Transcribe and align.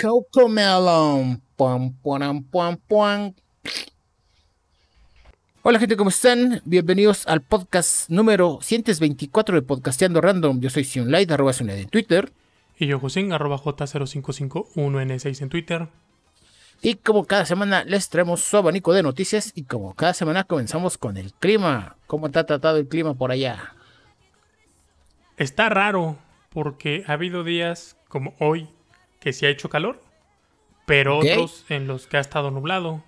Cocomelon. 0.00 1.42
Pum, 1.56 1.92
pum, 1.92 2.44
pum, 2.44 2.76
pum. 2.86 3.34
Hola 5.62 5.80
gente, 5.80 5.96
¿cómo 5.96 6.10
están? 6.10 6.62
Bienvenidos 6.64 7.26
al 7.26 7.42
podcast 7.42 8.08
número 8.08 8.60
124 8.62 9.56
de 9.56 9.62
Podcasteando 9.62 10.20
Random. 10.20 10.60
Yo 10.60 10.70
soy 10.70 10.84
Sionlight, 10.84 11.28
arroba 11.32 11.52
Sionlight 11.52 11.80
en 11.80 11.88
Twitter. 11.88 12.32
Y 12.78 12.86
yo, 12.86 13.00
Josín, 13.00 13.32
arroba 13.32 13.58
J0551N6 13.58 15.42
en 15.42 15.48
Twitter. 15.48 15.88
Y 16.80 16.94
como 16.94 17.24
cada 17.24 17.44
semana 17.44 17.82
les 17.82 18.08
traemos 18.08 18.40
su 18.40 18.56
abanico 18.56 18.92
de 18.92 19.02
noticias 19.02 19.50
y 19.56 19.64
como 19.64 19.94
cada 19.94 20.14
semana 20.14 20.44
comenzamos 20.44 20.96
con 20.96 21.16
el 21.16 21.32
clima. 21.32 21.96
¿Cómo 22.06 22.28
está 22.28 22.46
tratado 22.46 22.76
el 22.76 22.86
clima 22.86 23.14
por 23.14 23.32
allá? 23.32 23.74
Está 25.36 25.68
raro 25.68 26.18
porque 26.50 27.02
ha 27.08 27.14
habido 27.14 27.42
días 27.42 27.96
como 28.08 28.36
hoy 28.38 28.68
que 29.20 29.32
sí 29.32 29.46
ha 29.46 29.48
hecho 29.50 29.68
calor, 29.68 30.00
pero 30.86 31.18
otros 31.18 31.64
en 31.68 31.86
los 31.86 32.06
que 32.06 32.16
ha 32.16 32.20
estado 32.20 32.50
nublado. 32.50 33.02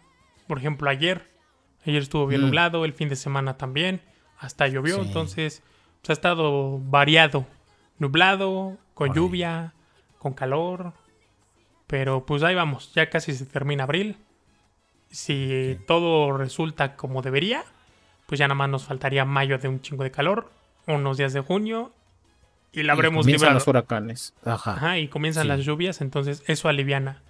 Por 0.46 0.59
ejemplo, 0.59 0.91
ayer. 0.91 1.30
Ayer 1.86 2.02
estuvo 2.02 2.27
bien 2.27 2.42
Mm. 2.42 2.45
nublado, 2.46 2.84
el 2.84 2.92
fin 2.92 3.09
de 3.09 3.16
semana 3.16 3.56
también. 3.56 4.00
Hasta 4.38 4.66
llovió, 4.69 4.96
Sí. 4.96 5.02
entonces 5.09 5.62
pues, 6.02 6.11
ha 6.11 6.12
estado 6.14 6.78
variado. 6.78 7.47
Nublado, 7.98 8.77
con 8.94 9.14
lluvia, 9.14 9.72
con 10.19 10.33
calor. 10.34 10.92
Pero 11.86 12.25
pues 12.27 12.42
ahí 12.42 12.55
vamos, 12.55 12.92
ya 12.94 13.08
casi 13.11 13.33
se 13.33 13.47
termina 13.47 13.84
abril. 13.84 14.16
Si 15.11 15.78
todo 15.86 16.36
resulta 16.36 16.97
como 16.97 17.20
debería, 17.22 17.64
pues 18.27 18.38
ya 18.38 18.47
nada 18.47 18.55
más 18.55 18.69
nos 18.69 18.84
faltaría 18.84 19.25
mayo 19.25 19.58
de 19.58 19.69
un 19.69 19.81
chingo 19.81 20.05
de 20.05 20.11
calor, 20.11 20.50
unos 20.86 21.16
días 21.16 21.33
de 21.33 21.41
junio 21.41 21.92
y 22.72 22.82
la 22.82 22.92
habremos 22.92 23.24
Comienzan 23.24 23.46
librado. 23.48 23.58
los 23.58 23.68
huracanes. 23.68 24.34
Ajá. 24.44 24.72
Ajá, 24.74 24.98
y 24.98 25.08
comienzan 25.08 25.42
Sí. 25.44 25.48
las 25.48 25.60
lluvias, 25.64 26.00
entonces 26.00 26.42
eso 26.46 26.68
aliviana. 26.68 27.20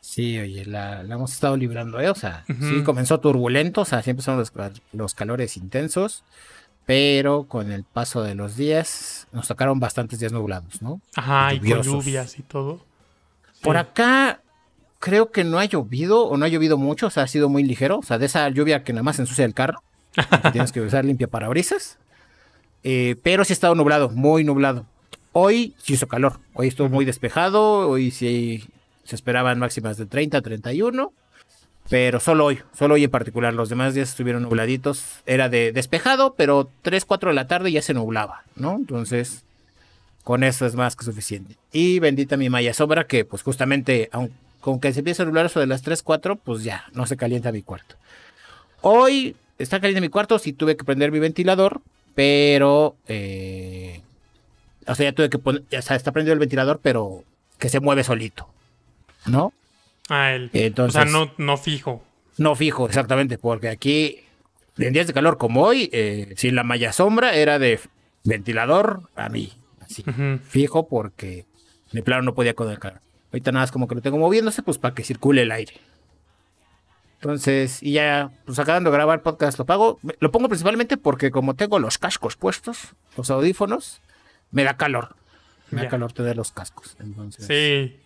Sí, 0.00 0.38
oye, 0.38 0.64
la, 0.64 1.02
la 1.02 1.14
hemos 1.16 1.32
estado 1.32 1.56
librando, 1.56 2.00
¿eh? 2.00 2.08
O 2.08 2.14
sea, 2.14 2.44
sí 2.46 2.82
comenzó 2.84 3.20
turbulento, 3.20 3.82
o 3.82 3.84
sea, 3.84 4.00
sí 4.02 4.10
empezaron 4.10 4.38
los, 4.38 4.52
los 4.92 5.14
calores 5.14 5.56
intensos, 5.56 6.22
pero 6.86 7.44
con 7.44 7.70
el 7.72 7.84
paso 7.84 8.22
de 8.22 8.34
los 8.34 8.56
días 8.56 9.26
nos 9.32 9.48
tocaron 9.48 9.80
bastantes 9.80 10.18
días 10.20 10.32
nublados, 10.32 10.80
¿no? 10.80 11.00
Ajá, 11.14 11.52
y 11.52 11.60
con 11.60 11.82
lluvias 11.82 12.38
y 12.38 12.42
todo. 12.42 12.80
Por 13.60 13.76
acá 13.76 14.40
creo 15.00 15.30
que 15.30 15.44
no 15.44 15.58
ha 15.58 15.64
llovido 15.66 16.26
o 16.26 16.36
no 16.38 16.44
ha 16.46 16.48
llovido 16.48 16.78
mucho, 16.78 17.08
o 17.08 17.10
sea, 17.10 17.24
ha 17.24 17.28
sido 17.28 17.48
muy 17.48 17.62
ligero, 17.64 17.98
o 17.98 18.02
sea, 18.02 18.18
de 18.18 18.26
esa 18.26 18.48
lluvia 18.48 18.84
que 18.84 18.92
nada 18.92 19.02
más 19.02 19.18
ensucia 19.18 19.44
el 19.44 19.52
carro, 19.52 19.82
que 20.42 20.50
tienes 20.52 20.72
que 20.72 20.80
usar 20.80 21.04
limpia 21.04 21.26
parabrisas, 21.28 21.98
eh, 22.84 23.16
pero 23.22 23.44
sí 23.44 23.52
ha 23.52 23.54
estado 23.54 23.74
nublado, 23.74 24.08
muy 24.10 24.44
nublado. 24.44 24.86
Hoy 25.32 25.74
sí 25.78 25.94
hizo 25.94 26.08
calor, 26.08 26.38
hoy 26.54 26.68
estuvo 26.68 26.88
muy 26.88 27.04
despejado, 27.04 27.88
hoy 27.88 28.10
sí 28.10 28.64
se 29.04 29.14
esperaban 29.14 29.58
máximas 29.58 29.96
de 29.96 30.06
30, 30.06 30.40
31, 30.42 31.12
pero 31.88 32.20
solo 32.20 32.44
hoy, 32.46 32.60
solo 32.76 32.94
hoy 32.94 33.04
en 33.04 33.10
particular, 33.10 33.54
los 33.54 33.68
demás 33.68 33.94
días 33.94 34.08
estuvieron 34.10 34.42
nubladitos, 34.42 35.04
era 35.26 35.48
de 35.48 35.72
despejado, 35.72 36.34
pero 36.34 36.68
3, 36.82 37.04
4 37.04 37.30
de 37.30 37.34
la 37.34 37.46
tarde 37.46 37.72
ya 37.72 37.82
se 37.82 37.94
nublaba, 37.94 38.42
¿no? 38.56 38.76
Entonces... 38.76 39.44
Con 40.24 40.42
eso 40.44 40.66
es 40.66 40.74
más 40.74 40.94
que 40.94 41.06
suficiente. 41.06 41.56
Y 41.72 42.00
bendita 42.00 42.36
mi 42.36 42.50
Maya 42.50 42.74
Sombra, 42.74 43.06
que 43.06 43.24
pues 43.24 43.42
justamente, 43.42 44.10
aun- 44.12 44.30
con 44.60 44.78
que 44.78 44.92
se 44.92 44.98
empiece 44.98 45.22
a 45.22 45.24
nublar 45.24 45.46
eso 45.46 45.58
de 45.58 45.66
las 45.66 45.80
3, 45.80 46.02
4, 46.02 46.36
pues 46.36 46.64
ya, 46.64 46.84
no 46.92 47.06
se 47.06 47.16
calienta 47.16 47.50
mi 47.50 47.62
cuarto. 47.62 47.94
Hoy 48.82 49.36
está 49.58 49.80
caliente 49.80 50.02
mi 50.02 50.10
cuarto, 50.10 50.38
sí 50.38 50.52
tuve 50.52 50.76
que 50.76 50.84
prender 50.84 51.12
mi 51.12 51.18
ventilador, 51.18 51.80
pero... 52.18 52.96
eh, 53.06 54.00
o 54.88 54.94
sea, 54.96 55.04
ya 55.10 55.12
tuve 55.14 55.30
que 55.30 55.38
poner, 55.38 55.62
ya 55.70 55.78
está, 55.78 55.94
está 55.94 56.10
prendido 56.10 56.32
el 56.32 56.40
ventilador, 56.40 56.80
pero 56.82 57.22
que 57.58 57.68
se 57.68 57.78
mueve 57.78 58.02
solito, 58.02 58.48
¿no? 59.26 59.52
Ah, 60.08 60.32
el, 60.32 60.50
Entonces- 60.52 61.00
o 61.00 61.04
sea, 61.04 61.12
no, 61.12 61.30
no 61.38 61.56
fijo. 61.56 62.02
No 62.38 62.56
fijo, 62.56 62.86
exactamente, 62.86 63.38
porque 63.38 63.68
aquí, 63.68 64.20
en 64.78 64.92
días 64.92 65.06
de 65.06 65.12
calor 65.12 65.38
como 65.38 65.62
hoy, 65.62 65.90
eh, 65.92 66.34
si 66.36 66.50
la 66.50 66.64
Maya 66.64 66.92
Sombra 66.92 67.36
era 67.36 67.58
de 67.60 67.78
ventilador 68.24 69.02
a 69.14 69.28
mí, 69.28 69.52
así 69.80 70.04
fijo 70.44 70.88
porque 70.88 71.44
de 71.92 72.02
plano 72.02 72.22
no 72.22 72.34
podía 72.34 72.54
con 72.54 72.68
el 72.70 72.78
calor. 72.80 73.00
Ahorita 73.32 73.52
nada 73.52 73.62
más 73.64 73.70
como 73.72 73.86
que 73.86 73.94
lo 73.94 74.00
tengo 74.02 74.18
moviéndose 74.18 74.62
pues 74.62 74.78
para 74.78 74.94
que 74.94 75.04
circule 75.04 75.42
el 75.42 75.52
aire. 75.52 75.74
Entonces, 77.20 77.82
y 77.82 77.92
ya, 77.92 78.30
pues 78.46 78.58
acabando 78.58 78.90
de 78.90 78.96
grabar 78.96 79.22
podcast 79.22 79.58
lo 79.58 79.66
pago. 79.66 79.98
Lo 80.20 80.30
pongo 80.30 80.48
principalmente 80.48 80.96
porque 80.96 81.30
como 81.30 81.54
tengo 81.54 81.78
los 81.80 81.98
cascos 81.98 82.36
puestos, 82.36 82.94
los 83.16 83.28
audífonos, 83.30 84.00
me 84.52 84.62
da 84.64 84.76
calor. 84.76 85.16
Me 85.70 85.78
Ya. 85.78 85.84
da 85.84 85.90
calor 85.90 86.12
tener 86.12 86.36
los 86.36 86.52
cascos. 86.52 86.96
Entonces, 87.00 87.44
Sí. 87.46 87.98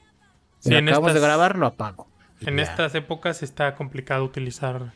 si 0.60 0.70
Sí, 0.70 0.74
acabamos 0.74 1.12
de 1.14 1.20
grabar, 1.20 1.56
lo 1.58 1.66
apago. 1.66 2.08
En 2.40 2.56
ya. 2.56 2.62
estas 2.62 2.94
épocas 2.94 3.42
está 3.42 3.74
complicado 3.74 4.24
utilizar 4.24 4.92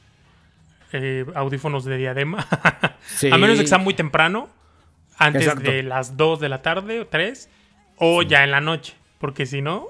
eh, 0.92 1.26
audífonos 1.34 1.84
de 1.84 1.96
diadema. 1.98 2.46
Sí. 3.06 3.30
A 3.30 3.36
menos 3.38 3.56
de 3.58 3.64
que 3.64 3.68
sea 3.68 3.78
muy 3.78 3.94
temprano, 3.94 4.48
antes 5.18 5.42
Exacto. 5.42 5.70
de 5.70 5.82
las 5.82 6.16
2 6.16 6.40
de 6.40 6.48
la 6.48 6.62
tarde 6.62 7.00
o 7.00 7.06
3, 7.06 7.48
o 7.98 8.22
ya 8.22 8.42
en 8.44 8.50
la 8.50 8.60
noche. 8.60 8.94
Porque 9.18 9.46
si 9.46 9.62
no, 9.62 9.88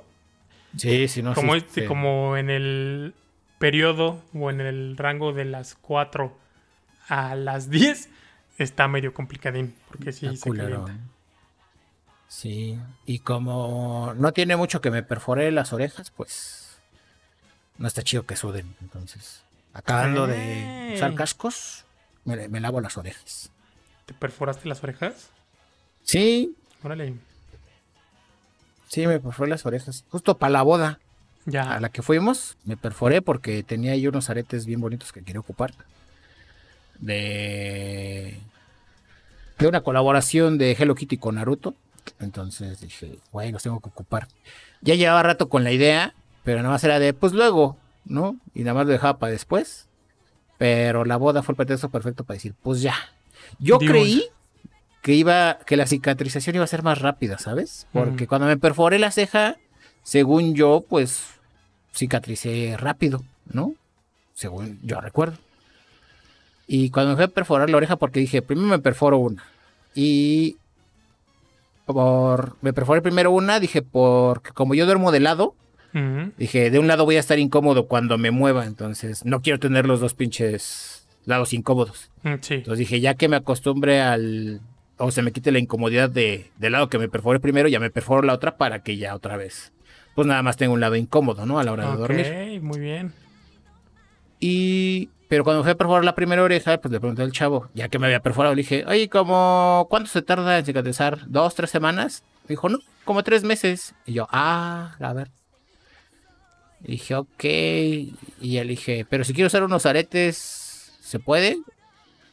Sí, 0.77 1.09
sí, 1.09 1.23
no 1.23 1.33
como, 1.33 1.55
este- 1.55 1.87
como 1.87 2.37
en 2.37 2.51
el 2.51 3.15
periodo 3.59 4.23
o 4.35 4.51
en 4.51 4.61
el 4.61 4.97
rango 4.97 5.33
de 5.33 5.45
las 5.45 5.75
4 5.77 6.37
a 7.09 7.35
las 7.35 7.71
10, 7.71 8.09
está 8.59 8.89
medio 8.89 9.15
complicadín. 9.15 9.75
Porque 9.89 10.13
sí 10.13 10.27
Está 10.27 10.37
se 10.39 10.49
culero. 10.49 10.85
calienta. 10.85 11.05
Sí, 12.29 12.79
y 13.07 13.21
como 13.21 14.13
no 14.17 14.33
tiene 14.33 14.57
mucho 14.57 14.81
que 14.81 14.91
me 14.91 15.03
perfore 15.05 15.51
las 15.53 15.73
orejas, 15.73 16.11
pues 16.11 16.81
no 17.79 17.87
está 17.87 18.03
chido 18.03 18.27
que 18.27 18.35
suden. 18.37 18.75
Entonces, 18.81 19.45
acabando 19.73 20.27
de 20.27 20.93
usar 20.97 21.15
cascos, 21.15 21.85
me, 22.25 22.49
me 22.49 22.59
lavo 22.61 22.81
las 22.81 22.97
orejas. 22.97 23.53
¿Te 24.07 24.15
perforaste 24.15 24.69
las 24.69 24.83
orejas? 24.83 25.31
Sí, 26.03 26.57
Órale. 26.83 27.15
sí, 28.89 29.07
me 29.07 29.21
perforé 29.21 29.51
las 29.51 29.65
orejas. 29.65 30.05
Justo 30.11 30.37
para 30.39 30.51
la 30.51 30.63
boda 30.63 30.99
Ya. 31.47 31.75
a 31.75 31.81
la 31.81 31.89
que 31.89 32.03
fuimos, 32.03 32.57
me 32.65 32.77
perforé 32.77 33.23
porque 33.23 33.63
tenía 33.63 33.93
ahí 33.93 34.07
unos 34.07 34.29
aretes 34.31 34.67
bien 34.67 34.81
bonitos 34.81 35.13
que 35.13 35.23
quería 35.23 35.41
ocupar. 35.41 35.73
De, 36.99 38.39
de 39.59 39.67
una 39.69 39.81
colaboración 39.83 40.59
de 40.59 40.73
Hello 40.73 40.95
Kitty 40.95 41.17
con 41.19 41.37
Naruto. 41.37 41.75
Entonces 42.21 42.81
dije, 42.81 43.19
güey, 43.33 43.53
los 43.53 43.63
tengo 43.63 43.81
que 43.81 43.89
ocupar. 43.89 44.29
Ya 44.81 44.95
llevaba 44.95 45.23
rato 45.23 45.49
con 45.49 45.65
la 45.65 45.73
idea, 45.73 46.15
pero 46.45 46.59
nada 46.59 46.71
más 46.71 46.85
era 46.85 46.99
de, 46.99 47.13
pues 47.13 47.33
luego, 47.33 47.77
¿no? 48.05 48.37
Y 48.55 48.61
nada 48.61 48.75
más 48.75 48.87
lo 48.87 48.93
dejaba 48.93 49.19
para 49.19 49.33
después. 49.33 49.89
Pero 50.59 51.05
la 51.05 51.17
boda 51.17 51.43
fue 51.43 51.53
el 51.53 51.57
pretexto 51.57 51.91
perfecto 51.91 52.25
para 52.25 52.37
decir, 52.37 52.55
pues 52.63 52.81
ya. 52.81 52.95
Yo 53.59 53.79
Dios. 53.79 53.91
creí 53.91 54.25
que 55.03 55.13
iba, 55.13 55.59
que 55.67 55.77
la 55.77 55.87
cicatrización 55.87 56.57
iba 56.57 56.65
a 56.65 56.69
ser 56.69 56.83
más 56.83 57.01
rápida, 57.01 57.39
¿sabes? 57.39 57.87
Porque 57.93 58.25
Mm. 58.25 58.29
cuando 58.29 58.47
me 58.47 58.57
perforé 58.57 58.99
la 58.99 59.11
ceja, 59.11 59.57
según 60.03 60.55
yo, 60.55 60.85
pues 60.89 61.25
cicatricé 61.97 62.77
rápido, 62.79 63.25
¿no? 63.53 63.75
Según 64.35 64.79
yo 64.83 65.01
recuerdo. 65.01 65.37
Y 66.67 66.91
cuando 66.91 67.11
me 67.11 67.17
fui 67.17 67.25
a 67.25 67.29
perforar 67.29 67.71
la 67.71 67.77
oreja, 67.77 67.97
porque 67.97 68.21
dije, 68.21 68.43
primero 68.43 68.69
me 68.69 68.79
perforo 68.79 69.19
una. 69.19 69.45
Y 69.95 70.57
por 71.87 72.57
me 72.61 72.73
perforé 72.73 73.01
primero 73.03 73.31
una, 73.31 73.61
dije, 73.61 73.83
porque 73.83 74.51
como 74.51 74.75
yo 74.75 74.85
duermo 74.87 75.13
de 75.13 75.21
lado, 75.21 75.55
dije, 76.37 76.71
de 76.71 76.79
un 76.79 76.89
lado 76.89 77.05
voy 77.07 77.17
a 77.17 77.21
estar 77.21 77.39
incómodo 77.39 77.87
cuando 77.87 78.19
me 78.19 78.31
mueva, 78.31 78.67
entonces 78.67 79.25
no 79.25 79.41
quiero 79.41 79.59
tener 79.59 79.87
los 79.87 80.01
dos 80.01 80.13
pinches 80.13 81.07
lados 81.25 81.53
incómodos. 81.55 82.11
Mm, 82.23 82.35
Sí. 82.43 82.55
Entonces 82.55 82.79
dije, 82.81 83.01
ya 83.01 83.15
que 83.15 83.29
me 83.29 83.37
acostumbre 83.37 84.03
al. 84.03 84.61
O 84.99 85.11
se 85.11 85.23
me 85.23 85.31
quite 85.33 85.53
la 85.53 85.59
incomodidad 85.59 86.09
de, 86.11 86.51
del 86.59 86.73
lado 86.73 86.89
que 86.89 86.99
me 86.99 87.09
perforé 87.09 87.39
primero, 87.41 87.69
ya 87.69 87.81
me 87.81 87.91
perforo 87.91 88.23
la 88.23 88.33
otra 88.35 88.57
para 88.57 88.83
que 88.83 88.97
ya 88.97 89.15
otra 89.15 89.37
vez. 89.37 89.73
Pues 90.17 90.27
nada 90.27 90.43
más 90.43 90.57
tengo 90.57 90.73
un 90.73 90.81
lado 90.81 90.97
incómodo, 90.97 91.47
¿no? 91.47 91.61
A 91.61 91.65
la 91.65 91.73
hora 91.73 91.91
de 91.91 91.97
dormir. 91.97 92.27
Ok, 92.27 92.63
muy 92.63 92.81
bien. 92.81 93.13
Y. 94.41 95.11
Pero 95.29 95.45
cuando 95.45 95.63
fui 95.63 95.73
a 95.73 95.77
perforar 95.77 96.05
la 96.05 96.15
primera 96.15 96.43
oreja, 96.43 96.81
pues 96.81 96.93
le 96.93 97.01
pregunté 97.01 97.23
al 97.23 97.33
chavo, 97.33 97.69
ya 97.75 97.89
que 97.89 97.99
me 97.99 98.07
había 98.07 98.21
perforado, 98.21 98.55
le 98.55 98.63
dije, 98.63 98.85
oye, 98.87 99.09
como 99.09 99.87
¿cuánto 99.91 100.09
se 100.09 100.23
tarda 100.23 100.59
en 100.59 100.65
cicatrizar? 100.65 101.29
¿Dos, 101.29 101.55
tres 101.57 101.69
semanas? 101.69 102.23
Me 102.45 102.51
dijo, 102.51 102.69
no, 102.69 102.79
como 103.05 103.25
tres 103.25 103.43
meses. 103.43 103.95
Y 104.07 104.15
yo, 104.15 104.29
ah, 104.31 104.95
a 105.01 105.13
ver. 105.13 105.31
Y 106.85 106.93
dije, 106.93 107.17
ok. 107.17 107.45
Y 107.45 108.57
él 108.59 108.69
dije, 108.69 109.05
pero 109.11 109.25
si 109.25 109.35
quiero 109.35 109.49
usar 109.49 109.65
unos 109.65 109.85
aretes, 109.85 110.97
¿se 111.01 111.19
puede? 111.19 111.59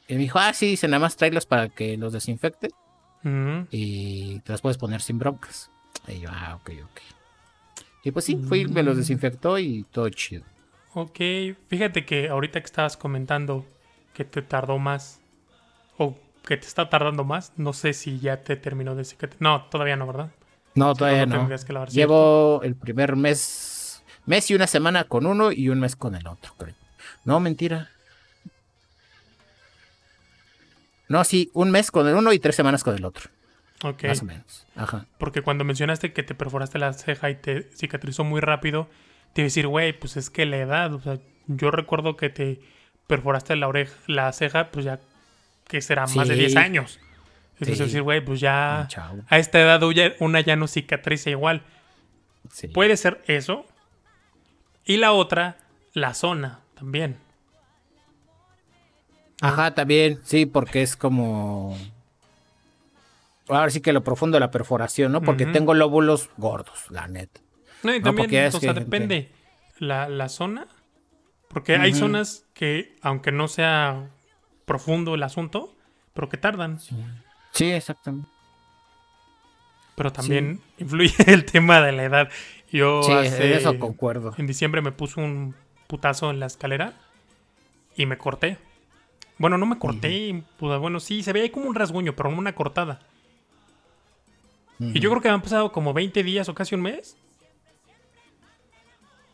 Y 0.07 0.13
me 0.13 0.19
dijo, 0.19 0.39
ah, 0.39 0.53
sí, 0.53 0.67
dice, 0.67 0.87
nada 0.87 0.99
más 0.99 1.15
tráelos 1.15 1.45
para 1.45 1.69
que 1.69 1.97
los 1.97 2.13
desinfecte 2.13 2.69
y 3.71 4.39
te 4.41 4.51
las 4.51 4.61
puedes 4.61 4.77
poner 4.77 5.01
sin 5.01 5.17
broncas. 5.17 5.71
Y 6.07 6.19
yo, 6.19 6.29
ah, 6.31 6.59
ok, 6.61 6.71
ok. 6.83 7.01
Y 8.03 8.11
pues 8.11 8.25
sí, 8.25 8.35
fui, 8.35 8.65
me 8.65 8.83
los 8.83 8.97
desinfectó 8.97 9.57
y 9.57 9.85
todo 9.89 10.09
chido. 10.09 10.43
Ok, 10.93 11.19
fíjate 11.67 12.05
que 12.05 12.29
ahorita 12.29 12.59
que 12.59 12.65
estabas 12.65 12.97
comentando 12.97 13.65
que 14.13 14.25
te 14.25 14.41
tardó 14.41 14.77
más 14.77 15.21
o 15.97 16.15
que 16.45 16.57
te 16.57 16.67
está 16.67 16.89
tardando 16.89 17.23
más, 17.23 17.53
no 17.55 17.71
sé 17.73 17.93
si 17.93 18.19
ya 18.19 18.43
te 18.43 18.57
terminó 18.57 18.93
de 18.95 19.05
cicatrizar. 19.05 19.41
No, 19.41 19.63
todavía 19.69 19.95
no, 19.95 20.05
¿verdad? 20.05 20.31
No, 20.75 20.93
todavía 20.93 21.25
no. 21.25 21.47
que 21.47 21.73
lavar, 21.73 21.89
Llevo 21.89 22.61
el 22.63 22.75
primer 22.75 23.15
mes, 23.15 24.03
mes 24.25 24.51
y 24.51 24.55
una 24.55 24.67
semana 24.67 25.05
con 25.05 25.25
uno 25.25 25.51
y 25.51 25.69
un 25.69 25.79
mes 25.79 25.95
con 25.95 26.15
el 26.15 26.27
otro, 26.27 26.53
creo. 26.57 26.75
No, 27.23 27.39
mentira. 27.39 27.89
No, 31.07 31.23
sí, 31.23 31.49
un 31.53 31.71
mes 31.71 31.91
con 31.91 32.07
el 32.07 32.15
uno 32.15 32.33
y 32.33 32.39
tres 32.39 32.55
semanas 32.55 32.83
con 32.83 32.95
el 32.95 33.05
otro. 33.05 33.29
Ok. 33.83 34.03
Más 34.05 34.21
o 34.21 34.25
menos. 34.25 34.65
Ajá. 34.75 35.05
Porque 35.17 35.41
cuando 35.41 35.63
mencionaste 35.63 36.13
que 36.13 36.23
te 36.23 36.33
perforaste 36.35 36.79
la 36.79 36.93
ceja 36.93 37.29
y 37.29 37.35
te 37.35 37.63
cicatrizó 37.75 38.23
muy 38.23 38.41
rápido, 38.41 38.89
te 39.33 39.41
iba 39.41 39.45
a 39.45 39.47
decir, 39.49 39.67
güey, 39.67 39.93
pues 39.97 40.17
es 40.17 40.29
que 40.29 40.45
la 40.45 40.57
edad, 40.57 40.93
o 40.93 41.01
sea, 41.01 41.19
yo 41.47 41.69
recuerdo 41.71 42.15
que 42.17 42.29
te 42.29 42.59
perforaste 43.07 43.55
la 43.55 43.67
oreja, 43.67 43.93
la 44.07 44.31
ceja, 44.31 44.71
pues 44.71 44.85
ya 44.85 44.99
que 45.67 45.81
será 45.81 46.07
más 46.07 46.27
de 46.27 46.35
Sí. 46.35 46.39
10 46.39 46.55
años. 46.55 46.99
Entonces 47.53 47.77
Sí. 47.77 47.83
decir, 47.85 48.01
güey, 48.01 48.23
pues 48.23 48.39
ya 48.39 48.85
Chao. 48.89 49.19
a 49.29 49.37
esta 49.37 49.59
edad 49.61 49.81
una 50.19 50.41
ya 50.41 50.55
no 50.55 50.67
cicatriza 50.67 51.29
igual. 51.29 51.61
Sí. 52.51 52.67
Puede 52.67 52.97
ser 52.97 53.21
eso. 53.27 53.65
Y 54.85 54.97
la 54.97 55.11
otra, 55.13 55.57
la 55.93 56.13
zona 56.13 56.59
también. 56.75 57.17
Ajá, 59.41 59.73
también, 59.75 60.19
sí, 60.23 60.45
porque 60.45 60.81
es 60.81 60.95
como. 60.95 61.77
Ahora 63.49 63.69
sí 63.69 63.81
que 63.81 63.91
lo 63.93 64.03
profundo 64.03 64.35
de 64.35 64.39
la 64.39 64.51
perforación, 64.51 65.11
¿no? 65.11 65.21
Porque 65.21 65.45
tengo 65.45 65.73
lóbulos 65.73 66.29
gordos, 66.37 66.85
la 66.89 67.07
neta. 67.07 67.41
No, 67.83 67.93
y 67.93 67.99
No, 67.99 68.05
también, 68.15 68.47
o 68.47 68.51
sea, 68.51 68.73
que- 68.73 68.79
depende 68.79 69.31
la, 69.79 70.07
la 70.09 70.29
zona. 70.29 70.67
Porque 71.49 71.75
hay 71.75 71.93
zonas 71.93 72.45
que, 72.53 72.95
aunque 73.01 73.31
no 73.31 73.47
sea 73.47 74.09
profundo 74.65 75.13
el 75.15 75.23
asunto, 75.23 75.75
pero 76.13 76.29
que 76.29 76.37
tardan. 76.37 76.79
Sí, 77.51 77.69
exactamente. 77.71 78.27
Pero 79.95 80.11
también 80.11 80.59
influye 80.79 81.13
el 81.27 81.45
tema 81.45 81.81
de 81.81 81.91
la 81.91 82.03
edad. 82.03 82.29
Yo 82.71 83.03
Sí, 83.03 83.11
hace- 83.11 83.51
en 83.51 83.57
eso 83.59 83.77
concuerdo. 83.77 84.33
en 84.37 84.47
diciembre 84.47 84.81
me 84.81 84.91
puse 84.91 85.19
un 85.19 85.55
putazo 85.87 86.31
en 86.31 86.39
la 86.39 86.47
escalera 86.47 86.93
y 87.95 88.05
me 88.07 88.17
corté. 88.17 88.57
Bueno, 89.37 89.57
no 89.57 89.65
me 89.65 89.77
corté, 89.77 90.43
pues, 90.57 90.79
bueno, 90.79 90.99
sí, 90.99 91.21
se 91.21 91.33
veía 91.33 91.51
como 91.51 91.67
un 91.67 91.75
rasguño, 91.75 92.15
pero 92.15 92.31
no 92.31 92.37
una 92.39 92.55
cortada. 92.55 93.01
Y 94.79 94.99
yo 94.99 95.09
creo 95.09 95.21
que 95.21 95.29
han 95.29 95.41
pasado 95.41 95.71
como 95.71 95.93
20 95.93 96.23
días 96.23 96.49
o 96.49 96.55
casi 96.55 96.75
un 96.75 96.81
mes. 96.81 97.15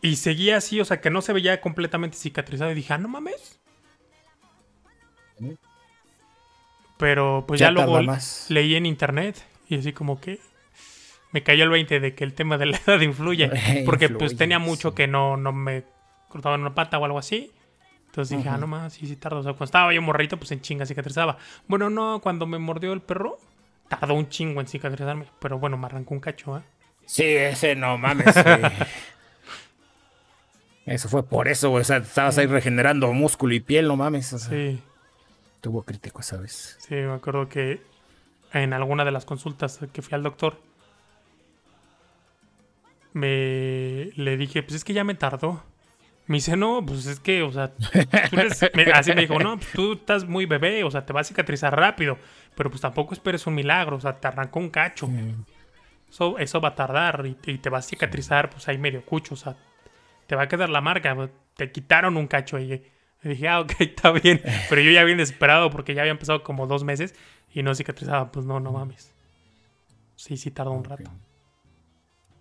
Y 0.02 0.16
seguía 0.16 0.58
así, 0.58 0.80
o 0.80 0.86
sea, 0.86 1.02
que 1.02 1.10
no 1.10 1.22
se 1.22 1.34
veía 1.34 1.60
completamente 1.62 2.18
cicatrizado. 2.18 2.72
Y 2.72 2.76
dije, 2.76 2.94
ah, 2.94 2.98
no 2.98 3.08
mames. 3.10 3.60
Pero 6.98 7.46
pues 7.48 7.60
Ya 7.60 7.68
ya, 7.68 7.72
luego 7.72 8.02
más. 8.04 8.46
leí 8.50 8.76
en 8.76 8.86
internet 8.86 9.42
y 9.70 9.78
así 9.78 9.94
como 9.94 10.20
que 10.20 10.40
me 11.32 11.44
cayó 11.44 11.64
el 11.64 11.70
20 11.70 12.00
de 12.00 12.16
que 12.16 12.24
el 12.24 12.34
tema 12.34 12.58
de 12.58 12.66
la 12.68 12.78
edad 12.88 13.00
influye. 13.02 13.50
Porque 13.86 14.10
pues 14.10 14.36
tenía 14.36 14.60
mucho 14.60 14.90
sí. 14.90 14.96
que 14.96 15.08
no, 15.08 15.38
no 15.38 15.52
me 15.54 15.84
cortaban 16.28 16.62
una 16.62 16.76
pata 16.76 16.98
o 16.98 17.06
algo 17.06 17.20
así. 17.20 17.52
Entonces 18.08 18.38
dije, 18.38 18.50
ah, 18.50 18.58
no 18.58 18.68
más, 18.68 18.94
sí, 18.94 19.06
sí 19.08 19.16
tarda. 19.16 19.38
O 19.40 19.44
sea, 19.44 19.52
cuando 19.54 19.66
estaba 19.66 19.94
yo 19.94 20.02
morrito, 20.02 20.38
pues 20.38 20.52
en 20.52 20.62
chinga 20.62 20.86
cicatrizaba. 20.86 21.38
Bueno, 21.68 21.90
no, 21.90 22.20
cuando 22.22 22.48
me 22.48 22.58
mordió 22.58 22.92
el 22.92 23.02
perro, 23.02 23.38
tardó 23.90 24.14
un 24.14 24.30
chingo 24.30 24.62
en 24.62 24.68
cicatrizarme. 24.68 25.26
Pero 25.40 25.60
bueno, 25.60 25.78
me 25.78 25.88
arrancó 25.88 26.14
un 26.14 26.22
cacho, 26.22 26.58
¿eh? 26.58 26.62
Sí, 27.06 27.24
ese 27.26 27.76
no 27.76 27.98
mames. 27.98 28.34
Eso 30.86 31.08
fue 31.10 31.24
por 31.24 31.48
eso, 31.48 31.70
güey. 31.70 31.82
O 31.82 31.84
sea, 31.84 31.98
estabas 31.98 32.38
ahí 32.38 32.48
regenerando 32.48 33.12
músculo 33.14 33.54
y 33.54 33.60
piel, 33.60 33.88
no 33.88 33.96
mames. 33.96 34.34
O 34.34 34.40
sea, 34.40 34.50
Sí, 34.50 34.82
Tuvo 35.62 35.84
crítico 35.84 36.22
esa 36.22 36.38
vez. 36.38 36.78
sí, 36.80 36.96
me 36.96 37.14
acuerdo 37.14 37.50
que 37.50 37.82
en 38.54 38.74
alguna 38.74 39.06
de 39.06 39.12
las 39.12 39.26
consultas 39.26 39.80
que 39.92 40.02
fui 40.02 40.16
al 40.16 40.24
doctor, 40.24 40.60
me 43.14 44.12
le 44.16 44.38
dije, 44.38 44.64
pues 44.64 44.76
es 44.76 44.84
que 44.84 44.94
ya 44.94 45.04
me 45.04 45.16
tardó. 45.16 45.64
Me 46.30 46.38
dice, 46.38 46.56
no, 46.56 46.86
pues 46.86 47.08
es 47.08 47.20
que, 47.20 47.42
o 47.42 47.52
sea, 47.52 47.74
tú 47.74 47.86
eres- 48.40 48.70
me- 48.76 48.84
así 48.92 49.12
me 49.14 49.22
dijo, 49.22 49.40
no, 49.40 49.58
pues 49.58 49.72
tú 49.74 49.94
estás 49.94 50.26
muy 50.26 50.46
bebé, 50.46 50.84
o 50.84 50.92
sea, 50.92 51.04
te 51.06 51.12
va 51.12 51.22
a 51.22 51.24
cicatrizar 51.24 51.76
rápido, 51.76 52.18
pero 52.56 52.70
pues 52.70 52.82
tampoco 52.82 53.14
esperes 53.16 53.48
un 53.48 53.56
milagro, 53.56 53.96
o 53.98 54.00
sea, 54.00 54.20
te 54.20 54.28
arrancó 54.28 54.60
un 54.60 54.70
cacho. 54.70 55.10
Eso, 56.10 56.38
eso 56.38 56.62
va 56.62 56.70
a 56.70 56.76
tardar 56.76 57.26
y, 57.26 57.36
y 57.52 57.58
te 57.58 57.70
va 57.70 57.80
a 57.80 57.82
cicatrizar, 57.82 58.50
pues 58.52 58.68
ahí 58.68 58.78
medio 58.78 59.04
cucho, 59.04 59.34
o 59.34 59.38
sea, 59.38 59.56
te 60.28 60.36
va 60.36 60.44
a 60.44 60.48
quedar 60.48 60.70
la 60.70 60.82
marca, 60.82 61.16
pues, 61.16 61.32
te 61.56 61.72
quitaron 61.72 62.16
un 62.16 62.28
cacho 62.28 62.60
y 62.60 62.68
le 62.68 62.84
dije, 63.24 63.48
ah, 63.48 63.62
ok, 63.62 63.72
está 63.80 64.12
bien, 64.12 64.40
pero 64.70 64.82
yo 64.82 64.92
ya 64.92 65.04
bien 65.04 65.18
desesperado 65.18 65.72
porque 65.72 65.96
ya 65.96 66.02
habían 66.02 66.20
pasado 66.20 66.44
como 66.44 66.68
dos 66.68 66.84
meses 66.84 67.16
y 67.54 67.64
no 67.64 67.74
cicatrizaba, 67.74 68.32
pues 68.32 68.46
no, 68.46 68.60
no 68.60 68.72
mames. 68.72 69.12
Sí, 70.16 70.38
sí 70.38 70.52
tardó 70.52 70.72
un 70.74 70.84
rato. 70.84 71.10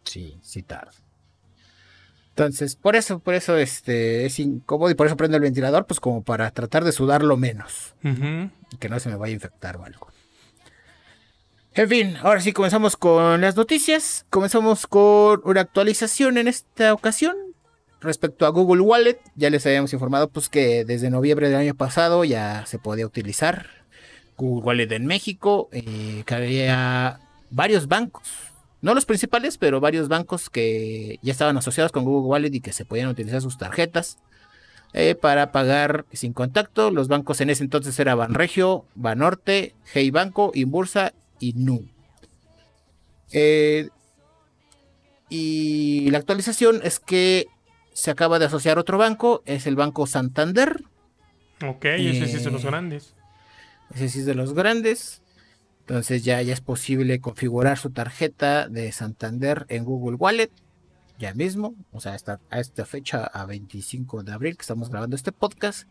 Sí, 0.05 0.38
sí 0.43 0.62
tarda. 0.62 0.93
Entonces, 2.38 2.76
por 2.76 2.94
eso, 2.94 3.19
por 3.19 3.35
eso 3.35 3.56
este, 3.56 4.25
es 4.25 4.38
incómodo 4.38 4.90
y 4.90 4.94
por 4.94 5.08
eso 5.08 5.17
prendo 5.17 5.37
el 5.37 5.43
ventilador, 5.43 5.87
pues 5.87 5.99
como 5.99 6.23
para 6.23 6.49
tratar 6.52 6.85
de 6.85 6.93
sudarlo 6.93 7.37
menos. 7.37 7.94
Ujú. 8.05 8.50
que 8.79 8.88
no 8.88 9.00
se 9.00 9.08
me 9.08 9.17
vaya 9.17 9.32
a 9.32 9.35
infectar 9.35 9.76
o 9.76 9.85
algo. 9.85 10.06
En 11.75 11.88
fin, 11.88 12.17
ahora 12.23 12.40
sí 12.40 12.52
comenzamos 12.52 12.96
con 12.96 13.40
las 13.40 13.56
noticias. 13.56 14.25
Comenzamos 14.31 14.87
con 14.87 15.40
una 15.44 15.62
actualización 15.62 16.38
en 16.38 16.46
esta 16.46 16.94
ocasión 16.94 17.35
respecto 18.00 18.46
a 18.46 18.50
Google 18.50 18.82
Wallet. 18.82 19.19
Ya 19.35 19.50
les 19.50 19.67
habíamos 19.67 19.93
informado 19.93 20.29
pues 20.29 20.49
que 20.49 20.85
desde 20.85 21.11
noviembre 21.11 21.49
del 21.49 21.58
año 21.58 21.75
pasado 21.75 22.25
ya 22.25 22.64
se 22.67 22.79
podía 22.79 23.05
utilizar 23.05 23.67
Google 24.37 24.64
Wallet 24.64 24.93
en 24.93 25.06
México, 25.06 25.69
eh, 25.73 26.23
que 26.25 26.35
había 26.37 27.19
varios 27.50 27.88
bancos, 27.88 28.29
no 28.80 28.94
los 28.94 29.06
principales, 29.06 29.58
pero 29.58 29.80
varios 29.80 30.08
bancos 30.08 30.50
que 30.50 31.19
ya 31.22 31.32
estaban 31.32 31.56
asociados 31.56 31.92
con 31.92 32.04
Google 32.04 32.28
Wallet 32.28 32.54
y 32.54 32.60
que 32.60 32.72
se 32.72 32.84
podían 32.84 33.08
utilizar 33.08 33.40
sus 33.40 33.58
tarjetas 33.58 34.19
eh, 34.92 35.14
para 35.14 35.52
pagar 35.52 36.06
sin 36.12 36.32
contacto. 36.32 36.90
Los 36.90 37.08
bancos 37.08 37.40
en 37.40 37.50
ese 37.50 37.64
entonces 37.64 37.98
eran 37.98 38.19
Banregio, 38.19 38.85
Banorte, 38.94 39.75
Hey 39.92 40.11
Banco, 40.11 40.52
Inbursa 40.54 41.12
y 41.40 41.54
Nu. 41.54 41.88
Eh, 43.32 43.88
y 45.28 46.11
la 46.11 46.18
actualización 46.18 46.80
es 46.82 47.00
que 47.00 47.47
se 47.92 48.11
acaba 48.11 48.38
de 48.38 48.47
asociar 48.47 48.78
otro 48.78 48.97
banco, 48.97 49.42
es 49.44 49.66
el 49.66 49.76
Banco 49.76 50.06
Santander. 50.06 50.85
Ok, 51.66 51.85
ese 51.85 52.26
sí 52.28 52.37
es 52.37 52.44
de 52.44 52.50
los 52.52 52.62
Eh, 52.64 52.66
grandes. 52.68 53.14
Ese 53.92 54.08
sí 54.08 54.20
es 54.20 54.26
de 54.26 54.35
los 54.35 54.54
grandes. 54.54 55.20
Entonces 55.88 56.23
ya, 56.23 56.42
ya 56.42 56.52
es 56.52 56.61
posible 56.61 57.18
configurar 57.18 57.78
su 57.78 57.88
tarjeta 57.88 58.68
de 58.68 58.92
Santander 58.92 59.64
en 59.71 59.85
Google 59.85 60.16
Wallet. 60.16 60.50
Ya 61.18 61.33
mismo. 61.33 61.76
O 61.92 62.00
sea, 62.02 62.12
hasta 62.12 62.40
a 62.50 62.61
esta 62.61 62.85
fecha, 62.85 63.25
a 63.25 63.47
25 63.47 64.23
de 64.23 64.33
abril 64.35 64.59
que 64.59 64.61
estamos 64.61 64.90
grabando 64.90 65.16
este 65.16 65.33
podcast. 65.33 65.88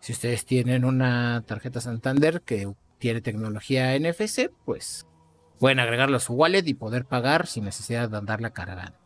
Si 0.00 0.12
ustedes 0.12 0.44
tienen 0.44 0.84
una 0.84 1.42
tarjeta 1.46 1.80
Santander 1.80 2.42
que 2.42 2.70
tiene 2.98 3.22
tecnología 3.22 3.98
NFC, 3.98 4.50
pues 4.66 5.06
pueden 5.58 5.80
agregarlo 5.80 6.18
a 6.18 6.20
su 6.20 6.34
wallet 6.34 6.66
y 6.66 6.74
poder 6.74 7.06
pagar 7.06 7.46
sin 7.46 7.64
necesidad 7.64 8.10
de 8.10 8.18
andarla 8.18 8.50
cargando. 8.50 8.98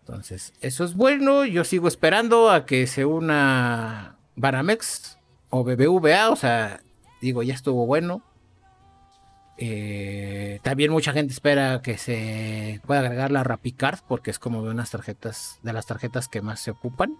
Entonces, 0.00 0.54
eso 0.60 0.84
es 0.84 0.94
bueno. 0.94 1.44
Yo 1.44 1.62
sigo 1.62 1.86
esperando 1.86 2.50
a 2.50 2.66
que 2.66 2.88
se 2.88 3.04
una 3.04 4.18
Banamex 4.34 5.18
o 5.50 5.62
BBVA. 5.62 6.30
O 6.30 6.36
sea, 6.36 6.80
digo, 7.20 7.42
ya 7.42 7.54
estuvo 7.54 7.86
bueno. 7.86 8.22
Eh, 9.60 10.60
también 10.62 10.92
mucha 10.92 11.12
gente 11.12 11.32
espera 11.32 11.82
que 11.82 11.98
se 11.98 12.80
pueda 12.86 13.00
agregar 13.00 13.32
la 13.32 13.42
Rapicard 13.42 13.98
porque 14.06 14.30
es 14.30 14.38
como 14.38 14.62
de 14.62 14.70
unas 14.70 14.90
tarjetas, 14.90 15.58
de 15.62 15.72
las 15.72 15.86
tarjetas 15.86 16.28
que 16.28 16.40
más 16.40 16.60
se 16.60 16.70
ocupan. 16.70 17.16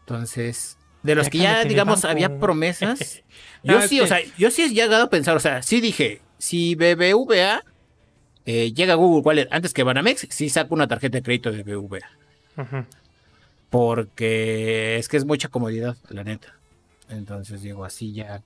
Entonces, 0.00 0.78
de 1.02 1.14
los 1.16 1.26
Ya 1.26 1.30
que 1.30 1.38
ya, 1.38 1.64
digamos, 1.64 2.04
había 2.04 2.38
promesas. 2.38 3.24
Yo 3.64 3.82
sí, 3.82 4.00
o 4.00 4.06
sea, 4.06 4.20
yo 4.38 4.52
sí 4.52 4.62
he 4.62 4.68
llegado 4.68 5.02
a 5.02 5.10
pensar, 5.10 5.36
o 5.36 5.40
sea, 5.40 5.60
sí 5.60 5.80
dije, 5.80 6.20
si 6.38 6.76
BBVA 6.76 7.64
eh, 8.44 8.72
llega 8.72 8.92
a 8.92 8.96
Google 8.96 9.22
Wallet 9.22 9.48
antes 9.50 9.72
que 9.72 9.82
Banamex, 9.82 10.28
sí 10.30 10.48
saco 10.48 10.72
una 10.72 10.86
tarjeta 10.86 11.18
de 11.18 11.22
crédito 11.22 11.50
de 11.50 11.64
BBVA. 11.64 12.08
Porque 13.70 14.98
es 14.98 15.08
que 15.08 15.16
es 15.16 15.24
mucha 15.24 15.48
comodidad, 15.48 15.96
la 16.10 16.22
neta. 16.22 16.56
Entonces 17.08 17.62
digo, 17.62 17.84
así 17.84 18.12
ya 18.12 18.42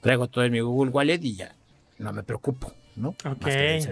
traigo 0.00 0.28
todo 0.28 0.44
en 0.44 0.52
mi 0.52 0.60
Google 0.60 0.90
Wallet 0.90 1.18
y 1.22 1.36
ya 1.36 1.54
no 1.98 2.12
me 2.12 2.22
preocupo, 2.22 2.72
¿no? 2.96 3.10
Ok, 3.24 3.46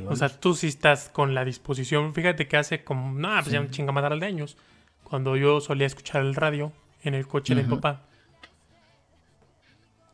o 0.08 0.16
sea, 0.16 0.28
tú 0.28 0.54
sí 0.54 0.66
estás 0.68 1.08
con 1.08 1.34
la 1.34 1.44
disposición. 1.44 2.12
Fíjate 2.14 2.48
que 2.48 2.56
hace 2.56 2.84
como, 2.84 3.12
no, 3.18 3.28
pues 3.40 3.50
ya 3.52 3.60
un 3.60 3.70
chingamadral 3.70 4.18
de 4.20 4.26
años, 4.26 4.56
cuando 5.04 5.36
yo 5.36 5.60
solía 5.60 5.86
escuchar 5.86 6.22
el 6.22 6.34
radio 6.34 6.72
en 7.02 7.14
el 7.14 7.26
coche 7.28 7.54
de 7.54 7.62
mi 7.62 7.68
papá, 7.76 8.02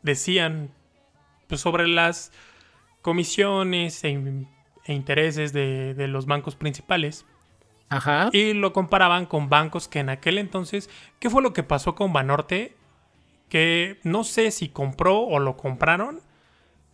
decían 0.01 0.69
pues, 1.47 1.61
sobre 1.61 1.87
las 1.87 2.31
comisiones 3.01 4.03
e, 4.03 4.09
in- 4.09 4.47
e 4.85 4.93
intereses 4.93 5.53
de, 5.53 5.93
de 5.93 6.07
los 6.07 6.25
bancos 6.25 6.55
principales 6.55 7.25
Ajá. 7.89 8.29
y 8.33 8.53
lo 8.53 8.71
comparaban 8.73 9.25
con 9.25 9.49
bancos 9.49 9.87
que 9.87 9.99
en 9.99 10.09
aquel 10.09 10.37
entonces, 10.37 10.89
¿qué 11.19 11.29
fue 11.29 11.41
lo 11.41 11.53
que 11.53 11.63
pasó 11.63 11.95
con 11.95 12.13
Banorte? 12.13 12.75
Que 13.49 13.99
no 14.03 14.23
sé 14.23 14.51
si 14.51 14.69
compró 14.69 15.19
o 15.21 15.39
lo 15.39 15.57
compraron 15.57 16.21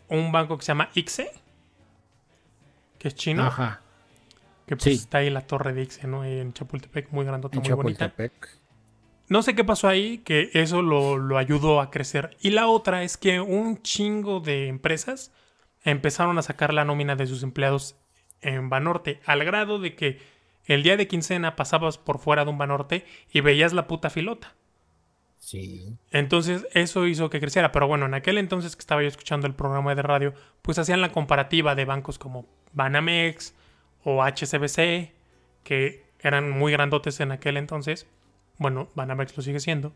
un 0.07 0.31
banco 0.31 0.57
que 0.57 0.63
se 0.63 0.67
llama 0.71 0.89
ICSE 0.95 1.31
que 2.97 3.09
es 3.09 3.15
chino. 3.15 3.43
Ajá. 3.43 3.81
Que 4.65 4.75
pues 4.75 4.83
Sí. 4.83 4.91
está 4.93 5.19
ahí 5.19 5.29
la 5.29 5.41
torre 5.41 5.73
de 5.73 5.83
Ixe, 5.83 6.07
¿no? 6.07 6.23
En 6.25 6.53
Chapultepec, 6.53 7.11
muy 7.11 7.23
grandota, 7.25 7.57
En 7.57 7.61
muy 7.63 7.71
bonita. 7.73 8.05
Chapultepec. 8.09 8.49
No 9.27 9.41
sé 9.43 9.55
qué 9.55 9.63
pasó 9.63 9.87
ahí, 9.87 10.19
que 10.19 10.49
eso 10.53 10.81
lo, 10.81 11.17
lo 11.17 11.37
ayudó 11.37 11.81
a 11.81 11.91
crecer. 11.91 12.35
Y 12.41 12.51
la 12.51 12.67
otra 12.67 13.03
es 13.03 13.17
que 13.17 13.39
un 13.39 13.81
chingo 13.83 14.39
de 14.39 14.67
empresas 14.67 15.31
empezaron 15.83 16.37
a 16.39 16.41
sacar 16.41 16.73
la 16.73 16.85
nómina 16.85 17.15
de 17.15 17.27
sus 17.27 17.43
empleados 17.43 17.95
en 18.41 18.69
Banorte, 18.69 19.21
al 19.25 19.43
grado 19.45 19.79
de 19.79 19.95
que 19.95 20.19
el 20.65 20.81
día 20.83 20.97
de 20.97 21.07
quincena 21.07 21.55
pasabas 21.55 21.97
por 21.99 22.17
fuera 22.19 22.43
de 22.43 22.49
un 22.51 22.57
Banorte 22.57 23.05
y 23.31 23.41
veías 23.41 23.73
la 23.73 23.87
puta 23.87 24.09
filota. 24.09 24.55
Sí. 25.45 25.95
Entonces 26.09 26.65
eso 26.73 27.05
hizo 27.05 27.29
que 27.29 27.39
creciera. 27.39 27.71
Pero 27.71 27.87
bueno, 27.87 28.07
en 28.07 28.15
aquel 28.15 28.39
entonces 28.39 28.75
que 28.75 28.79
estaba 28.79 29.03
yo 29.03 29.07
escuchando 29.07 29.45
el 29.45 29.53
programa 29.53 29.93
de 29.93 30.01
radio, 30.01 30.33
pues 30.63 30.79
hacían 30.79 31.01
la 31.01 31.11
comparativa 31.11 31.75
de 31.75 31.85
bancos 31.85 32.17
como 32.17 32.47
Banamex 32.73 33.53
o 34.03 34.23
HSBC, 34.23 35.11
que 35.63 36.03
eran 36.19 36.49
muy 36.49 36.71
grandotes 36.71 37.19
en 37.19 37.31
aquel 37.31 37.57
entonces. 37.57 38.07
Bueno, 38.57 38.89
Banamex 38.95 39.37
lo 39.37 39.43
sigue 39.43 39.59
siendo. 39.59 39.93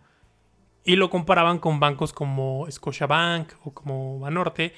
Y 0.85 0.97
lo 0.97 1.09
comparaban 1.09 1.57
con 1.57 1.79
bancos 1.79 2.13
como 2.13 2.67
Scotiabank 2.69 3.53
o 3.63 3.73
como 3.73 4.19
Banorte. 4.19 4.73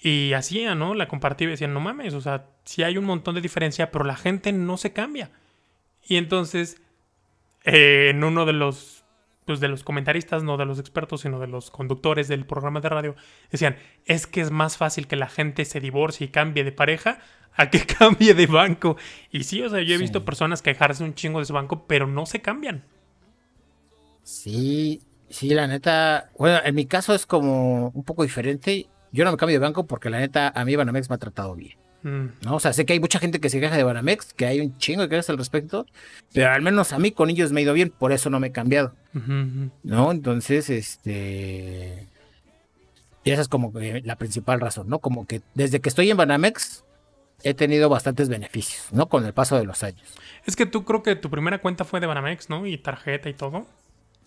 Y 0.00 0.32
hacían, 0.34 0.78
¿no? 0.78 0.94
La 0.94 1.08
comparativa 1.08 1.48
y 1.48 1.54
decían, 1.54 1.74
no 1.74 1.80
mames, 1.80 2.14
o 2.14 2.20
sea, 2.20 2.46
sí 2.64 2.84
hay 2.84 2.98
un 2.98 3.04
montón 3.04 3.34
de 3.34 3.40
diferencia, 3.40 3.90
pero 3.90 4.04
la 4.04 4.14
gente 4.14 4.52
no 4.52 4.76
se 4.76 4.92
cambia. 4.92 5.32
Y 6.06 6.18
entonces, 6.18 6.80
eh, 7.64 8.10
en 8.10 8.22
uno 8.22 8.46
de 8.46 8.52
los 8.52 9.03
pues 9.44 9.60
de 9.60 9.68
los 9.68 9.84
comentaristas, 9.84 10.42
no 10.42 10.56
de 10.56 10.64
los 10.66 10.78
expertos, 10.78 11.20
sino 11.22 11.38
de 11.38 11.46
los 11.46 11.70
conductores 11.70 12.28
del 12.28 12.46
programa 12.46 12.80
de 12.80 12.88
radio, 12.88 13.16
decían, 13.50 13.76
es 14.06 14.26
que 14.26 14.40
es 14.40 14.50
más 14.50 14.76
fácil 14.76 15.06
que 15.06 15.16
la 15.16 15.28
gente 15.28 15.64
se 15.64 15.80
divorcie 15.80 16.26
y 16.26 16.30
cambie 16.30 16.64
de 16.64 16.72
pareja 16.72 17.18
a 17.54 17.70
que 17.70 17.80
cambie 17.86 18.34
de 18.34 18.46
banco. 18.46 18.96
Y 19.30 19.44
sí, 19.44 19.62
o 19.62 19.68
sea, 19.68 19.80
yo 19.82 19.94
he 19.94 19.98
Sí. 19.98 20.02
visto 20.02 20.24
personas 20.24 20.62
quejarse 20.62 21.04
un 21.04 21.14
chingo 21.14 21.38
de 21.40 21.44
su 21.44 21.52
banco, 21.52 21.86
pero 21.86 22.06
no 22.06 22.26
se 22.26 22.40
cambian. 22.40 22.84
Sí, 24.22 25.02
sí, 25.28 25.50
la 25.50 25.66
neta. 25.66 26.30
Bueno, 26.38 26.58
en 26.64 26.74
mi 26.74 26.86
caso 26.86 27.14
es 27.14 27.26
como 27.26 27.88
un 27.90 28.04
poco 28.04 28.22
diferente. 28.22 28.86
Yo 29.12 29.24
no 29.24 29.30
me 29.30 29.36
cambio 29.36 29.58
de 29.60 29.64
banco 29.64 29.86
porque 29.86 30.10
la 30.10 30.18
neta 30.18 30.48
a 30.54 30.64
mí 30.64 30.74
Banamex 30.76 31.08
me 31.10 31.14
ha 31.16 31.18
tratado 31.18 31.54
bien. 31.54 31.76
Mm, 32.04 32.26
¿no? 32.42 32.56
O 32.56 32.60
sea, 32.60 32.74
sé 32.74 32.84
que 32.84 32.92
hay 32.92 33.00
mucha 33.00 33.18
gente 33.18 33.40
que 33.40 33.48
se 33.48 33.58
queja 33.60 33.76
de 33.76 33.82
Banamex, 33.82 34.34
que 34.34 34.44
hay 34.44 34.60
un 34.60 34.76
chingo 34.76 35.00
de 35.02 35.08
quejas 35.08 35.30
al 35.30 35.38
respecto, 35.38 35.86
pero 36.34 36.50
al 36.50 36.60
menos 36.60 36.92
a 36.92 36.98
mí 36.98 37.12
con 37.12 37.30
ellos 37.30 37.50
me 37.50 37.60
ha 37.60 37.62
ido 37.62 37.72
bien, 37.72 37.88
por 37.90 38.12
eso 38.12 38.28
no 38.28 38.38
me 38.40 38.48
he 38.48 38.52
cambiado. 38.52 38.94
¿no? 39.82 40.12
Entonces, 40.12 40.68
este... 40.68 42.06
Y 43.24 43.30
esa 43.30 43.40
es 43.40 43.48
como 43.48 43.72
que 43.72 44.02
la 44.04 44.16
principal 44.16 44.60
razón, 44.60 44.86
¿no? 44.90 44.98
Como 44.98 45.26
que 45.26 45.40
desde 45.54 45.80
que 45.80 45.88
estoy 45.88 46.10
en 46.10 46.18
Banamex 46.18 46.84
he 47.42 47.54
tenido 47.54 47.88
bastantes 47.88 48.28
beneficios, 48.28 48.92
¿no? 48.92 49.08
Con 49.08 49.24
el 49.24 49.32
paso 49.32 49.56
de 49.56 49.64
los 49.64 49.82
años. 49.82 50.06
Es 50.44 50.56
que 50.56 50.66
tú 50.66 50.84
creo 50.84 51.02
que 51.02 51.16
tu 51.16 51.30
primera 51.30 51.58
cuenta 51.58 51.86
fue 51.86 52.00
de 52.00 52.06
Banamex, 52.06 52.50
¿no? 52.50 52.66
Y 52.66 52.76
tarjeta 52.76 53.30
y 53.30 53.32
todo. 53.32 53.66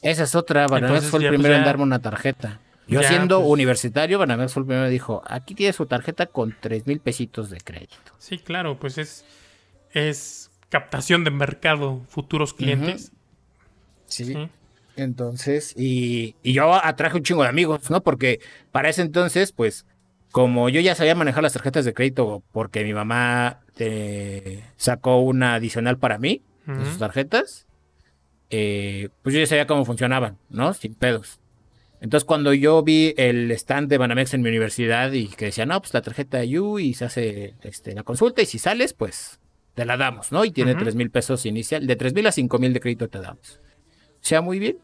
Esa 0.02 0.24
es 0.24 0.34
otra, 0.34 0.66
Banamex 0.66 1.04
Entonces, 1.04 1.12
fue 1.12 1.20
el 1.20 1.24
ya, 1.26 1.30
pues, 1.30 1.40
primero 1.40 1.56
en 1.60 1.64
darme 1.64 1.84
una 1.84 2.00
tarjeta. 2.00 2.60
Yo 2.88 3.02
ya, 3.02 3.10
siendo 3.10 3.40
pues- 3.40 3.52
universitario, 3.52 4.20
Banamex 4.20 4.54
fue 4.54 4.62
el 4.62 4.68
primero 4.68 4.90
dijo, 4.90 5.22
aquí 5.26 5.56
tiene 5.56 5.74
su 5.74 5.86
tarjeta 5.86 6.26
con 6.28 6.56
tres 6.60 6.88
mil 6.88 7.00
pesitos 7.00 7.50
de 7.50 7.60
crédito. 7.60 7.96
Sí, 8.18 8.38
claro, 8.38 8.80
pues 8.80 8.98
es, 8.98 9.26
es 9.92 10.52
captación 10.70 11.24
de 11.24 11.32
mercado, 11.32 12.02
futuros 12.08 12.54
clientes. 12.54 13.12
Sí. 14.06 14.36
Entonces, 14.96 15.74
y, 15.78 16.36
y 16.42 16.54
yo 16.54 16.74
atraje 16.74 17.18
un 17.18 17.24
chingo 17.24 17.44
de 17.44 17.50
amigos, 17.50 17.90
¿no? 17.92 18.02
Porque 18.02 18.40
para 18.72 18.90
ese 18.90 19.04
entonces, 19.04 19.52
pues, 19.52 19.86
como 20.32 20.70
yo 20.70 20.82
ya 20.82 20.96
sabía 20.96 21.14
manejar 21.14 21.44
las 21.44 21.54
tarjetas 21.54 21.86
de 21.86 21.94
crédito, 21.94 22.42
porque 22.52 22.84
mi 22.84 22.94
mamá 22.94 23.60
eh, 23.78 24.64
sacó 24.76 25.22
una 25.22 25.56
adicional 25.56 25.98
para 25.98 26.18
mí, 26.18 26.42
de 26.66 26.84
sus 26.86 26.98
tarjetas, 26.98 27.66
eh, 28.50 29.08
pues 29.22 29.34
yo 29.34 29.40
ya 29.40 29.48
sabía 29.48 29.68
cómo 29.68 29.86
funcionaban, 29.86 30.38
¿no? 30.50 30.74
Sin 30.74 30.96
pedos. 30.96 31.40
Entonces, 32.00 32.26
cuando 32.26 32.54
yo 32.54 32.84
vi 32.84 33.14
el 33.18 33.50
stand 33.52 33.90
de 33.90 33.98
Banamex 33.98 34.34
en 34.34 34.42
mi 34.42 34.50
universidad 34.50 35.12
y 35.14 35.28
que 35.28 35.46
decía, 35.46 35.66
no, 35.66 35.82
pues 35.82 35.94
la 35.94 36.02
tarjeta 36.02 36.38
de 36.40 36.60
U 36.60 36.78
y 36.80 36.94
se 36.94 37.06
hace 37.06 37.56
este, 37.64 37.94
la 37.96 38.04
consulta 38.04 38.42
y 38.42 38.46
si 38.46 38.60
sales, 38.60 38.94
pues 38.94 39.40
te 39.74 39.86
la 39.86 39.98
damos, 39.98 40.32
¿no? 40.32 40.46
Y 40.46 40.52
tiene 40.52 40.76
tres 40.76 40.96
mil 40.96 41.10
pesos 41.10 41.46
inicial, 41.46 41.86
de 41.88 41.96
tres 41.96 42.14
mil 42.14 42.26
a 42.28 42.32
cinco 42.32 42.60
mil 42.60 42.74
de 42.74 42.80
crédito 42.80 43.08
te 43.10 43.20
damos. 43.20 43.60
O 44.16 44.26
sea, 44.28 44.42
muy 44.42 44.60
bien. 44.60 44.78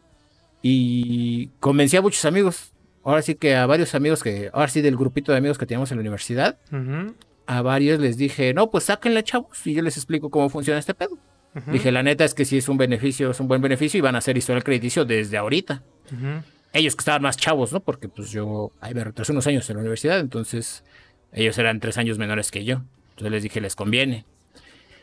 Y 0.62 1.48
convencí 1.60 1.96
a 1.96 2.02
muchos 2.02 2.24
amigos. 2.24 2.72
Ahora 3.04 3.20
sí 3.20 3.34
que 3.34 3.54
a 3.54 3.66
varios 3.66 3.94
amigos 3.94 4.22
que, 4.22 4.50
ahora 4.52 4.68
sí 4.68 4.80
del 4.80 4.96
grupito 4.96 5.30
de 5.32 5.38
amigos 5.38 5.58
que 5.58 5.66
teníamos 5.66 5.90
en 5.90 5.98
la 5.98 6.00
universidad, 6.00 6.58
Ujú, 6.72 7.14
a 7.46 7.60
varios 7.62 8.00
les 8.00 8.16
dije, 8.16 8.54
no, 8.54 8.70
pues 8.70 8.84
sáquenla, 8.84 9.22
chavos, 9.22 9.66
y 9.66 9.74
yo 9.74 9.82
les 9.82 9.96
explico 9.98 10.30
cómo 10.30 10.48
funciona 10.48 10.78
este 10.80 10.94
pedo. 10.94 11.18
ujú, 11.54 11.70
Dije, 11.70 11.92
la 11.92 12.02
neta 12.02 12.24
es 12.24 12.32
que 12.32 12.44
sí 12.46 12.56
es 12.56 12.68
un 12.68 12.78
beneficio, 12.78 13.30
es 13.30 13.40
un 13.40 13.48
buen 13.48 13.60
beneficio 13.60 13.98
y 13.98 14.00
van 14.00 14.14
a 14.14 14.18
hacer 14.18 14.38
historial 14.38 14.64
crediticio 14.64 15.04
desde 15.04 15.36
ahorita. 15.36 15.82
ujú. 16.10 16.42
Ellos 16.74 16.94
que 16.96 17.00
estaban 17.00 17.22
más 17.22 17.36
chavos, 17.38 17.72
¿no? 17.72 17.80
Porque 17.80 18.08
pues 18.08 18.30
yo 18.30 18.70
ahí 18.82 18.92
me 18.92 19.02
retrasé 19.04 19.32
unos 19.32 19.46
años 19.46 19.70
en 19.70 19.76
la 19.76 19.80
universidad, 19.80 20.18
entonces 20.20 20.84
ellos 21.32 21.56
eran 21.56 21.80
tres 21.80 21.96
años 21.96 22.18
menores 22.18 22.50
que 22.50 22.64
yo. 22.64 22.82
Entonces 23.10 23.30
les 23.32 23.42
dije, 23.44 23.60
les 23.62 23.74
conviene. 23.76 24.26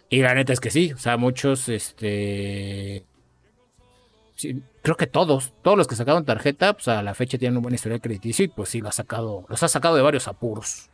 Y 0.10 0.20
la 0.22 0.36
neta 0.36 0.52
es 0.54 0.60
que 0.60 0.70
sí, 0.70 0.92
o 0.92 0.98
sea, 0.98 1.16
muchos, 1.18 1.70
este... 1.70 3.06
sí, 4.36 4.62
creo 4.82 4.98
que 4.98 5.08
todos, 5.08 5.54
todos 5.64 5.78
los 5.78 5.88
que 5.88 5.96
sacaron 5.96 6.26
tarjeta, 6.26 6.74
pues 6.74 6.90
a 6.90 7.02
la 7.02 7.14
fecha 7.16 7.38
tienen 7.38 7.56
un 7.56 7.64
buen 7.64 7.74
historial 7.76 8.02
crediticio 8.02 8.44
y 8.46 8.48
pues 8.50 8.68
sí, 8.68 8.82
lo 8.82 8.90
ha 8.90 8.92
sacado, 8.92 9.46
los 9.48 9.64
ha 9.64 9.70
sacado 9.70 9.96
de 9.96 10.02
varios 10.02 10.28
apuros. 10.28 10.90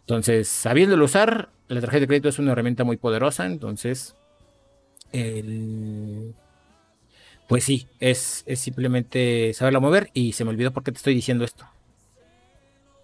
Entonces, 0.00 0.48
sabiéndolo 0.48 1.04
usar, 1.04 1.50
la 1.68 1.80
tarjeta 1.82 2.00
de 2.00 2.06
crédito 2.06 2.30
es 2.30 2.38
una 2.38 2.52
herramienta 2.52 2.84
muy 2.84 2.96
poderosa, 2.96 3.44
entonces, 3.44 4.16
el- 5.12 6.34
pues 7.50 7.64
sí, 7.64 7.88
es, 7.98 8.44
es 8.46 8.60
simplemente 8.60 9.52
saberla 9.54 9.80
mover 9.80 10.08
y 10.14 10.34
se 10.34 10.44
me 10.44 10.50
olvidó 10.50 10.72
por 10.72 10.84
qué 10.84 10.92
te 10.92 10.98
estoy 10.98 11.16
diciendo 11.16 11.44
esto. 11.44 11.66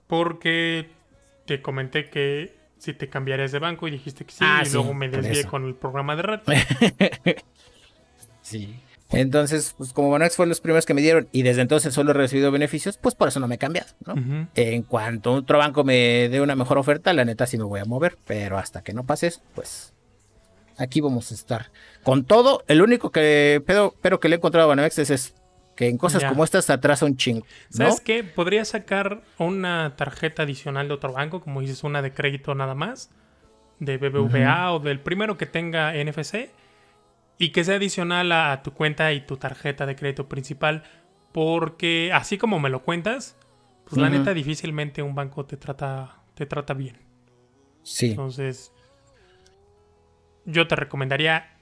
Porque 0.07 0.89
te 1.47 1.61
comenté 1.61 2.09
que 2.11 2.55
si 2.79 2.95
te 2.95 3.09
cambiarías 3.09 3.51
de 3.51 3.59
banco 3.59 3.89
y 3.89 3.91
dijiste 3.91 4.25
que 4.25 4.31
sí, 4.31 4.39
Ah, 4.43 4.61
y 4.63 4.67
sí, 4.67 4.75
luego 4.75 4.95
me 4.95 5.09
desvié 5.09 5.47
con 5.47 5.65
el 5.65 5.75
programa 5.75 6.15
de 6.15 6.23
radio. 6.23 6.45
Sí. 8.41 8.79
Entonces, 9.11 9.75
pues 9.77 9.93
como 9.93 10.11
Banamex 10.11 10.37
fue 10.37 10.47
los 10.47 10.61
primeros 10.61 10.87
que 10.87 10.95
me 10.95 11.03
dieron 11.03 11.27
y 11.33 11.43
desde 11.43 11.63
entonces 11.63 11.93
solo 11.93 12.13
he 12.13 12.15
recibido 12.15 12.53
beneficios, 12.53 12.97
pues 12.99 13.17
por 13.17 13.27
eso 13.27 13.41
no 13.41 13.49
me 13.49 13.57
he 13.57 13.59
cambiado. 13.59 13.89
En 14.55 14.85
cuanto 14.85 15.33
otro 15.33 15.59
banco 15.59 15.83
me 15.83 16.29
dé 16.29 16.41
una 16.41 16.55
mejor 16.55 16.79
oferta, 16.79 17.13
la 17.13 17.25
neta 17.25 17.49
sí 17.49 17.59
me 17.59 17.65
voy 17.65 17.81
a 17.81 17.85
mover, 17.85 18.17
pero 18.25 18.59
hasta 18.59 18.83
que 18.83 18.93
no 18.93 19.03
pase 19.03 19.27
eso, 19.27 19.41
pues 19.57 19.93
aquí 20.79 21.01
vamos 21.01 21.33
a 21.33 21.35
estar. 21.35 21.73
Con 22.07 22.25
todo, 22.25 22.63
el 22.69 22.83
único 22.83 23.11
que 23.11 23.61
pero, 23.67 23.93
pero 24.01 24.21
que 24.21 24.29
le 24.29 24.37
he 24.37 24.39
encontrado 24.39 24.67
a 24.67 24.69
Banamex 24.69 24.97
es, 25.01 25.11
es 25.11 25.35
que 25.75 25.89
en 25.89 25.99
cosas 25.99 26.23
Ya. 26.23 26.29
como 26.29 26.45
estas 26.45 26.71
atrasa 26.71 27.05
un 27.05 27.17
chingo, 27.17 27.45
¿no? 27.71 27.77
¿Sabes 27.79 28.01
qué? 28.01 28.23
Podría 28.23 28.65
sacar 28.65 29.23
una 29.39 29.97
tarjeta 29.97 30.45
adicional 30.45 30.87
de 30.87 30.95
otro 30.95 31.13
banco, 31.13 31.41
como 31.41 31.61
dices, 31.63 31.83
una 31.83 32.03
de 32.03 32.13
crédito 32.13 32.55
nada 32.55 32.77
más, 32.77 33.11
de 33.81 33.99
BBVA 33.99 34.73
o 34.73 34.79
del 34.79 35.01
primero 35.01 35.37
que 35.37 35.47
tenga 35.47 35.95
NFC, 35.95 36.51
y 37.39 37.51
que 37.51 37.65
sea 37.65 37.75
adicional 37.75 38.31
a, 38.31 38.53
a 38.53 38.63
tu 38.63 38.73
cuenta 38.73 39.13
y 39.13 39.27
tu 39.27 39.37
tarjeta 39.37 39.85
de 39.85 39.97
crédito 39.97 40.29
principal, 40.29 40.85
porque 41.33 42.13
así 42.15 42.39
como 42.39 42.61
me 42.61 42.71
lo 42.71 42.85
cuentas, 42.85 43.37
pues 43.85 44.01
la 44.01 44.11
neta 44.11 44.33
difícilmente 44.33 45.03
un 45.03 45.17
banco 45.17 45.45
te 45.45 45.57
trata, 45.57 46.23
te 46.35 46.47
trata 46.47 46.73
bien. 46.73 46.99
Sí. 47.83 48.11
Entonces, 48.11 48.73
yo 50.45 50.69
te 50.69 50.77
recomendaría 50.77 51.56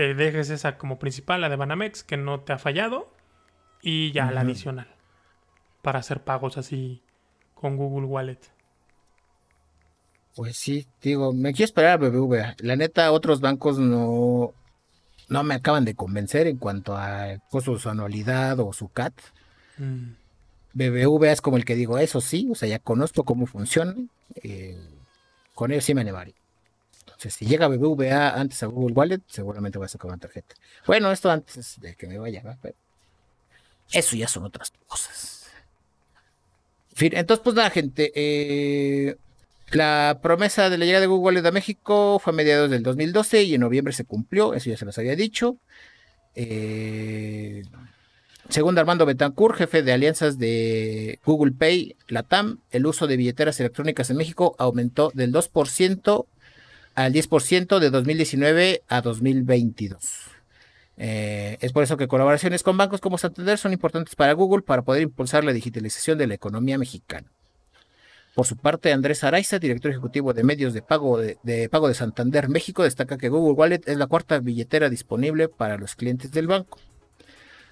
que 0.00 0.14
dejes 0.14 0.48
esa 0.48 0.78
como 0.78 0.98
principal, 0.98 1.42
la 1.42 1.50
de 1.50 1.56
Banamex, 1.56 2.02
que 2.04 2.16
no 2.16 2.40
te 2.40 2.54
ha 2.54 2.58
fallado, 2.58 3.12
y 3.82 4.12
ya 4.12 4.30
la 4.30 4.40
adicional, 4.40 4.88
para 5.82 5.98
hacer 5.98 6.22
pagos 6.22 6.56
así 6.56 7.02
con 7.54 7.76
Google 7.76 8.06
Wallet. 8.06 8.38
Pues 10.34 10.56
sí, 10.56 10.86
digo, 11.02 11.34
me 11.34 11.52
quiero 11.52 11.66
esperar 11.66 11.90
a 11.90 11.96
BBVA. 11.98 12.56
La 12.60 12.76
neta, 12.76 13.12
otros 13.12 13.42
bancos 13.42 13.78
no, 13.78 14.54
no 15.28 15.42
me 15.42 15.54
acaban 15.54 15.84
de 15.84 15.94
convencer 15.94 16.46
en 16.46 16.56
cuanto 16.56 16.96
a 16.96 17.36
costo 17.50 17.74
de 17.74 17.80
su 17.80 17.90
anualidad 17.90 18.58
o 18.60 18.72
su 18.72 18.88
CAT. 18.88 19.12
Mm, 19.76 20.12
BBVA 20.72 21.32
es 21.32 21.42
como 21.42 21.58
el 21.58 21.66
que 21.66 21.74
digo, 21.74 21.98
eso 21.98 22.22
sí, 22.22 22.48
o 22.50 22.54
sea, 22.54 22.70
ya 22.70 22.78
conozco 22.78 23.24
cómo 23.24 23.44
funciona. 23.44 23.94
eh, 24.42 24.78
con 25.54 25.72
ellos 25.72 25.84
sí 25.84 25.92
me 25.92 26.00
animaría. 26.00 26.36
Si 27.28 27.44
llega 27.44 27.68
BBVA 27.68 28.30
antes 28.40 28.62
a 28.62 28.66
Google 28.66 28.94
Wallet, 28.94 29.20
seguramente 29.26 29.78
voy 29.78 29.86
a 29.86 29.88
sacar 29.88 30.08
una 30.08 30.18
tarjeta. 30.18 30.54
Bueno, 30.86 31.12
esto 31.12 31.30
antes 31.30 31.78
de 31.80 31.94
que 31.94 32.06
me 32.06 32.18
vaya, 32.18 32.42
eso 33.92 34.16
ya 34.16 34.28
son 34.28 34.44
otras 34.44 34.72
cosas. 34.86 35.50
En 36.90 36.96
fin, 36.96 37.12
entonces, 37.14 37.42
pues 37.42 37.56
nada, 37.56 37.70
gente. 37.70 38.12
eh, 38.14 39.16
la 39.72 40.18
promesa 40.22 40.68
de 40.68 40.78
la 40.78 40.84
llegada 40.84 41.02
de 41.02 41.06
Google 41.06 41.24
Wallet 41.26 41.46
a 41.48 41.52
México 41.52 42.18
fue 42.18 42.32
a 42.32 42.36
mediados 42.36 42.70
del 42.70 42.82
2012 42.82 43.44
y 43.44 43.54
en 43.54 43.60
noviembre 43.60 43.92
se 43.92 44.04
cumplió, 44.04 44.54
eso 44.54 44.68
ya 44.70 44.76
se 44.76 44.84
los 44.84 44.98
había 44.98 45.14
dicho. 45.14 45.58
Eh, 46.34 47.62
Según 48.48 48.76
Armando 48.78 49.06
Betancourt, 49.06 49.56
jefe 49.56 49.82
de 49.82 49.92
alianzas 49.92 50.38
de 50.38 51.20
Google 51.24 51.52
Pay, 51.52 51.96
Latam, 52.08 52.60
el 52.72 52.86
uso 52.86 53.06
de 53.06 53.16
billeteras 53.16 53.60
electrónicas 53.60 54.10
en 54.10 54.16
México 54.16 54.56
aumentó 54.58 55.12
del 55.14 55.32
2% 55.32 56.26
al 57.04 57.12
10% 57.14 57.78
de 57.78 57.90
2019 57.90 58.82
a 58.88 59.00
2022. 59.00 60.30
Eh, 60.98 61.56
es 61.60 61.72
por 61.72 61.82
eso 61.82 61.96
que 61.96 62.08
colaboraciones 62.08 62.62
con 62.62 62.76
bancos 62.76 63.00
como 63.00 63.16
Santander 63.16 63.56
son 63.56 63.72
importantes 63.72 64.14
para 64.14 64.34
Google 64.34 64.62
para 64.62 64.82
poder 64.82 65.02
impulsar 65.02 65.44
la 65.44 65.52
digitalización 65.52 66.18
de 66.18 66.26
la 66.26 66.34
economía 66.34 66.76
mexicana. 66.76 67.26
Por 68.34 68.46
su 68.46 68.56
parte, 68.56 68.92
Andrés 68.92 69.24
Araiza, 69.24 69.58
director 69.58 69.90
ejecutivo 69.90 70.34
de 70.34 70.44
medios 70.44 70.74
de 70.74 70.82
pago 70.82 71.18
de, 71.18 71.68
pago 71.70 71.88
de 71.88 71.94
Santander 71.94 72.48
México, 72.48 72.82
destaca 72.84 73.16
que 73.16 73.30
Google 73.30 73.54
Wallet 73.54 73.80
es 73.86 73.96
la 73.96 74.06
cuarta 74.06 74.38
billetera 74.38 74.90
disponible 74.90 75.48
para 75.48 75.78
los 75.78 75.96
clientes 75.96 76.30
del 76.32 76.48
banco. 76.48 76.78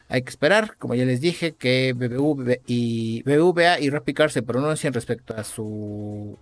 Hay 0.09 0.23
que 0.23 0.31
esperar, 0.31 0.77
como 0.79 0.95
ya 0.95 1.05
les 1.05 1.21
dije, 1.21 1.53
que 1.53 1.93
BBV 1.95 2.63
y 2.67 3.23
BBVA 3.25 3.79
y 3.79 3.91
Repicard 3.91 4.31
se 4.31 4.43
pronuncien 4.43 4.95
respecto 4.95 5.37
a 5.37 5.45
su 5.45 6.39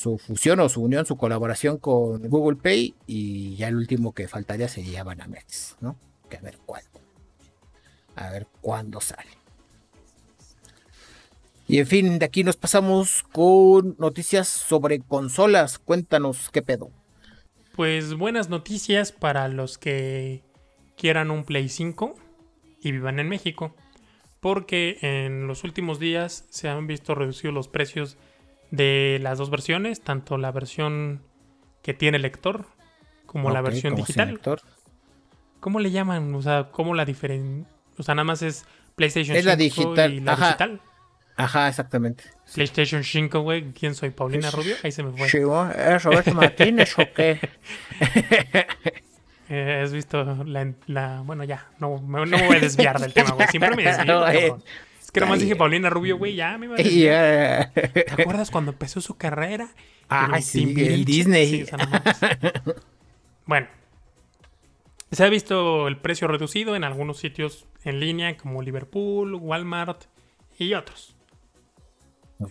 su 0.00 0.16
fusión 0.16 0.60
o 0.60 0.68
su 0.70 0.80
unión, 0.80 1.04
su 1.04 1.18
colaboración 1.18 1.76
con 1.76 2.26
Google 2.30 2.56
Pay 2.56 2.94
y 3.06 3.54
ya 3.56 3.68
el 3.68 3.76
último 3.76 4.14
que 4.14 4.28
faltaría 4.28 4.66
sería 4.66 5.04
Banamex, 5.04 5.76
¿no? 5.82 5.94
Que 6.30 6.38
a 6.38 6.40
ver 6.40 6.56
cuándo. 6.64 7.02
A 8.16 8.30
ver 8.30 8.46
cuándo 8.62 9.02
sale. 9.02 9.28
Y 11.68 11.80
en 11.80 11.86
fin, 11.86 12.18
de 12.18 12.24
aquí 12.24 12.44
nos 12.44 12.56
pasamos 12.56 13.24
con 13.30 13.94
noticias 13.98 14.48
sobre 14.48 15.00
consolas. 15.00 15.78
Cuéntanos 15.78 16.48
qué 16.50 16.62
pedo. 16.62 16.90
Pues 17.76 18.14
buenas 18.14 18.48
noticias 18.48 19.12
para 19.12 19.48
los 19.48 19.76
que 19.76 20.42
quieran 20.96 21.30
un 21.30 21.44
Play 21.44 21.68
5 21.68 22.14
y 22.82 22.92
vivan 22.92 23.18
en 23.18 23.28
México, 23.28 23.76
porque 24.40 24.96
en 25.02 25.46
los 25.46 25.62
últimos 25.62 26.00
días 26.00 26.46
se 26.48 26.70
han 26.70 26.86
visto 26.86 27.14
reducidos 27.14 27.52
los 27.52 27.68
precios 27.68 28.16
de 28.70 29.18
las 29.22 29.38
dos 29.38 29.50
versiones, 29.50 30.00
tanto 30.02 30.38
la 30.38 30.52
versión 30.52 31.22
que 31.82 31.94
tiene 31.94 32.18
lector 32.18 32.66
como 33.26 33.44
okay, 33.48 33.54
la 33.54 33.60
versión 33.62 33.94
digital. 33.94 34.40
¿Cómo 35.60 35.80
le 35.80 35.90
llaman? 35.90 36.34
O 36.34 36.42
sea, 36.42 36.68
¿cómo 36.70 36.94
la 36.94 37.04
diferencia? 37.04 37.70
O 37.98 38.02
sea, 38.02 38.14
nada 38.14 38.24
más 38.24 38.42
es 38.42 38.64
PlayStation 38.96 39.36
es 39.36 39.42
5 39.44 39.50
la 39.50 39.56
digital. 39.56 40.14
y 40.14 40.20
la 40.20 40.32
Ajá. 40.32 40.46
digital. 40.46 40.80
Ajá, 41.36 41.68
exactamente. 41.68 42.24
PlayStation 42.54 43.02
5, 43.02 43.40
güey. 43.40 43.72
¿Quién 43.72 43.94
soy? 43.94 44.10
¿Paulina 44.10 44.50
Rubio? 44.50 44.76
Ahí 44.82 44.92
se 44.92 45.02
me 45.02 45.10
fue. 45.12 45.28
Sí, 45.28 45.38
¿Es 45.38 46.02
Roberto 46.04 46.34
Martínez 46.34 46.98
o 46.98 47.02
qué? 47.14 47.38
Eh, 49.52 49.80
¿Has 49.82 49.92
visto 49.92 50.22
la, 50.44 50.72
la, 50.86 51.22
Bueno, 51.24 51.42
ya, 51.42 51.66
no, 51.80 52.00
me- 52.00 52.20
no 52.20 52.38
me 52.38 52.46
voy 52.46 52.58
a 52.58 52.60
desviar 52.60 53.00
del 53.00 53.12
tema, 53.12 53.30
güey. 53.32 53.48
Siempre 53.48 53.74
me 53.74 53.82
desvío. 53.82 54.04
No, 54.20 54.28
eh. 54.28 54.54
Es 55.10 55.12
que 55.12 55.20
nomás 55.20 55.40
dije. 55.40 55.56
Paulina 55.56 55.90
Rubio, 55.90 56.18
güey, 56.18 56.36
ya 56.36 56.56
me 56.56 56.66
iba 56.66 56.76
a 56.76 56.80
Y 56.80 56.84
desviar. 56.84 57.72
ya- 57.74 57.92
¿Te 57.92 58.22
acuerdas 58.22 58.50
cuando 58.52 58.70
empezó 58.70 59.00
su 59.00 59.16
carrera? 59.16 59.68
Ah, 60.08 60.40
sí, 60.40 60.72
en 60.76 61.04
Disney. 61.04 61.66
Sí, 61.66 61.72
bueno, 63.46 63.66
se 65.10 65.24
ha 65.24 65.28
visto 65.28 65.88
el 65.88 65.96
precio 65.96 66.28
reducido 66.28 66.76
en 66.76 66.84
algunos 66.84 67.18
sitios 67.18 67.66
en 67.84 67.98
línea 67.98 68.36
como 68.36 68.62
Liverpool, 68.62 69.34
Walmart 69.34 70.04
y 70.58 70.74
otros. 70.74 71.16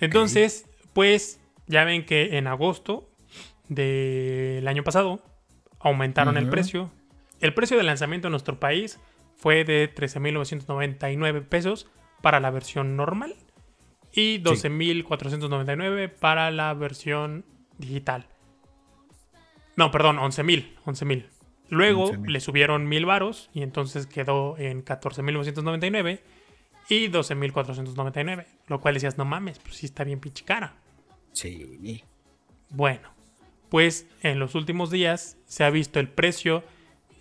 Entonces, 0.02 0.66
pues 0.94 1.40
ya 1.68 1.84
ven 1.86 2.06
que 2.06 2.38
en 2.38 2.48
agosto 2.48 3.10
del 3.70 4.68
año 4.68 4.84
pasado 4.84 5.24
aumentaron 5.80 6.36
el 6.38 6.50
precio. 6.50 6.92
El 7.40 7.54
precio 7.54 7.78
de 7.78 7.84
lanzamiento 7.84 8.28
en 8.28 8.32
nuestro 8.32 8.60
país 8.60 9.00
fue 9.38 9.64
de 9.64 9.94
13.999 9.96 11.44
pesos 11.46 11.88
para 12.22 12.40
la 12.40 12.52
versión 12.52 12.96
normal 12.96 13.36
y 14.12 14.42
12.499 14.42 16.12
para 16.20 16.52
la 16.52 16.74
versión 16.74 17.46
digital. 17.78 18.28
No, 19.76 19.92
perdón, 19.92 20.18
11.000, 20.18 20.76
11.000. 20.86 21.26
Luego 21.70 22.06
11,000. 22.06 22.34
le 22.34 22.40
subieron 22.40 22.90
1.000 22.90 23.06
varos 23.06 23.50
y 23.54 23.62
entonces 23.62 24.08
quedó 24.08 24.58
en 24.58 24.84
14.999 24.84 26.20
y 26.90 27.10
12.499. 27.10 28.46
Lo 28.68 28.82
cual 28.82 28.96
decías, 28.96 29.18
no 29.18 29.26
mames, 29.26 29.60
pues 29.60 29.76
sí 29.76 29.86
está 29.86 30.04
bien 30.04 30.20
pinche 30.20 30.44
cara. 30.44 30.76
Sí. 31.32 32.04
Bueno, 32.70 33.14
pues 33.70 34.08
en 34.22 34.40
los 34.40 34.56
últimos 34.56 34.92
días 34.92 35.38
se 35.46 35.64
ha 35.64 35.70
visto 35.70 36.00
el 36.00 36.10
precio 36.10 36.64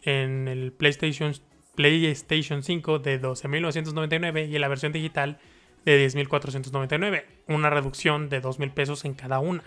en 0.02 0.48
el 0.48 0.72
PlayStation, 0.72 1.34
PlayStation 1.78 2.64
5 2.64 2.98
de 2.98 3.20
12.999 3.22 4.48
y 4.48 4.54
en 4.56 4.60
la 4.60 4.66
versión 4.66 4.90
digital 4.92 5.38
de 5.84 6.08
10.499. 6.08 7.24
Una 7.46 7.70
reducción 7.70 8.28
de 8.28 8.42
2.000 8.42 8.72
pesos 8.74 9.04
en 9.04 9.14
cada 9.14 9.38
una. 9.38 9.62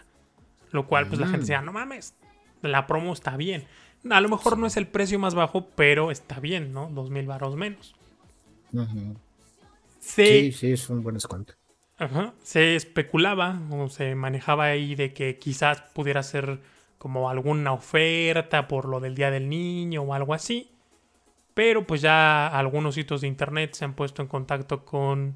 Lo 0.72 0.88
cual 0.88 1.08
pues 1.08 1.20
la 1.22 1.28
gente 1.28 1.38
Mm. 1.38 1.42
decía, 1.42 1.62
no 1.62 1.72
mames, 1.72 2.16
la 2.62 2.86
promo 2.86 3.14
está 3.14 3.38
bien. 3.38 3.64
A 4.10 4.20
lo 4.20 4.28
mejor 4.28 4.58
no 4.58 4.68
es 4.68 4.76
el 4.76 4.88
precio 4.88 5.20
más 5.20 5.36
bajo, 5.36 5.68
pero 5.76 6.12
está 6.12 6.40
bien, 6.42 6.74
¿no? 6.74 6.90
2.000 6.90 7.26
varos 7.28 7.56
menos. 7.56 7.96
Se, 10.00 10.26
Sí, 10.26 10.52
sí, 10.52 10.72
es 10.74 10.90
un 10.90 11.04
buen 11.04 11.16
descuento. 11.16 11.54
Ajá. 11.98 12.34
Se 12.42 12.76
especulaba 12.76 13.62
o 13.72 13.88
se 13.90 14.16
manejaba 14.16 14.66
ahí 14.66 14.96
de 14.96 15.14
que 15.14 15.38
quizás 15.38 15.82
pudiera 15.94 16.24
ser 16.24 16.60
como 16.98 17.30
alguna 17.30 17.72
oferta 17.74 18.68
por 18.68 18.88
lo 18.90 19.00
del 19.00 19.16
Día 19.16 19.32
del 19.32 19.48
Niño 19.50 20.02
o 20.02 20.14
algo 20.14 20.34
así. 20.34 20.72
Pero 21.54 21.86
pues 21.86 22.02
ya 22.02 22.48
algunos 22.48 22.96
sitios 22.96 23.22
de 23.22 23.28
internet 23.28 23.74
se 23.74 23.86
han 23.86 23.94
puesto 23.94 24.22
en 24.22 24.28
contacto 24.28 24.86
con 24.86 25.36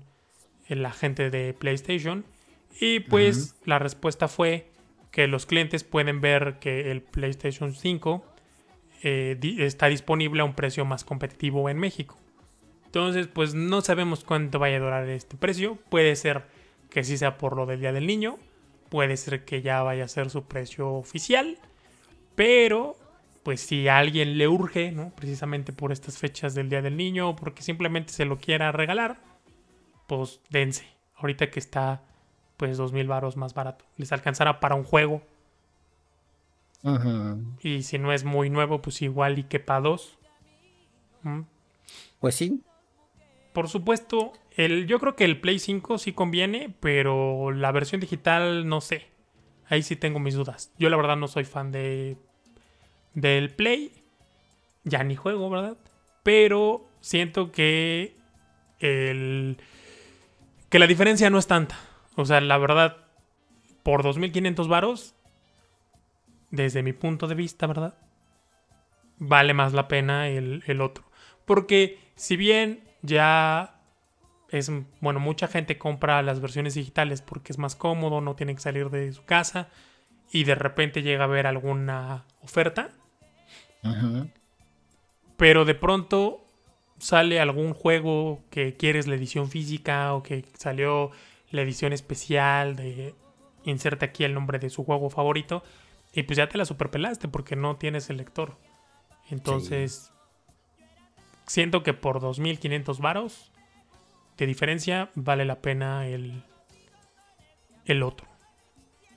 la 0.70 0.92
gente 0.92 1.30
de 1.30 1.54
PlayStation. 1.54 2.26
Y 2.80 3.02
pues 3.02 3.56
la 3.66 3.80
respuesta 3.80 4.28
fue 4.28 4.70
que 5.12 5.28
los 5.28 5.46
clientes 5.46 5.84
pueden 5.84 6.20
ver 6.22 6.60
que 6.60 6.92
el 6.92 7.02
PlayStation 7.02 7.74
5 7.74 8.26
eh, 9.04 9.38
di- 9.40 9.62
está 9.62 9.88
disponible 9.88 10.42
a 10.42 10.46
un 10.46 10.56
precio 10.56 10.84
más 10.86 11.04
competitivo 11.04 11.70
en 11.70 11.78
México. 11.78 12.18
Entonces, 12.86 13.28
pues 13.28 13.54
no 13.54 13.82
sabemos 13.82 14.24
cuánto 14.24 14.58
vaya 14.60 14.78
a 14.78 14.80
durar 14.80 15.08
este 15.10 15.36
precio. 15.38 15.78
Puede 15.90 16.16
ser 16.16 16.44
que 16.90 17.04
sí 17.04 17.18
sea 17.18 17.38
por 17.38 17.56
lo 17.58 17.66
del 17.66 17.82
Día 17.82 17.92
del 17.92 18.08
Niño. 18.08 18.38
Puede 18.90 19.18
ser 19.18 19.44
que 19.46 19.62
ya 19.62 19.84
vaya 19.84 20.06
a 20.06 20.08
ser 20.08 20.30
su 20.30 20.46
precio 20.46 20.92
oficial. 20.94 21.58
Pero, 22.36 22.98
pues 23.46 23.62
si 23.62 23.88
a 23.88 24.00
alguien 24.00 24.40
le 24.40 24.48
urge, 24.48 24.92
¿no? 24.92 25.12
Precisamente 25.12 25.72
por 25.72 25.92
estas 25.92 26.18
fechas 26.18 26.56
del 26.56 26.68
Día 26.68 26.82
del 26.82 26.98
Niño 26.98 27.30
o 27.30 27.36
porque 27.36 27.62
simplemente 27.62 28.12
se 28.12 28.26
lo 28.26 28.40
quiera 28.40 28.72
regalar, 28.72 29.22
pues 30.08 30.42
dense. 30.50 30.88
Ahorita 31.16 31.52
que 31.52 31.60
está, 31.60 32.02
pues, 32.58 32.76
dos 32.76 32.92
mil 32.92 33.08
varos 33.08 33.38
más 33.38 33.54
barato. 33.54 33.86
Les 33.98 34.12
alcanzará 34.12 34.60
para 34.60 34.74
un 34.74 34.84
juego. 34.84 35.22
Ujú. 36.82 37.44
Y 37.62 37.84
si 37.84 38.00
no 38.00 38.12
es 38.12 38.24
muy 38.24 38.50
nuevo, 38.50 38.82
pues 38.82 39.04
igual 39.04 39.38
y 39.38 39.44
que 39.44 39.60
para 39.60 39.82
dos. 39.82 40.18
¿Mm? 41.22 41.42
Pues 42.20 42.34
sí. 42.34 42.64
Por 43.54 43.70
supuesto, 43.70 44.34
el, 44.58 44.88
yo 44.88 45.00
creo 45.00 45.16
que 45.16 45.24
el 45.24 45.40
Play 45.40 45.60
5 45.60 46.00
sí 46.00 46.14
conviene, 46.14 46.74
pero 46.80 47.52
la 47.52 47.72
versión 47.72 48.02
digital 48.02 48.68
no 48.68 48.82
sé. 48.82 49.06
Ahí 49.68 49.84
sí 49.84 49.96
tengo 49.96 50.18
mis 50.18 50.34
dudas. 50.34 50.74
Yo 50.80 50.90
la 50.90 50.98
verdad 50.98 51.16
no 51.16 51.28
soy 51.28 51.44
fan 51.44 51.72
de 51.72 52.18
del 53.16 53.50
Play. 53.50 53.92
Ya 54.84 55.04
ni 55.04 55.16
juego, 55.16 55.50
¿verdad? 55.50 55.78
Pero 56.22 56.88
siento 57.02 57.52
que 57.52 58.16
el 58.80 59.58
que 60.70 60.80
la 60.80 60.88
diferencia 60.88 61.30
no 61.30 61.40
es 61.40 61.48
tanta. 61.48 61.78
O 62.16 62.26
sea, 62.26 62.42
la 62.42 62.58
verdad 62.58 62.98
por 63.84 64.04
2500 64.04 64.68
varos 64.68 65.16
desde 66.50 66.82
mi 66.82 66.92
punto 66.92 67.28
de 67.28 67.36
vista, 67.36 67.68
¿verdad? 67.68 67.96
Vale 69.18 69.54
más 69.54 69.74
la 69.74 69.88
pena 69.88 70.28
el, 70.28 70.82
otro. 70.82 71.06
Porque 71.46 72.00
si 72.16 72.36
bien 72.36 72.84
ya 73.04 73.80
es, 74.50 74.72
bueno, 75.02 75.20
mucha 75.20 75.48
gente 75.48 75.78
compra 75.78 76.22
las 76.24 76.40
versiones 76.40 76.74
digitales 76.74 77.22
porque 77.22 77.54
es 77.54 77.60
más 77.60 77.76
cómodo, 77.76 78.22
no 78.22 78.36
tiene 78.36 78.56
que 78.56 78.62
salir 78.62 78.90
de 78.90 79.12
su 79.14 79.24
casa 79.24 79.70
y 80.32 80.46
de 80.46 80.56
repente 80.56 81.04
llega 81.04 81.26
a 81.26 81.28
ver 81.28 81.46
alguna 81.46 82.26
oferta, 82.42 82.90
Pero 85.38 85.66
de 85.66 85.76
pronto 85.76 86.46
sale 86.98 87.40
algún 87.40 87.74
juego 87.74 88.42
que 88.50 88.76
quieres 88.76 89.08
la 89.08 89.16
edición 89.16 89.50
física 89.50 90.14
o 90.14 90.24
que 90.24 90.46
salió 90.58 91.12
la 91.52 91.62
edición 91.62 91.94
especial 91.94 92.76
de 92.76 93.14
inserta 93.64 94.08
aquí 94.08 94.24
el 94.24 94.34
nombre 94.34 94.60
de 94.60 94.70
su 94.70 94.84
juego 94.84 95.10
favorito 95.10 95.64
y 96.14 96.24
pues 96.24 96.38
ya 96.38 96.48
te 96.48 96.58
la 96.58 96.66
superpelaste 96.66 97.28
porque 97.28 97.56
no 97.56 97.76
tienes 97.76 98.10
el 98.10 98.18
lector. 98.18 98.58
Entonces, 99.30 100.12
siento 101.46 101.84
que 101.84 101.94
por 101.94 102.22
2500 102.22 103.00
varos 103.00 103.52
de 104.38 104.46
diferencia 104.46 105.10
vale 105.16 105.46
la 105.46 105.62
pena 105.62 106.08
el 106.08 106.44
el 107.86 108.04
otro. 108.04 108.35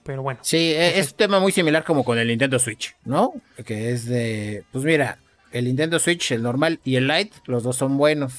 Pero 0.09 0.23
bueno, 0.23 0.41
Sí, 0.43 0.73
e- 0.73 0.99
es 0.99 1.11
un 1.11 1.17
tema 1.19 1.39
muy 1.39 1.53
similar 1.53 1.85
como 1.85 2.03
con 2.03 2.19
el 2.19 2.29
Nintendo 2.29 2.59
Switch, 2.59 2.97
¿no? 3.05 3.35
Que 3.67 3.91
es 3.93 4.07
de, 4.07 4.65
pues 4.73 4.83
mira, 4.83 5.19
el 5.53 5.67
Nintendo 5.67 5.99
Switch, 5.99 6.33
el 6.33 6.43
normal 6.43 6.81
y 6.83 6.97
el 6.97 7.07
Lite, 7.07 7.37
los 7.45 7.63
dos 7.63 7.77
son 7.77 7.99
buenos. 7.99 8.33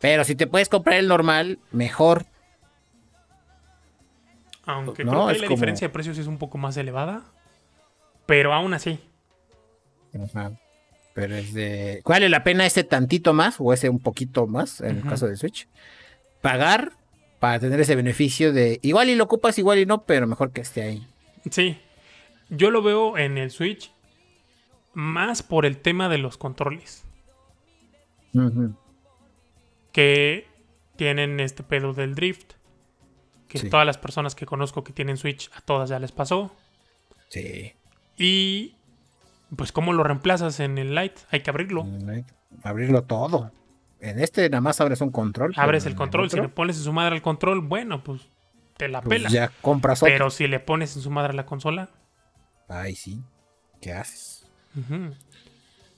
Pero 0.00 0.24
si 0.24 0.34
te 0.34 0.48
puedes 0.48 0.68
comprar 0.68 0.96
el 0.98 1.06
normal, 1.06 1.60
mejor. 1.70 2.26
Aunque 4.64 5.04
No, 5.04 5.12
creo 5.12 5.26
que 5.28 5.32
es 5.34 5.40
la 5.40 5.46
como- 5.46 5.56
diferencia 5.56 5.86
de 5.86 5.92
precios 5.92 6.18
es 6.18 6.26
un 6.26 6.38
poco 6.38 6.58
más 6.58 6.76
elevada. 6.76 7.22
Pero 8.26 8.52
aún 8.52 8.74
así. 8.74 8.98
Ajá. 10.20 10.50
Pero 11.14 11.36
es 11.36 11.54
de. 11.54 12.02
¿Vale 12.04 12.28
la 12.28 12.42
pena 12.42 12.66
ese 12.66 12.82
tantito 12.82 13.32
más 13.34 13.54
o 13.60 13.72
ese 13.72 13.88
un 13.88 14.00
poquito 14.00 14.48
más 14.48 14.80
en 14.80 14.96
el 14.98 15.02
caso 15.04 15.28
del 15.28 15.36
Switch? 15.36 15.68
Pagar 16.42 16.90
para 17.40 17.58
tener 17.60 17.78
ese 17.80 17.94
beneficio 17.96 18.52
de 18.52 18.78
igual 18.82 19.08
y 19.10 19.14
lo 19.14 19.24
ocupas, 19.24 19.58
igual 19.58 19.78
y 19.78 19.86
no, 19.86 20.04
pero 20.04 20.26
mejor 20.26 20.52
que 20.52 20.60
esté 20.62 20.82
ahí. 20.82 21.06
Sí. 21.50 21.78
Yo 22.48 22.70
lo 22.70 22.82
veo 22.82 23.18
en 23.18 23.38
el 23.38 23.50
Switch 23.50 23.92
más 24.94 25.42
por 25.42 25.66
el 25.66 25.76
tema 25.78 26.08
de 26.08 26.18
los 26.18 26.38
controles. 26.38 27.04
Que 29.92 30.46
tienen 30.96 31.40
este 31.40 31.62
pedo 31.62 31.92
del 31.92 32.14
drift. 32.14 32.52
Que 33.48 33.58
Sí. 33.58 33.70
todas 33.70 33.86
las 33.86 33.96
personas 33.98 34.34
que 34.34 34.44
conozco 34.44 34.82
que 34.82 34.92
tienen 34.92 35.16
Switch, 35.16 35.50
a 35.54 35.60
todas 35.60 35.88
ya 35.88 35.98
les 35.98 36.12
pasó. 36.12 36.54
Sí. 37.28 37.72
Y 38.18 38.74
pues 39.56 39.70
cómo 39.72 39.92
lo 39.92 40.02
reemplazas 40.02 40.58
en 40.60 40.78
el 40.78 40.94
Lite, 40.94 41.20
hay 41.30 41.40
que 41.40 41.50
abrirlo. 41.50 41.86
Abrirlo 42.64 43.02
todo. 43.04 43.52
En 44.00 44.18
este 44.20 44.48
nada 44.50 44.60
más 44.60 44.80
abres 44.80 45.00
un 45.00 45.10
control. 45.10 45.52
Abres 45.56 45.86
el 45.86 45.94
control, 45.94 46.30
si 46.30 46.36
le 46.40 46.48
pones 46.48 46.76
en 46.78 46.84
su 46.84 46.92
madre 46.92 47.14
al 47.14 47.22
control, 47.22 47.60
bueno, 47.60 48.02
pues 48.04 48.28
te 48.76 48.88
la 48.88 49.00
pues 49.00 49.18
pela. 49.18 49.30
ya 49.30 49.50
compras 49.62 50.02
otro. 50.02 50.12
Pero 50.12 50.30
si 50.30 50.46
le 50.46 50.60
pones 50.60 50.94
en 50.96 51.02
su 51.02 51.10
madre 51.10 51.30
a 51.30 51.36
la 51.36 51.46
consola, 51.46 51.90
Ay, 52.68 52.94
sí. 52.96 53.20
¿Qué 53.80 53.92
haces? 53.92 54.46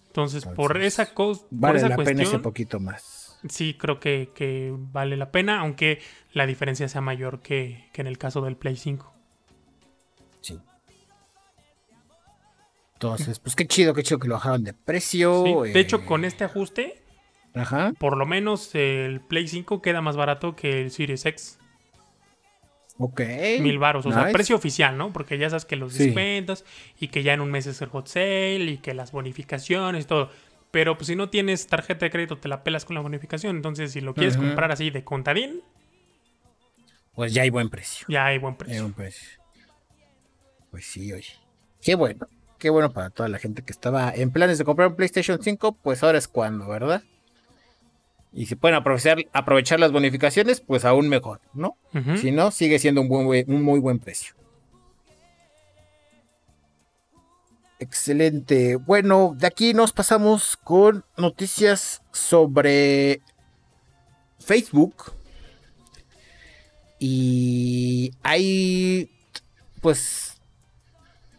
entonces 0.08 0.44
por 0.46 0.80
esa 0.80 1.12
cosa, 1.14 1.40
por 1.42 1.48
Vale 1.50 1.78
esa 1.78 1.88
la 1.88 1.96
pena 1.96 2.10
ese 2.10 2.16
cuestión, 2.22 2.42
poquito 2.42 2.78
más. 2.80 3.38
sí 3.48 3.74
creo 3.78 3.98
que, 3.98 4.30
que 4.34 4.72
vale 4.76 5.16
la 5.16 5.30
pena, 5.32 5.60
aunque 5.60 6.00
la 6.32 6.46
diferencia 6.46 6.88
sea 6.88 7.00
mayor 7.00 7.40
que, 7.40 7.88
que 7.92 8.00
en 8.02 8.06
el 8.06 8.18
caso 8.18 8.40
del 8.42 8.56
Play 8.56 8.76
5. 8.76 9.12
Sí. 10.40 10.60
Entonces, 12.94 13.38
pues 13.38 13.54
qué 13.56 13.66
chido, 13.66 13.94
qué 13.94 14.02
chido 14.02 14.18
que 14.18 14.28
lo 14.28 14.34
bajaron 14.34 14.64
de 14.64 14.72
precio. 14.74 15.44
Sí, 15.64 15.72
De 15.72 15.80
hecho, 15.80 15.96
eh, 15.98 16.04
con 16.04 16.24
este 16.24 16.44
ajuste, 16.44 17.02
Ajá. 17.54 17.92
por 17.98 18.16
lo 18.16 18.26
menos 18.26 18.74
el 18.74 19.20
Play 19.20 19.48
5 19.48 19.82
queda 19.82 20.00
más 20.00 20.16
barato 20.16 20.54
que 20.54 20.80
el 20.82 20.90
Series 20.90 21.24
X. 21.26 21.58
Ok. 22.98 23.20
Mil 23.60 23.78
baros, 23.78 24.04
o 24.06 24.12
sea, 24.12 24.30
precio 24.32 24.56
oficial, 24.56 24.96
¿no? 24.98 25.12
Porque 25.12 25.38
ya 25.38 25.48
sabes 25.50 25.64
que 25.64 25.76
los 25.76 25.92
Sí. 25.92 26.06
descuentos 26.06 26.64
y 26.98 27.08
que 27.08 27.22
ya 27.22 27.32
en 27.32 27.40
un 27.40 27.50
mes 27.50 27.66
es 27.66 27.80
el 27.80 27.88
hot 27.88 28.08
sale 28.08 28.64
y 28.64 28.78
que 28.78 28.92
las 28.92 29.12
bonificaciones 29.12 30.04
y 30.04 30.08
todo. 30.08 30.30
Pero 30.72 30.96
pues 30.98 31.06
si 31.06 31.16
no 31.16 31.30
tienes 31.30 31.66
tarjeta 31.68 32.04
de 32.06 32.10
crédito, 32.10 32.38
te 32.38 32.48
la 32.48 32.62
pelas 32.64 32.84
con 32.84 32.94
la 32.96 33.00
bonificación. 33.00 33.56
Entonces, 33.56 33.92
si 33.92 34.00
lo 34.00 34.14
quieres 34.14 34.36
comprar 34.36 34.70
así 34.72 34.90
de 34.90 35.04
contadín, 35.04 35.62
Pues 37.14 37.32
ya 37.32 37.42
hay 37.42 37.50
buen 37.50 37.68
precio. 37.70 38.06
ya 38.08 38.26
hay 38.26 38.38
buen 38.38 38.52
Hay 38.54 38.58
precio. 38.58 38.82
buen 38.82 38.94
precio. 38.94 39.28
Pues 40.70 40.84
sí, 40.86 41.12
oye. 41.12 41.32
Qué 41.80 41.94
bueno. 41.94 42.26
Qué 42.58 42.70
bueno 42.70 42.92
para 42.92 43.10
toda 43.10 43.28
la 43.28 43.38
gente 43.38 43.62
que 43.62 43.72
estaba 43.72 44.12
en 44.14 44.30
planes 44.32 44.58
de 44.58 44.64
comprar 44.64 44.88
un 44.88 44.96
PlayStation 44.96 45.40
5, 45.40 45.72
pues 45.82 46.02
ahora 46.02 46.18
es 46.18 46.26
cuando, 46.28 46.66
¿verdad? 46.68 47.02
Y 48.38 48.46
si 48.46 48.54
pueden 48.54 48.76
aprovechar, 48.76 49.18
aprovechar 49.32 49.80
las 49.80 49.90
bonificaciones, 49.90 50.60
pues 50.60 50.84
aún 50.84 51.08
mejor, 51.08 51.40
¿no? 51.54 51.76
Si 52.20 52.30
no, 52.30 52.52
sigue 52.52 52.78
siendo 52.78 53.00
un, 53.00 53.08
buen, 53.08 53.52
un 53.52 53.62
muy 53.64 53.80
buen 53.80 53.98
precio. 53.98 54.36
Excelente. 57.80 58.76
Bueno, 58.76 59.34
de 59.36 59.48
aquí 59.48 59.74
nos 59.74 59.92
pasamos 59.92 60.56
con 60.56 61.04
noticias 61.16 62.00
sobre 62.12 63.22
Facebook. 64.38 65.14
Y 67.00 68.12
hay, 68.22 69.10
pues, 69.80 70.40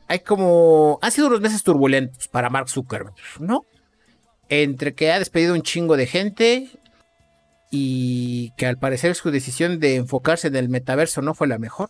hay 0.10 0.20
como, 0.20 1.00
han 1.02 1.12
sido 1.14 1.28
unos 1.28 1.40
meses 1.40 1.64
turbulentos 1.64 2.28
para 2.28 2.50
Mark 2.50 2.68
Zuckerberg, 2.68 3.16
¿no? 3.40 3.66
Entre 4.50 4.94
que 4.94 5.14
ha 5.14 5.20
despedido 5.20 5.54
un 5.54 5.62
chingo 5.62 5.96
de 5.96 6.06
gente 6.06 6.70
y 7.70 8.52
que 8.58 8.66
al 8.66 8.78
parecer 8.78 9.16
su 9.16 9.32
decisión 9.32 9.80
de 9.80 9.96
enfocarse 9.96 10.48
en 10.48 10.56
el 10.56 10.70
metaverso 10.70 11.22
no 11.22 11.34
fue 11.34 11.48
la 11.48 11.60
mejor. 11.60 11.90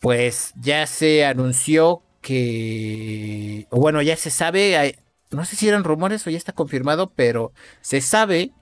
Pues 0.00 0.52
ya 0.60 0.86
se 0.86 1.24
anunció 1.24 2.02
que, 2.20 3.66
bueno, 3.70 4.02
ya 4.02 4.16
se 4.16 4.30
sabe, 4.30 4.98
no 5.30 5.44
sé 5.44 5.56
si 5.56 5.68
eran 5.68 5.84
rumores 5.84 6.26
o 6.26 6.30
ya 6.30 6.38
está 6.38 6.52
confirmado, 6.52 7.12
pero 7.14 7.52
se 7.80 8.00
sabe 8.00 8.52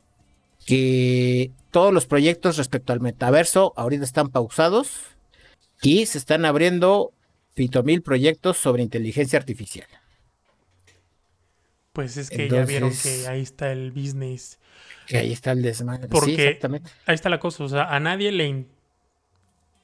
que 0.66 1.50
todos 1.70 1.92
los 1.92 2.06
proyectos 2.06 2.56
respecto 2.56 2.92
al 2.92 3.00
metaverso 3.00 3.72
ahorita 3.76 4.04
están 4.04 4.28
pausados 4.28 5.00
y 5.82 6.06
se 6.06 6.18
están 6.18 6.44
abriendo 6.44 7.12
mil 7.84 8.02
proyectos 8.02 8.56
sobre 8.56 8.82
inteligencia 8.82 9.38
artificial. 9.38 9.86
Pues 11.92 12.16
es 12.16 12.30
que 12.30 12.48
ya 12.48 12.64
vieron 12.64 12.92
que 13.02 13.26
ahí 13.26 13.40
está 13.42 13.72
el 13.72 13.90
business. 13.90 14.58
Que 15.06 15.18
ahí 15.18 15.32
está 15.32 15.52
el 15.52 15.62
desmadre. 15.62 16.04
Sí, 16.04 16.08
Porque- 16.10 16.34
exactamente. 16.48 16.90
Ahí 17.06 17.14
está 17.14 17.28
la 17.28 17.40
cosa. 17.40 17.64
O 17.64 17.68
sea, 17.68 17.84
a 17.94 17.98
nadie 18.00 18.30
le. 18.30 18.46
in- 18.46 18.68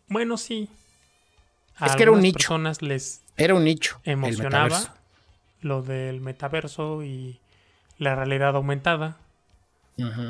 Bueno, 0.08 0.36
sí. 0.36 0.68
A 1.76 1.86
Es 1.86 1.96
que 1.96 2.04
era 2.04 2.12
un 2.12 2.20
nicho. 2.22 2.38
personas 2.38 2.80
les 2.80 3.22
Era 3.36 3.54
un 3.54 3.64
nicho. 3.64 4.00
emocionaba 4.04 4.94
lo 5.60 5.82
del 5.82 6.20
metaverso 6.20 7.02
y 7.02 7.40
la 7.98 8.14
realidad 8.14 8.54
aumentada. 8.56 9.18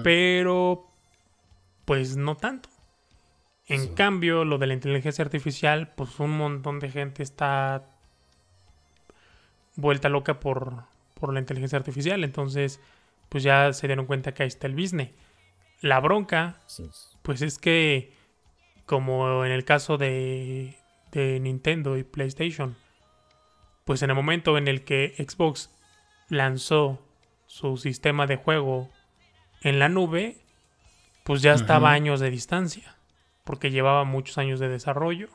Pero 0.03 0.89
pues 1.85 2.17
no 2.17 2.37
tanto. 2.37 2.69
En 3.69 3.83
Sí. 3.83 3.89
cambio, 3.95 4.45
lo 4.45 4.59
de 4.59 4.67
la 4.69 4.75
inteligencia 4.75 5.25
artificial, 5.25 5.93
pues 5.97 6.19
un 6.21 6.37
montón 6.37 6.79
de 6.81 6.89
gente 6.91 7.23
está 7.23 7.85
vuelta 9.75 10.09
loca 10.09 10.41
por, 10.41 10.85
por 11.19 11.33
la 11.33 11.41
inteligencia 11.41 11.79
artificial. 11.79 12.23
Entonces, 12.25 12.81
pues 13.29 13.43
ya 13.43 13.73
se 13.73 13.87
dieron 13.87 14.07
cuenta 14.07 14.33
que 14.35 14.43
ahí 14.43 14.49
está 14.49 14.67
el 14.67 14.75
business. 14.75 15.11
La 15.81 16.01
bronca, 16.01 16.61
pues 17.23 17.43
es 17.43 17.59
que, 17.59 18.13
como 18.87 19.45
en 19.45 19.53
el 19.53 19.65
caso 19.65 19.99
de, 19.99 20.77
de 21.13 21.41
Nintendo 21.41 21.97
y 21.97 22.05
PlayStation, 22.05 22.77
pues 23.85 24.03
en 24.03 24.11
el 24.11 24.17
momento 24.17 24.59
en 24.59 24.69
el 24.69 24.85
que 24.85 25.15
Xbox 25.19 25.71
lanzó 26.29 27.03
su 27.47 27.77
sistema 27.77 28.27
de 28.27 28.37
juego 28.37 28.91
en 29.63 29.79
la 29.79 29.89
nube, 29.89 30.39
pues 31.25 31.43
ya 31.43 31.55
estaba 31.55 31.93
años 31.93 32.21
de 32.21 32.31
distancia, 32.31 32.97
porque 33.45 33.71
llevaba 33.71 34.05
muchos 34.05 34.39
años 34.39 34.61
de 34.61 34.69
desarrollo. 34.69 35.29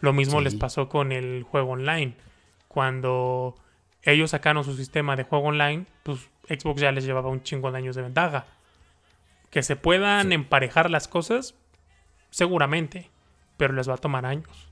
Lo 0.00 0.12
mismo 0.12 0.38
Sí. 0.38 0.44
les 0.44 0.54
pasó 0.54 0.88
con 0.88 1.12
el 1.12 1.42
juego 1.42 1.72
online. 1.72 2.14
Cuando 2.68 3.56
ellos 4.02 4.30
sacaron 4.30 4.64
su 4.64 4.76
sistema 4.76 5.16
de 5.16 5.24
juego 5.24 5.48
online, 5.48 5.86
pues 6.02 6.20
Xbox 6.48 6.80
ya 6.80 6.92
les 6.92 7.04
llevaba 7.04 7.28
un 7.28 7.42
chingo 7.42 7.70
de 7.70 7.78
años 7.78 7.96
de 7.96 8.02
ventaja. 8.02 8.46
Que 9.50 9.62
se 9.62 9.76
puedan 9.76 10.28
Sí. 10.28 10.34
emparejar 10.34 10.90
las 10.90 11.08
cosas, 11.08 11.54
seguramente, 12.30 13.10
pero 13.56 13.72
les 13.74 13.88
va 13.88 13.94
a 13.94 13.98
tomar 13.98 14.24
años. 14.26 14.68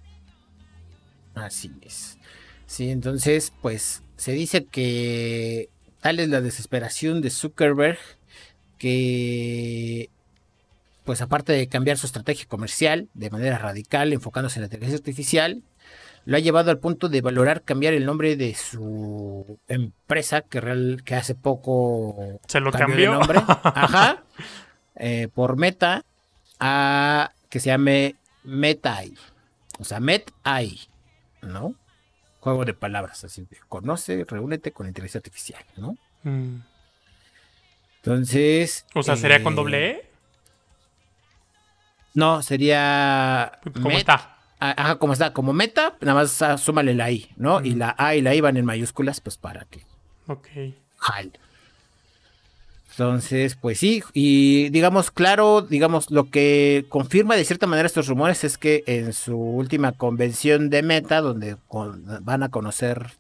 Así 1.34 1.72
es. 1.82 2.18
Sí, 2.66 2.90
entonces, 2.90 3.52
pues 3.62 4.02
se 4.16 4.32
dice 4.32 4.64
que 4.64 5.68
tal 6.00 6.20
es 6.20 6.28
la 6.28 6.40
desesperación 6.40 7.20
de 7.22 7.30
Zuckerberg 7.30 7.98
que, 8.78 10.10
pues 11.04 11.22
aparte 11.22 11.52
de 11.52 11.68
cambiar 11.68 11.98
su 11.98 12.06
estrategia 12.06 12.46
comercial 12.46 13.08
de 13.14 13.30
manera 13.30 13.58
radical, 13.58 14.12
enfocándose 14.12 14.58
en 14.58 14.62
la 14.62 14.66
inteligencia 14.66 14.98
artificial, 14.98 15.62
lo 16.28 16.36
ha 16.36 16.40
llevado 16.40 16.70
al 16.70 16.78
punto 16.78 17.08
de 17.08 17.22
valorar 17.22 17.62
cambiar 17.62 17.94
el 17.94 18.04
nombre 18.04 18.36
de 18.36 18.54
su 18.54 19.58
empresa, 19.66 20.42
que, 20.42 20.60
real, 20.60 21.00
que 21.02 21.14
hace 21.14 21.34
poco 21.34 22.38
Se 22.46 22.60
lo 22.60 22.70
cambió 22.70 23.12
de 23.12 23.18
cambió. 23.18 23.18
nombre, 23.18 23.38
ajá, 23.64 24.22
eh, 24.96 25.28
por 25.34 25.56
Meta, 25.56 26.04
a 26.60 27.30
que 27.48 27.60
se 27.60 27.68
llame 27.68 28.16
MetAI. 28.44 29.14
O 29.78 29.84
sea, 29.84 30.00
MetAI, 30.00 30.78
¿no? 31.40 31.74
Juego 32.40 32.66
de 32.66 32.74
palabras, 32.74 33.24
así 33.24 33.46
de 33.48 33.56
conoce, 33.66 34.24
reúnete 34.28 34.70
con 34.72 34.86
inteligencia 34.86 35.18
artificial, 35.20 35.64
¿no? 35.78 35.96
Mm. 36.24 36.56
Entonces. 38.02 38.84
O 38.94 39.02
sea, 39.02 39.16
¿sería 39.16 39.36
eh, 39.38 39.42
con 39.42 39.54
doble 39.56 39.90
E? 39.90 40.10
No, 42.14 42.42
sería. 42.42 43.58
¿Cómo 43.74 43.90
Met- 43.90 43.98
está? 43.98 44.37
Ajá, 44.60 44.96
como 44.96 45.12
está, 45.12 45.32
como 45.32 45.52
meta, 45.52 45.96
nada 46.00 46.14
más 46.14 46.60
súmale 46.60 46.94
la 46.94 47.10
I, 47.10 47.28
¿no? 47.36 47.60
Y 47.64 47.74
la 47.74 47.94
A 47.98 48.14
y 48.16 48.22
la 48.22 48.34
I 48.34 48.40
van 48.40 48.56
en 48.56 48.64
mayúsculas, 48.64 49.20
pues 49.20 49.36
para 49.36 49.64
que 49.66 49.80
Ok. 50.26 50.48
jale. 50.96 51.32
Entonces, 52.90 53.54
pues 53.54 53.78
sí, 53.78 54.02
y 54.12 54.70
digamos, 54.70 55.12
claro, 55.12 55.62
digamos, 55.62 56.10
lo 56.10 56.30
que 56.30 56.84
confirma 56.88 57.36
de 57.36 57.44
cierta 57.44 57.68
manera 57.68 57.86
estos 57.86 58.08
rumores 58.08 58.42
es 58.42 58.58
que 58.58 58.82
en 58.86 59.12
su 59.12 59.36
última 59.38 59.92
convención 59.92 60.68
de 60.68 60.82
Meta, 60.82 61.20
donde 61.20 61.56
con- 61.68 62.04
van 62.24 62.42
a 62.42 62.48
conocer 62.48 63.12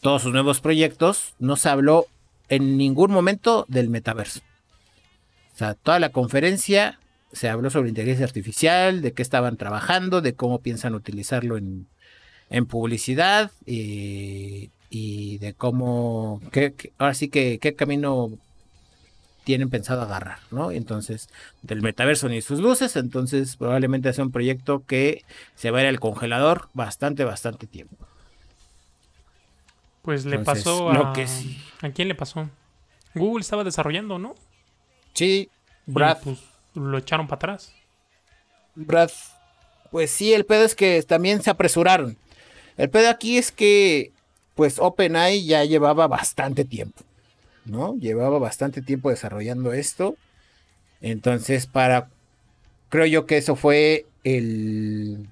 todos 0.00 0.22
sus 0.22 0.32
nuevos 0.32 0.60
proyectos, 0.60 1.34
no 1.38 1.54
se 1.54 1.68
habló 1.68 2.06
en 2.48 2.76
ningún 2.76 3.12
momento 3.12 3.64
del 3.68 3.88
metaverso. 3.88 4.40
sea, 5.54 5.74
toda 5.74 6.00
la 6.00 6.08
conferencia 6.08 6.98
se 7.32 7.48
habló 7.48 7.70
sobre 7.70 7.88
inteligencia 7.88 8.24
artificial, 8.24 9.02
de 9.02 9.12
qué 9.12 9.22
estaban 9.22 9.56
trabajando, 9.56 10.20
de 10.20 10.34
cómo 10.34 10.60
piensan 10.60 10.94
utilizarlo 10.94 11.56
en, 11.56 11.86
publicidad 12.66 13.52
y, 13.66 14.70
de 15.38 15.54
cómo, 15.54 16.40
ahora 16.98 17.14
sí 17.14 17.28
que 17.28 17.58
qué 17.60 17.74
camino 17.74 18.32
tienen 19.44 19.70
pensado 19.70 20.02
agarrar, 20.02 20.38
¿no? 20.50 20.70
Entonces, 20.70 21.28
del 21.62 21.82
metaverso 21.82 22.28
ni 22.28 22.42
sus 22.42 22.60
luces, 22.60 22.96
entonces 22.96 23.56
probablemente 23.56 24.12
sea 24.12 24.24
un 24.24 24.32
proyecto 24.32 24.84
que 24.84 25.24
se 25.54 25.70
va 25.70 25.78
a 25.78 25.82
ir 25.82 25.88
al 25.88 26.00
congelador 26.00 26.68
bastante, 26.74 27.24
bastante 27.24 27.66
tiempo. 27.66 27.96
Pues 30.02 30.24
le 30.24 30.38
pasó 30.40 30.90
a... 30.90 31.12
¿A 31.82 31.90
quién 31.90 32.08
le 32.08 32.14
pasó? 32.14 32.48
Google 33.14 33.42
estaba 33.42 33.64
desarrollando, 33.64 34.18
¿no? 34.18 34.34
Sí, 35.14 35.48
Brad. 35.86 36.18
pues, 36.22 36.38
lo 36.74 36.98
echaron 36.98 37.26
para 37.26 37.36
atrás. 37.36 37.72
Brad. 38.74 39.10
Pues 39.90 40.10
sí, 40.10 40.32
el 40.32 40.46
pedo 40.46 40.64
es 40.64 40.74
que 40.74 41.02
también 41.02 41.42
se 41.42 41.50
apresuraron. 41.50 42.16
El 42.76 42.90
pedo 42.90 43.10
aquí 43.10 43.38
es 43.38 43.50
que, 43.50 44.12
pues 44.54 44.78
OpenAI 44.78 45.44
ya 45.44 45.64
llevaba 45.64 46.06
bastante 46.06 46.64
tiempo. 46.64 47.02
¿no? 47.64 47.96
Llevaba 47.96 48.38
bastante 48.38 48.82
tiempo 48.82 49.10
desarrollando 49.10 49.72
esto. 49.72 50.16
Entonces, 51.00 51.66
para. 51.66 52.08
Creo 52.88 53.06
yo 53.06 53.26
que 53.26 53.36
eso 53.36 53.56
fue 53.56 54.06
el. 54.24 55.26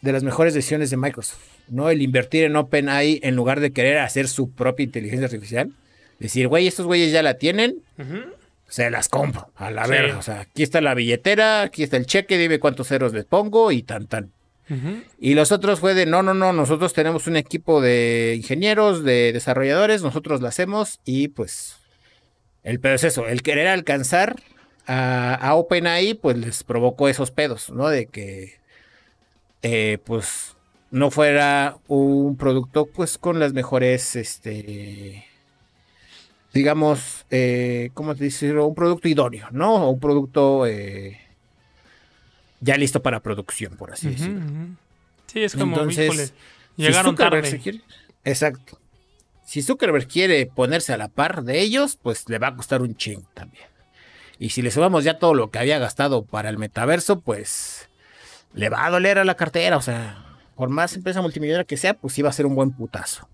De 0.00 0.12
las 0.12 0.22
mejores 0.22 0.52
decisiones 0.52 0.90
de 0.90 0.98
Microsoft, 0.98 1.42
¿no? 1.68 1.88
El 1.88 2.02
invertir 2.02 2.44
en 2.44 2.56
OpenAI 2.56 3.20
en 3.22 3.36
lugar 3.36 3.60
de 3.60 3.72
querer 3.72 3.98
hacer 3.98 4.28
su 4.28 4.50
propia 4.50 4.84
inteligencia 4.84 5.24
artificial. 5.24 5.72
Decir, 6.18 6.46
güey, 6.46 6.66
estos 6.66 6.86
güeyes 6.86 7.10
ya 7.10 7.22
la 7.22 7.38
tienen. 7.38 7.78
Se 8.74 8.90
las 8.90 9.08
compro, 9.08 9.52
a 9.54 9.70
la 9.70 9.86
verga. 9.86 10.18
O 10.18 10.22
sea, 10.22 10.40
aquí 10.40 10.64
está 10.64 10.80
la 10.80 10.94
billetera, 10.94 11.62
aquí 11.62 11.84
está 11.84 11.96
el 11.96 12.06
cheque, 12.06 12.36
dime 12.36 12.58
cuántos 12.58 12.88
ceros 12.88 13.12
les 13.12 13.24
pongo 13.24 13.70
y 13.70 13.84
tan 13.84 14.08
tan. 14.08 14.32
Y 15.20 15.34
los 15.34 15.52
otros 15.52 15.78
fue 15.78 15.94
de, 15.94 16.06
no, 16.06 16.24
no, 16.24 16.34
no, 16.34 16.52
nosotros 16.52 16.92
tenemos 16.92 17.28
un 17.28 17.36
equipo 17.36 17.80
de 17.80 18.34
ingenieros, 18.36 19.04
de 19.04 19.32
desarrolladores, 19.32 20.02
nosotros 20.02 20.40
lo 20.40 20.48
hacemos 20.48 20.98
y 21.04 21.28
pues 21.28 21.76
el 22.64 22.80
pedo 22.80 22.94
es 22.94 23.04
eso, 23.04 23.28
el 23.28 23.42
querer 23.42 23.68
alcanzar 23.68 24.42
a, 24.88 25.36
a 25.36 25.54
OpenAI 25.54 26.14
pues 26.14 26.36
les 26.36 26.64
provocó 26.64 27.08
esos 27.08 27.30
pedos, 27.30 27.70
¿no? 27.70 27.88
De 27.88 28.06
que 28.06 28.54
eh, 29.62 29.98
pues 30.02 30.56
no 30.90 31.12
fuera 31.12 31.76
un 31.86 32.36
producto 32.36 32.86
pues 32.86 33.18
con 33.18 33.38
las 33.38 33.52
mejores, 33.52 34.16
este, 34.16 35.26
digamos, 36.54 37.26
eh, 37.30 37.90
¿cómo 37.94 38.14
te 38.14 38.24
decirlo? 38.24 38.66
Un 38.66 38.74
producto 38.74 39.08
idóneo, 39.08 39.48
¿no? 39.50 39.90
Un 39.90 40.00
producto... 40.00 40.66
Eh, 40.66 41.20
ya 42.60 42.78
listo 42.78 43.02
para 43.02 43.20
producción, 43.20 43.76
por 43.76 43.92
así 43.92 44.08
decirlo. 44.08 44.40
Sí, 45.26 45.42
es 45.42 45.54
como, 45.54 45.76
Entonces, 45.76 46.32
llegaron 46.76 47.14
tarde. 47.14 47.60
exacto. 48.24 48.78
Si 49.44 49.60
Zuckerberg 49.60 50.08
quiere 50.08 50.46
ponerse 50.46 50.94
a 50.94 50.96
la 50.96 51.08
par 51.08 51.44
de 51.44 51.60
ellos, 51.60 51.98
pues 52.00 52.26
le 52.30 52.38
va 52.38 52.48
a 52.48 52.56
costar 52.56 52.80
un 52.80 52.96
ching 52.96 53.22
también. 53.34 53.66
Y 54.38 54.50
si 54.50 54.62
le 54.62 54.70
sumamos 54.70 55.04
ya 55.04 55.18
todo 55.18 55.34
lo 55.34 55.50
que 55.50 55.58
había 55.58 55.78
gastado 55.78 56.24
para 56.24 56.48
el 56.48 56.56
metaverso, 56.56 57.20
pues 57.20 57.90
le 58.54 58.70
va 58.70 58.86
a 58.86 58.90
doler 58.90 59.18
a 59.18 59.24
la 59.24 59.34
cartera. 59.34 59.76
O 59.76 59.82
sea, 59.82 60.24
por 60.56 60.70
más 60.70 60.94
empresa 60.94 61.20
multimillonaria 61.20 61.64
que 61.64 61.76
sea, 61.76 61.94
pues 61.94 62.18
iba 62.18 62.30
a 62.30 62.32
ser 62.32 62.46
un 62.46 62.54
buen 62.54 62.70
putazo. 62.70 63.28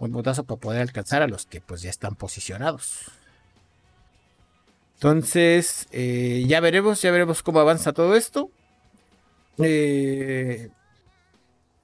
Buen 0.00 0.12
putazo 0.12 0.44
para 0.44 0.58
poder 0.58 0.80
alcanzar 0.80 1.22
a 1.22 1.28
los 1.28 1.46
que 1.46 1.60
pues 1.60 1.82
ya 1.82 1.90
están 1.90 2.16
posicionados. 2.16 3.10
Entonces, 4.94 5.86
eh, 5.92 6.44
ya 6.46 6.60
veremos, 6.60 7.00
ya 7.02 7.10
veremos 7.10 7.42
cómo 7.42 7.60
avanza 7.60 7.92
todo 7.92 8.16
esto. 8.16 8.50
Eh, 9.58 10.70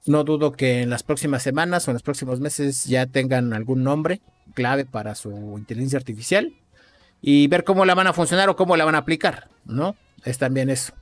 no 0.07 0.23
dudo 0.23 0.51
que 0.51 0.81
en 0.81 0.89
las 0.89 1.03
próximas 1.03 1.43
semanas 1.43 1.87
o 1.87 1.91
en 1.91 1.95
los 1.95 2.03
próximos 2.03 2.39
meses 2.39 2.85
ya 2.85 3.05
tengan 3.05 3.53
algún 3.53 3.83
nombre 3.83 4.21
clave 4.55 4.85
para 4.85 5.13
su 5.13 5.31
inteligencia 5.57 5.97
artificial 5.97 6.53
y 7.21 7.47
ver 7.47 7.63
cómo 7.63 7.85
la 7.85 7.93
van 7.93 8.07
a 8.07 8.13
funcionar 8.13 8.49
o 8.49 8.55
cómo 8.55 8.77
la 8.77 8.85
van 8.85 8.95
a 8.95 8.99
aplicar, 8.99 9.49
¿no? 9.65 9.95
Es 10.23 10.39
también 10.39 10.69
eso. 10.69 10.93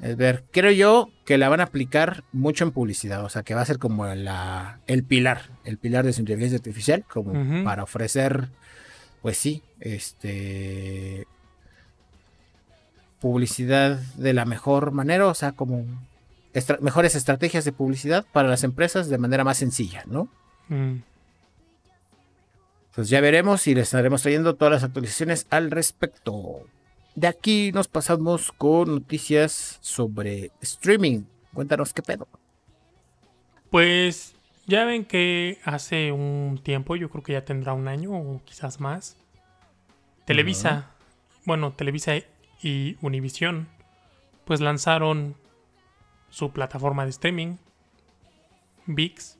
Es 0.00 0.16
ver, 0.16 0.44
creo 0.50 0.70
yo 0.72 1.10
que 1.24 1.38
la 1.38 1.48
van 1.48 1.60
a 1.60 1.64
aplicar 1.64 2.22
mucho 2.32 2.64
en 2.64 2.70
publicidad, 2.70 3.24
o 3.24 3.28
sea, 3.28 3.42
que 3.42 3.54
va 3.54 3.62
a 3.62 3.66
ser 3.66 3.78
como 3.78 4.06
la, 4.06 4.80
el 4.86 5.04
pilar, 5.04 5.50
el 5.64 5.78
pilar 5.78 6.04
de 6.04 6.12
su 6.12 6.20
inteligencia 6.20 6.58
artificial, 6.58 7.04
como 7.08 7.64
para 7.64 7.82
ofrecer 7.82 8.50
pues 9.22 9.38
sí, 9.38 9.62
este 9.80 11.26
publicidad 13.20 13.98
de 14.16 14.32
la 14.32 14.44
mejor 14.44 14.92
manera, 14.92 15.26
o 15.26 15.34
sea, 15.34 15.52
como 15.52 15.84
mejores 16.80 17.14
estrategias 17.14 17.64
de 17.64 17.72
publicidad 17.72 18.24
para 18.32 18.48
las 18.48 18.62
empresas 18.62 19.08
de 19.08 19.18
manera 19.18 19.42
más 19.42 19.56
sencilla, 19.56 20.04
¿no? 20.06 20.28
Mm. 20.68 20.98
Pues 22.94 23.08
ya 23.08 23.20
veremos 23.20 23.66
y 23.66 23.74
les 23.74 23.88
estaremos 23.88 24.22
trayendo 24.22 24.54
todas 24.54 24.72
las 24.72 24.84
actualizaciones 24.84 25.46
al 25.50 25.70
respecto. 25.70 26.60
De 27.16 27.26
aquí 27.26 27.72
nos 27.72 27.88
pasamos 27.88 28.52
con 28.52 28.90
noticias 28.90 29.78
sobre 29.80 30.52
streaming. 30.60 31.22
Cuéntanos 31.54 31.94
qué 31.94 32.02
pedo. 32.02 32.28
Pues 33.70 34.36
ya 34.66 34.84
ven 34.84 35.06
que 35.06 35.58
hace 35.64 36.12
un 36.12 36.60
tiempo, 36.62 36.94
yo 36.94 37.08
creo 37.08 37.24
que 37.24 37.32
ya 37.32 37.44
tendrá 37.44 37.72
un 37.72 37.88
año 37.88 38.12
o 38.12 38.42
quizás 38.44 38.80
más, 38.80 39.16
Televisa, 40.26 40.90
bueno, 41.46 41.72
Televisa 41.72 42.12
y 42.62 42.96
Univision, 43.00 43.66
pues 44.44 44.60
lanzaron 44.60 45.36
su 46.28 46.52
plataforma 46.52 47.04
de 47.04 47.10
streaming, 47.10 47.56
VIX, 48.86 49.38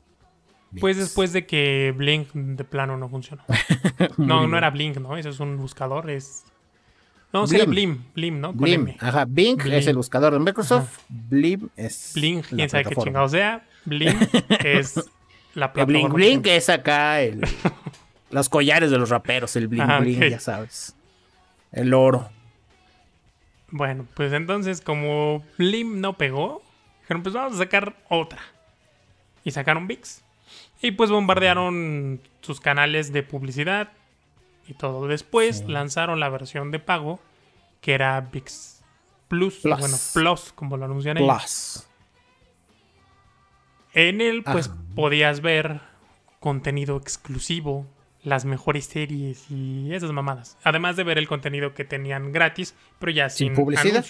pues 0.81 0.97
después 0.97 1.35
de 1.35 1.45
que 1.45 1.93
Blink 1.95 2.33
de 2.33 2.65
plano 2.65 2.97
no 2.97 3.09
funcionó. 3.09 3.43
no, 4.17 4.47
no 4.47 4.57
era 4.57 4.71
Blink, 4.71 4.97
¿no? 4.97 5.19
Eso 5.19 5.29
es 5.29 5.41
un 5.41 5.59
buscador, 5.59 6.09
es... 6.09 6.45
No, 7.33 7.47
sería 7.47 7.67
Blim, 7.67 8.05
Blim, 8.15 8.41
¿no? 8.41 8.53
Blim, 8.53 8.95
ajá, 8.99 9.25
Blink 9.25 9.67
es 9.67 9.87
el 9.87 9.97
buscador 9.97 10.33
de 10.33 10.39
Microsoft, 10.39 11.01
Blim 11.09 11.69
es... 11.77 12.13
Blink, 12.15 12.47
quién 12.47 12.71
sabe 12.71 12.85
qué 12.85 12.97
chingado 12.97 13.29
sea, 13.29 13.67
Blim 13.85 14.17
es 14.65 15.11
la 15.55 15.73
plataforma. 15.73 16.09
Blink 16.09 16.13
Blink 16.15 16.47
es 16.47 16.69
acá 16.69 17.21
el, 17.21 17.47
los 18.31 18.49
collares 18.49 18.91
de 18.91 18.99
los 18.99 19.11
raperos, 19.11 19.55
el 19.57 19.69
Blink 19.69 20.01
Blink, 20.01 20.25
ya 20.25 20.41
sabes. 20.41 20.97
El 21.73 21.93
oro. 21.93 22.31
Bueno, 23.71 24.07
pues 24.15 24.33
entonces 24.33 24.81
como 24.81 25.45
Blim 25.59 26.01
no 26.01 26.17
pegó, 26.17 26.63
dijeron 27.03 27.23
pues 27.23 27.35
vamos 27.35 27.55
a 27.55 27.59
sacar 27.59 27.97
otra. 28.09 28.41
Y 29.45 29.51
sacaron 29.51 29.87
VIX. 29.87 30.23
Y 30.83 30.93
pues 30.93 31.11
bombardearon 31.11 32.21
sus 32.41 32.61
canales 32.61 33.13
de 33.13 33.23
publicidad 33.23 33.93
y 34.69 34.75
todo. 34.75 35.07
Después 35.07 35.65
lanzaron 35.67 36.21
la 36.21 36.29
versión 36.29 36.71
de 36.71 36.79
pago, 36.79 37.21
que 37.81 37.95
era 37.95 38.21
VIX 38.21 38.77
Plus, 39.29 39.63
bueno, 39.63 39.97
Plus, 40.15 40.53
como 40.53 40.77
lo 40.77 40.85
anuncian 40.85 41.19
ellos. 41.19 41.89
En 43.93 44.21
él, 44.21 44.45
pues, 44.45 44.71
podías 44.95 45.41
ver 45.41 45.81
contenido 46.39 46.97
exclusivo, 46.97 47.87
las 48.23 48.45
mejores 48.45 48.85
series 48.85 49.51
y 49.51 49.93
esas 49.93 50.13
mamadas. 50.13 50.59
Además 50.63 50.97
de 50.97 51.05
ver 51.05 51.19
el 51.19 51.27
contenido 51.27 51.75
que 51.75 51.85
tenían 51.85 52.31
gratis, 52.33 52.75
pero 52.99 53.11
ya 53.11 53.31
sin, 53.31 53.55
publicidad, 53.55 54.05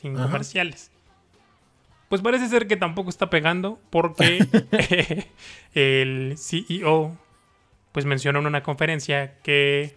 sin 0.00 0.14
comerciales. 0.14 0.90
Pues 2.08 2.22
parece 2.22 2.48
ser 2.48 2.66
que 2.66 2.76
tampoco 2.76 3.10
está 3.10 3.30
pegando 3.30 3.78
porque 3.90 4.46
el 5.74 6.36
CEO 6.38 7.16
pues 7.92 8.04
mencionó 8.04 8.40
en 8.40 8.46
una 8.46 8.62
conferencia 8.62 9.38
que 9.42 9.96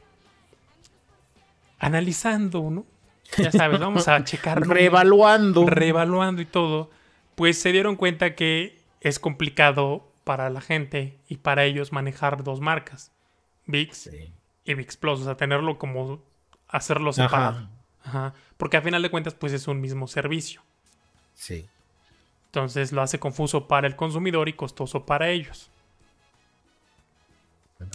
analizando, 1.80 2.70
¿no? 2.70 2.86
Ya 3.38 3.52
sabes, 3.52 3.80
vamos 3.80 4.08
a 4.08 4.24
checar. 4.24 4.68
reevaluando. 4.68 5.66
Reevaluando 5.66 6.42
y 6.42 6.46
todo. 6.46 6.90
Pues 7.36 7.60
se 7.60 7.72
dieron 7.72 7.96
cuenta 7.96 8.36
que 8.36 8.80
es 9.02 9.20
complicado 9.20 10.08
para 10.24 10.50
la 10.50 10.62
gente 10.62 11.18
y 11.28 11.38
para 11.38 11.64
ellos 11.66 11.92
manejar 11.92 12.44
dos 12.44 12.60
marcas, 12.62 13.12
VIX 13.66 14.10
y 14.66 14.74
VIX 14.76 14.98
Plus, 14.98 15.22
o 15.22 15.24
sea, 15.24 15.36
tenerlo 15.36 15.78
como 15.78 16.22
hacerlo 16.68 17.12
separado. 17.14 17.68
Ajá. 18.04 18.34
Porque 18.58 18.78
a 18.78 18.82
final 18.82 19.02
de 19.02 19.10
cuentas, 19.10 19.34
pues 19.34 19.54
es 19.54 19.68
un 19.68 19.82
mismo 19.82 20.08
servicio. 20.08 20.62
Sí. 21.34 21.68
Entonces 22.48 22.92
lo 22.92 23.02
hace 23.02 23.20
confuso 23.20 23.68
para 23.68 23.88
el 23.88 23.96
consumidor 23.96 24.50
y 24.50 24.54
costoso 24.54 25.06
para 25.06 25.30
ellos. 25.30 25.72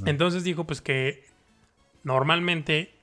Entonces 0.05 0.44
dijo 0.44 0.64
pues 0.64 0.81
que 0.81 1.25
normalmente 2.03 2.94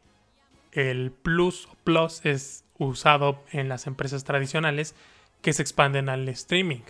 el 0.72 1.12
Plus 1.12 1.68
o 1.68 1.76
Plus 1.84 2.26
es 2.26 2.66
usado 2.78 3.44
en 3.52 3.70
las 3.70 3.88
empresas 3.88 4.24
tradicionales 4.24 4.96
que 5.42 5.54
se 5.54 5.62
expanden 5.62 6.10
al 6.10 6.28
streaming. 6.30 6.82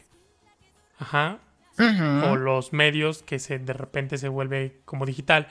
Ajá. 0.99 1.39
O 1.77 2.35
los 2.35 2.71
medios 2.71 3.23
que 3.23 3.39
se 3.39 3.57
de 3.57 3.73
repente 3.73 4.17
se 4.17 4.29
vuelve 4.29 4.79
como 4.85 5.05
digital, 5.05 5.47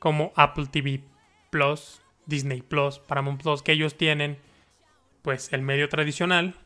como 0.00 0.32
Apple 0.34 0.66
TV 0.66 1.04
Plus, 1.50 2.02
Disney 2.26 2.62
Plus, 2.62 2.98
Paramount 2.98 3.40
Plus, 3.40 3.62
que 3.62 3.72
ellos 3.72 3.96
tienen, 3.96 4.38
pues 5.22 5.52
el 5.52 5.62
medio 5.62 5.88
tradicional 5.88 6.56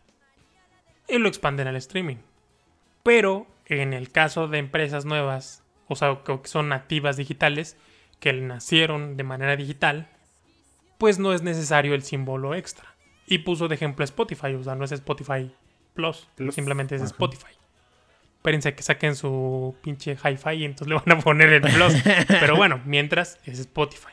y 1.06 1.18
lo 1.18 1.28
expanden 1.28 1.68
al 1.68 1.76
streaming. 1.76 2.16
Pero 3.02 3.46
en 3.66 3.92
el 3.92 4.10
caso 4.10 4.48
de 4.48 4.58
empresas 4.58 5.04
nuevas, 5.04 5.63
o 5.88 5.96
sea, 5.96 6.20
que 6.24 6.38
son 6.44 6.68
nativas 6.68 7.16
digitales, 7.16 7.76
que 8.20 8.32
nacieron 8.32 9.16
de 9.16 9.24
manera 9.24 9.56
digital, 9.56 10.08
pues 10.98 11.18
no 11.18 11.32
es 11.32 11.42
necesario 11.42 11.94
el 11.94 12.02
símbolo 12.02 12.54
extra. 12.54 12.94
Y 13.26 13.38
puso 13.38 13.68
de 13.68 13.74
ejemplo 13.74 14.04
Spotify, 14.04 14.54
o 14.54 14.62
sea, 14.62 14.74
no 14.74 14.84
es 14.84 14.92
Spotify 14.92 15.50
Plus, 15.94 16.28
simplemente 16.50 16.96
es 16.96 17.02
Spotify. 17.02 17.54
Espérense 18.36 18.74
que 18.74 18.82
saquen 18.82 19.16
su 19.16 19.74
pinche 19.80 20.18
hi-fi 20.22 20.50
y 20.50 20.64
entonces 20.64 20.88
le 20.88 20.94
van 20.94 21.18
a 21.18 21.22
poner 21.22 21.50
el 21.50 21.62
Plus. 21.62 21.94
Pero 22.28 22.56
bueno, 22.56 22.80
mientras 22.84 23.38
es 23.46 23.58
Spotify. 23.58 24.12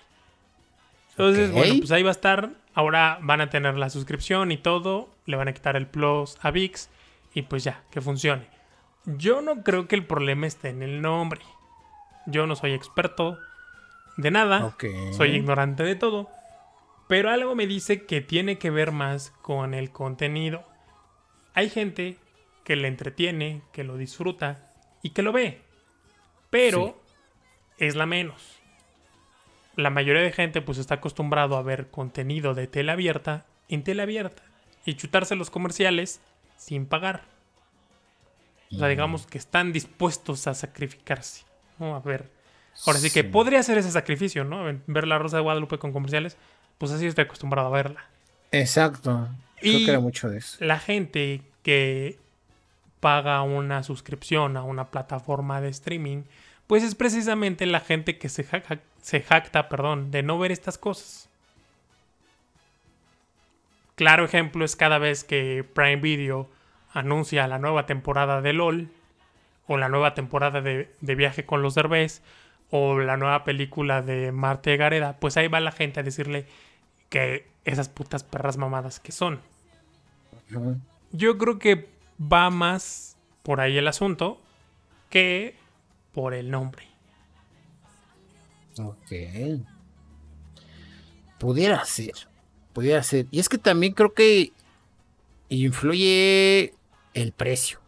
Entonces, 1.10 1.52
bueno, 1.52 1.76
pues 1.80 1.92
ahí 1.92 2.04
va 2.04 2.10
a 2.10 2.14
estar. 2.14 2.52
Ahora 2.74 3.20
van 3.22 3.42
a 3.42 3.50
tener 3.50 3.78
la 3.78 3.90
suscripción 3.90 4.52
y 4.52 4.58
todo. 4.58 5.10
Le 5.26 5.36
van 5.36 5.50
a 5.50 5.54
quitar 5.54 5.76
el 5.76 5.86
Plus 5.86 6.38
a 6.42 6.52
VIX. 6.52 6.90
Y 7.34 7.42
pues 7.42 7.66
ya, 7.66 7.84
que 7.92 8.00
funcione. 8.00 8.48
Yo 9.06 9.42
no 9.42 9.64
creo 9.64 9.90
que 9.90 9.96
el 9.96 10.06
problema 10.06 10.48
esté 10.48 10.70
en 10.70 10.82
el 10.82 11.02
nombre. 11.02 11.42
Yo 12.26 12.48
no 12.48 12.56
soy 12.56 12.74
experto 12.74 13.40
de 14.18 14.32
nada. 14.32 14.76
Soy 15.12 15.36
ignorante 15.36 15.84
de 15.84 15.96
todo. 15.96 16.30
Pero 17.08 17.30
algo 17.30 17.56
me 17.56 17.68
dice 17.68 18.06
que 18.06 18.22
tiene 18.22 18.58
que 18.58 18.70
ver 18.70 18.92
más 18.92 19.32
con 19.42 19.74
el 19.74 19.92
contenido. 19.92 20.64
Hay 21.54 21.70
gente 21.70 22.18
que 22.64 22.76
le 22.76 22.88
entretiene, 22.88 23.62
que 23.74 23.84
lo 23.84 23.98
disfruta 23.98 24.72
y 25.02 25.10
que 25.10 25.22
lo 25.22 25.34
ve. 25.34 25.62
Pero 26.50 27.02
es 27.78 27.96
la 27.96 28.06
menos. 28.06 28.60
La 29.76 29.90
mayoría 29.90 30.22
de 30.22 30.32
gente 30.32 30.62
pues 30.62 30.78
está 30.78 30.96
acostumbrado 30.96 31.58
a 31.58 31.64
ver 31.64 31.90
contenido 31.90 32.54
de 32.54 32.68
tela 32.68 32.94
abierta 32.94 33.46
en 33.68 33.84
tela 33.84 34.04
abierta 34.04 34.44
y 34.86 34.96
chutarse 34.96 35.36
los 35.36 35.50
comerciales 35.50 36.22
sin 36.58 36.86
pagar. 36.86 37.24
O 38.72 38.78
sea, 38.78 38.88
digamos 38.88 39.28
que 39.28 39.38
están 39.38 39.74
dispuestos 39.74 40.48
a 40.48 40.54
sacrificarse. 40.54 41.44
A 41.82 42.00
ver. 42.00 42.30
Ahora 42.86 43.00
sí, 43.00 43.12
que 43.12 43.24
podría 43.24 43.60
hacer 43.60 43.78
ese 43.78 43.92
sacrificio, 43.92 44.44
¿no? 44.44 44.64
Ver 44.88 45.08
la 45.08 45.18
Rosa 45.20 45.38
de 45.38 45.44
Guadalupe 45.44 45.78
con 45.78 45.92
comerciales. 45.92 46.38
Pues 46.78 46.92
así 46.92 47.06
estoy 47.06 47.26
acostumbrado 47.26 47.68
a 47.68 47.72
verla. 47.72 48.06
Exacto. 48.52 49.30
Creo 49.60 49.78
que 49.80 49.90
era 49.90 50.00
mucho 50.00 50.30
de 50.30 50.38
eso. 50.38 50.58
La 50.64 50.80
gente 50.80 51.42
que 51.64 52.18
paga 53.00 53.42
una 53.42 53.84
suscripción 53.84 54.58
a 54.58 54.64
una 54.64 54.88
plataforma 54.88 55.60
de 55.60 55.70
streaming, 55.70 56.24
pues 56.68 56.84
es 56.84 56.96
precisamente 56.96 57.66
la 57.66 57.82
gente 57.82 58.18
que 58.18 58.30
se, 58.30 58.48
se 59.02 59.22
jacta 59.22 59.68
perdón, 59.70 60.12
de 60.12 60.24
no 60.24 60.40
ver 60.40 60.52
estas 60.52 60.78
cosas. 60.78 61.28
Claro 63.96 64.26
ejemplo 64.26 64.64
es 64.66 64.76
cada 64.76 64.98
vez 64.98 65.24
que 65.24 65.66
Prime 65.74 65.98
Video 65.98 66.50
anuncia 66.94 67.48
la 67.48 67.60
nueva 67.60 67.86
temporada 67.86 68.42
de 68.42 68.54
LOL, 68.54 68.90
o 69.72 69.78
la 69.78 69.88
nueva 69.88 70.14
temporada 70.14 70.60
de, 70.60 70.90
Viaje 71.00 71.46
con 71.46 71.62
los 71.62 71.76
Derbez, 71.76 72.22
o 72.72 73.00
la 73.00 73.16
nueva 73.16 73.46
película 73.46 74.02
de 74.02 74.34
Marte 74.34 74.76
Gareda, 74.76 75.18
pues 75.18 75.38
ahí 75.38 75.48
va 75.48 75.62
la 75.62 75.72
gente 75.72 76.02
a 76.02 76.04
decirle 76.04 76.46
que 77.08 77.48
esas 77.64 77.88
putas 77.88 78.24
perras 78.26 78.58
mamadas 78.58 79.00
que 79.00 79.14
son. 79.14 79.40
Yo 81.14 81.38
creo 81.38 81.58
que 81.58 81.88
va 82.22 82.50
más 82.50 83.16
por 83.44 83.62
ahí 83.62 83.78
el 83.78 83.88
asunto 83.88 84.42
que 85.10 85.56
por 86.12 86.34
el 86.34 86.52
nombre. 86.52 86.86
Ok. 88.78 89.12
Pudiera 91.40 91.86
ser. 91.86 92.28
Pudiera 92.74 93.04
ser. 93.04 93.28
Y 93.32 93.40
es 93.40 93.48
que 93.48 93.58
también 93.58 93.94
creo 93.94 94.14
que 94.14 94.52
influye 95.48 96.74
el 97.14 97.32
precio. 97.32 97.81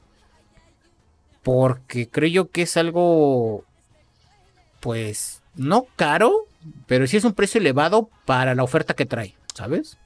Porque 1.43 2.07
creo 2.07 2.29
yo 2.29 2.49
que 2.49 2.63
es 2.63 2.77
algo, 2.77 3.63
pues, 4.79 5.41
no 5.55 5.85
caro, 5.95 6.31
pero 6.87 7.05
sí 7.05 7.17
es 7.17 7.25
un 7.25 7.33
precio 7.33 7.59
elevado 7.59 8.09
para 8.25 8.55
la 8.55 8.63
oferta 8.63 8.93
que 8.93 9.05
trae, 9.05 9.35
¿sabes? 9.53 9.97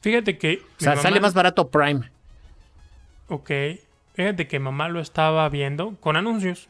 Fíjate 0.00 0.36
que... 0.36 0.62
O 0.78 0.82
sea, 0.82 0.96
sale 0.96 1.20
más 1.20 1.34
barato 1.34 1.68
Prime. 1.68 2.10
Ok. 3.28 3.50
Fíjate 4.14 4.48
que 4.48 4.58
mamá 4.58 4.88
lo 4.88 5.00
estaba 5.00 5.48
viendo 5.48 5.96
con 6.00 6.16
anuncios. 6.16 6.68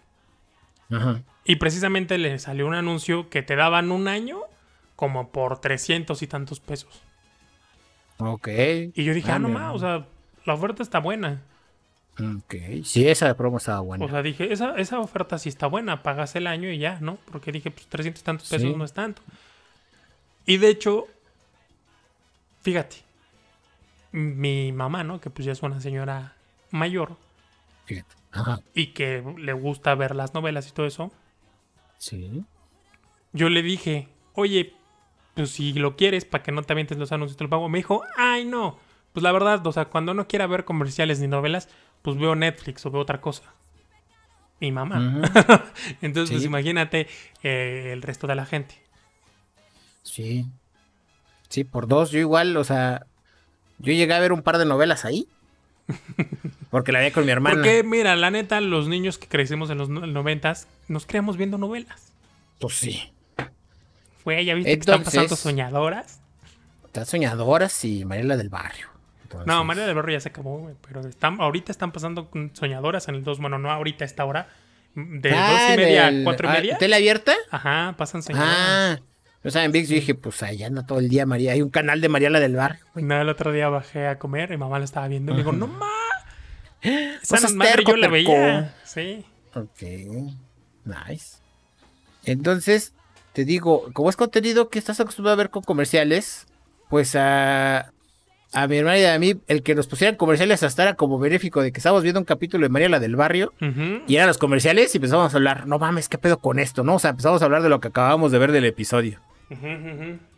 Ajá. 0.90 1.22
Y 1.44 1.56
precisamente 1.56 2.18
le 2.18 2.38
salió 2.38 2.66
un 2.66 2.74
anuncio 2.74 3.28
que 3.30 3.42
te 3.42 3.56
daban 3.56 3.90
un 3.90 4.09
año 4.09 4.40
como 4.96 5.30
por 5.30 5.61
300 5.61 6.20
y 6.22 6.26
tantos 6.26 6.61
pesos. 6.61 7.02
Ok. 8.18 8.48
Y 8.94 9.04
yo 9.04 9.14
dije, 9.14 9.33
ah, 9.33 9.38
no 9.38 9.48
más, 9.48 9.74
o 9.74 9.78
sea, 9.78 10.06
la 10.44 10.54
oferta 10.54 10.83
está 10.83 10.98
buena. 10.98 11.40
Ok, 12.18 12.54
sí, 12.84 13.08
esa 13.08 13.34
promo 13.36 13.58
estaba 13.58 13.80
buena. 13.80 14.04
O 14.04 14.08
sea, 14.08 14.22
dije, 14.22 14.52
esa, 14.52 14.76
esa 14.76 15.00
oferta 15.00 15.38
sí 15.38 15.48
está 15.48 15.66
buena, 15.66 16.02
pagas 16.02 16.36
el 16.36 16.46
año 16.46 16.70
y 16.70 16.78
ya, 16.78 16.98
¿no? 17.00 17.16
Porque 17.30 17.52
dije, 17.52 17.70
pues 17.70 17.86
300 17.86 18.20
y 18.20 18.24
tantos 18.24 18.48
pesos 18.48 18.76
no 18.76 18.84
es 18.84 18.92
tanto. 18.92 19.22
Y 20.44 20.58
de 20.58 20.68
hecho, 20.68 21.06
fíjate, 22.62 22.96
mi 24.12 24.72
mamá, 24.72 25.04
¿no? 25.04 25.20
Que 25.20 25.30
pues 25.30 25.46
ya 25.46 25.52
es 25.52 25.62
una 25.62 25.80
señora 25.80 26.34
mayor. 26.70 27.16
Fíjate. 27.86 28.14
Ajá. 28.32 28.60
Y 28.74 28.88
que 28.88 29.22
le 29.38 29.52
gusta 29.52 29.94
ver 29.94 30.14
las 30.14 30.34
novelas 30.34 30.68
y 30.68 30.72
todo 30.72 30.86
eso. 30.86 31.10
Sí. 31.98 32.44
Yo 33.32 33.48
le 33.48 33.62
dije, 33.62 34.08
oye, 34.34 34.74
pues 35.34 35.50
si 35.50 35.72
lo 35.72 35.96
quieres, 35.96 36.24
para 36.24 36.42
que 36.42 36.52
no 36.52 36.62
te 36.62 36.72
avientes 36.72 36.98
los 36.98 37.12
anuncios, 37.12 37.36
te 37.36 37.44
lo 37.44 37.50
pago. 37.50 37.68
Me 37.68 37.78
dijo, 37.78 38.02
ay, 38.16 38.44
no. 38.44 38.78
Pues 39.12 39.22
la 39.22 39.32
verdad, 39.32 39.66
o 39.66 39.72
sea, 39.72 39.86
cuando 39.86 40.14
no 40.14 40.28
quiera 40.28 40.46
ver 40.46 40.64
comerciales 40.64 41.20
ni 41.20 41.26
novelas, 41.26 41.68
pues 42.02 42.16
veo 42.16 42.34
Netflix 42.34 42.84
o 42.86 42.90
veo 42.90 43.02
otra 43.02 43.20
cosa. 43.20 43.42
Mi 44.60 44.72
mamá. 44.72 45.22
Entonces, 46.02 46.36
pues 46.36 46.44
imagínate 46.44 47.08
eh, 47.42 47.90
el 47.92 48.02
resto 48.02 48.26
de 48.26 48.34
la 48.34 48.44
gente. 48.44 48.74
Sí. 50.02 50.46
Sí, 51.48 51.64
por 51.64 51.88
dos, 51.88 52.10
yo 52.10 52.20
igual, 52.20 52.56
o 52.56 52.64
sea, 52.64 53.06
yo 53.78 53.92
llegué 53.92 54.12
a 54.12 54.20
ver 54.20 54.32
un 54.32 54.42
par 54.42 54.58
de 54.58 54.66
novelas 54.66 55.04
ahí. 55.04 55.26
Porque 56.70 56.92
la 56.92 57.00
vi 57.00 57.10
con 57.10 57.24
mi 57.24 57.32
hermana. 57.32 57.56
Porque, 57.56 57.82
mira, 57.82 58.14
la 58.16 58.30
neta, 58.30 58.60
los 58.60 58.86
niños 58.86 59.18
que 59.18 59.26
crecimos 59.26 59.70
en 59.70 59.78
los 59.78 59.88
noventas, 59.88 60.68
nos 60.86 61.06
creamos 61.06 61.36
viendo 61.36 61.58
novelas. 61.58 62.12
Pues 62.60 62.74
sí. 62.74 63.12
Fue, 64.22 64.44
ya 64.44 64.54
viste 64.54 64.72
que 64.72 64.78
están 64.78 65.02
pasando 65.02 65.34
soñadoras. 65.34 66.20
Están 66.84 67.06
soñadoras 67.06 67.84
y 67.84 68.04
Mariela 68.04 68.36
del 68.36 68.50
Barrio. 68.50 68.89
No, 69.46 69.64
Mariela 69.64 69.86
del 69.86 69.96
Barrio 69.96 70.16
ya 70.16 70.20
se 70.20 70.28
acabó, 70.30 70.70
pero 70.86 71.00
están, 71.06 71.40
ahorita 71.40 71.72
están 71.72 71.92
pasando 71.92 72.30
soñadoras 72.52 73.08
en 73.08 73.14
el 73.16 73.24
2, 73.24 73.38
bueno, 73.40 73.58
no 73.58 73.70
ahorita, 73.70 74.04
esta 74.04 74.24
hora. 74.24 74.48
De 74.94 75.32
ah, 75.32 75.50
dos 75.52 75.74
y 75.74 75.76
media 75.76 76.08
a 76.08 76.24
cuatro 76.24 76.48
y 76.48 76.50
ah, 76.50 76.54
media. 76.54 76.78
¿Tele 76.78 76.96
abierta? 76.96 77.32
Ajá, 77.50 77.94
pasan 77.96 78.22
soñadoras. 78.22 78.56
Ah, 78.58 78.98
o 79.42 79.50
sea, 79.50 79.64
en 79.64 79.72
VIX 79.72 79.88
yo 79.88 79.94
dije, 79.94 80.14
pues 80.14 80.42
allá 80.42 80.66
anda 80.66 80.84
todo 80.84 80.98
el 80.98 81.08
día 81.08 81.24
María. 81.26 81.52
Hay 81.52 81.62
un 81.62 81.70
canal 81.70 82.00
de 82.00 82.08
Mariela 82.08 82.40
del 82.40 82.56
Barrio. 82.56 82.84
No, 82.94 83.20
el 83.20 83.28
otro 83.28 83.52
día 83.52 83.68
bajé 83.68 84.06
a 84.06 84.18
comer 84.18 84.52
y 84.52 84.56
mamá 84.56 84.78
la 84.78 84.84
estaba 84.84 85.08
viendo. 85.08 85.32
Y 85.32 85.36
me 85.36 85.42
dijo, 85.42 85.52
no 85.52 85.66
ma. 85.66 85.88
Esa 87.22 87.48
madre 87.54 87.84
yo 87.86 87.96
la 87.96 88.08
veía. 88.08 88.74
Sí. 88.84 89.24
Ok. 89.55 89.82
Nice. 90.84 91.38
Entonces, 92.24 92.92
te 93.32 93.44
digo, 93.44 93.90
como 93.92 94.11
es 94.11 94.16
contenido 94.16 94.68
que 94.68 94.78
estás 94.78 95.00
acostumbrado 95.00 95.34
a 95.34 95.36
ver 95.36 95.50
con 95.50 95.62
comerciales, 95.62 96.46
pues 96.88 97.14
a, 97.16 97.92
a 98.53 98.66
mi 98.66 98.78
hermana 98.78 98.98
y 98.98 99.05
a 99.05 99.18
mí, 99.18 99.36
el 99.46 99.62
que 99.62 99.74
nos 99.74 99.86
pusieran 99.86 100.16
comerciales 100.16 100.62
hasta 100.62 100.82
era 100.82 100.94
como 100.94 101.18
benéfico 101.18 101.62
de 101.62 101.72
que 101.72 101.78
estábamos 101.78 102.03
viendo 102.03 102.18
un 102.18 102.24
capítulo 102.24 102.64
de 102.64 102.68
María 102.68 102.88
la 102.88 102.98
del 102.98 103.16
barrio 103.16 103.53
y 104.07 104.16
eran 104.16 104.26
los 104.26 104.38
comerciales 104.38 104.94
y 104.94 104.98
empezamos 104.98 105.32
a 105.32 105.36
hablar, 105.36 105.66
no 105.66 105.78
mames, 105.78 106.09
¿qué 106.09 106.18
pedo 106.18 106.38
con 106.38 106.59
esto? 106.59 106.82
¿No? 106.82 106.96
O 106.96 106.98
sea, 106.98 107.11
empezamos 107.11 107.42
a 107.42 107.44
hablar 107.44 107.62
de 107.62 107.68
lo 107.68 107.80
que 107.80 107.88
acabamos 107.88 108.32
de 108.32 108.38
ver 108.38 108.53
del 108.53 108.64
episodio. 108.64 109.20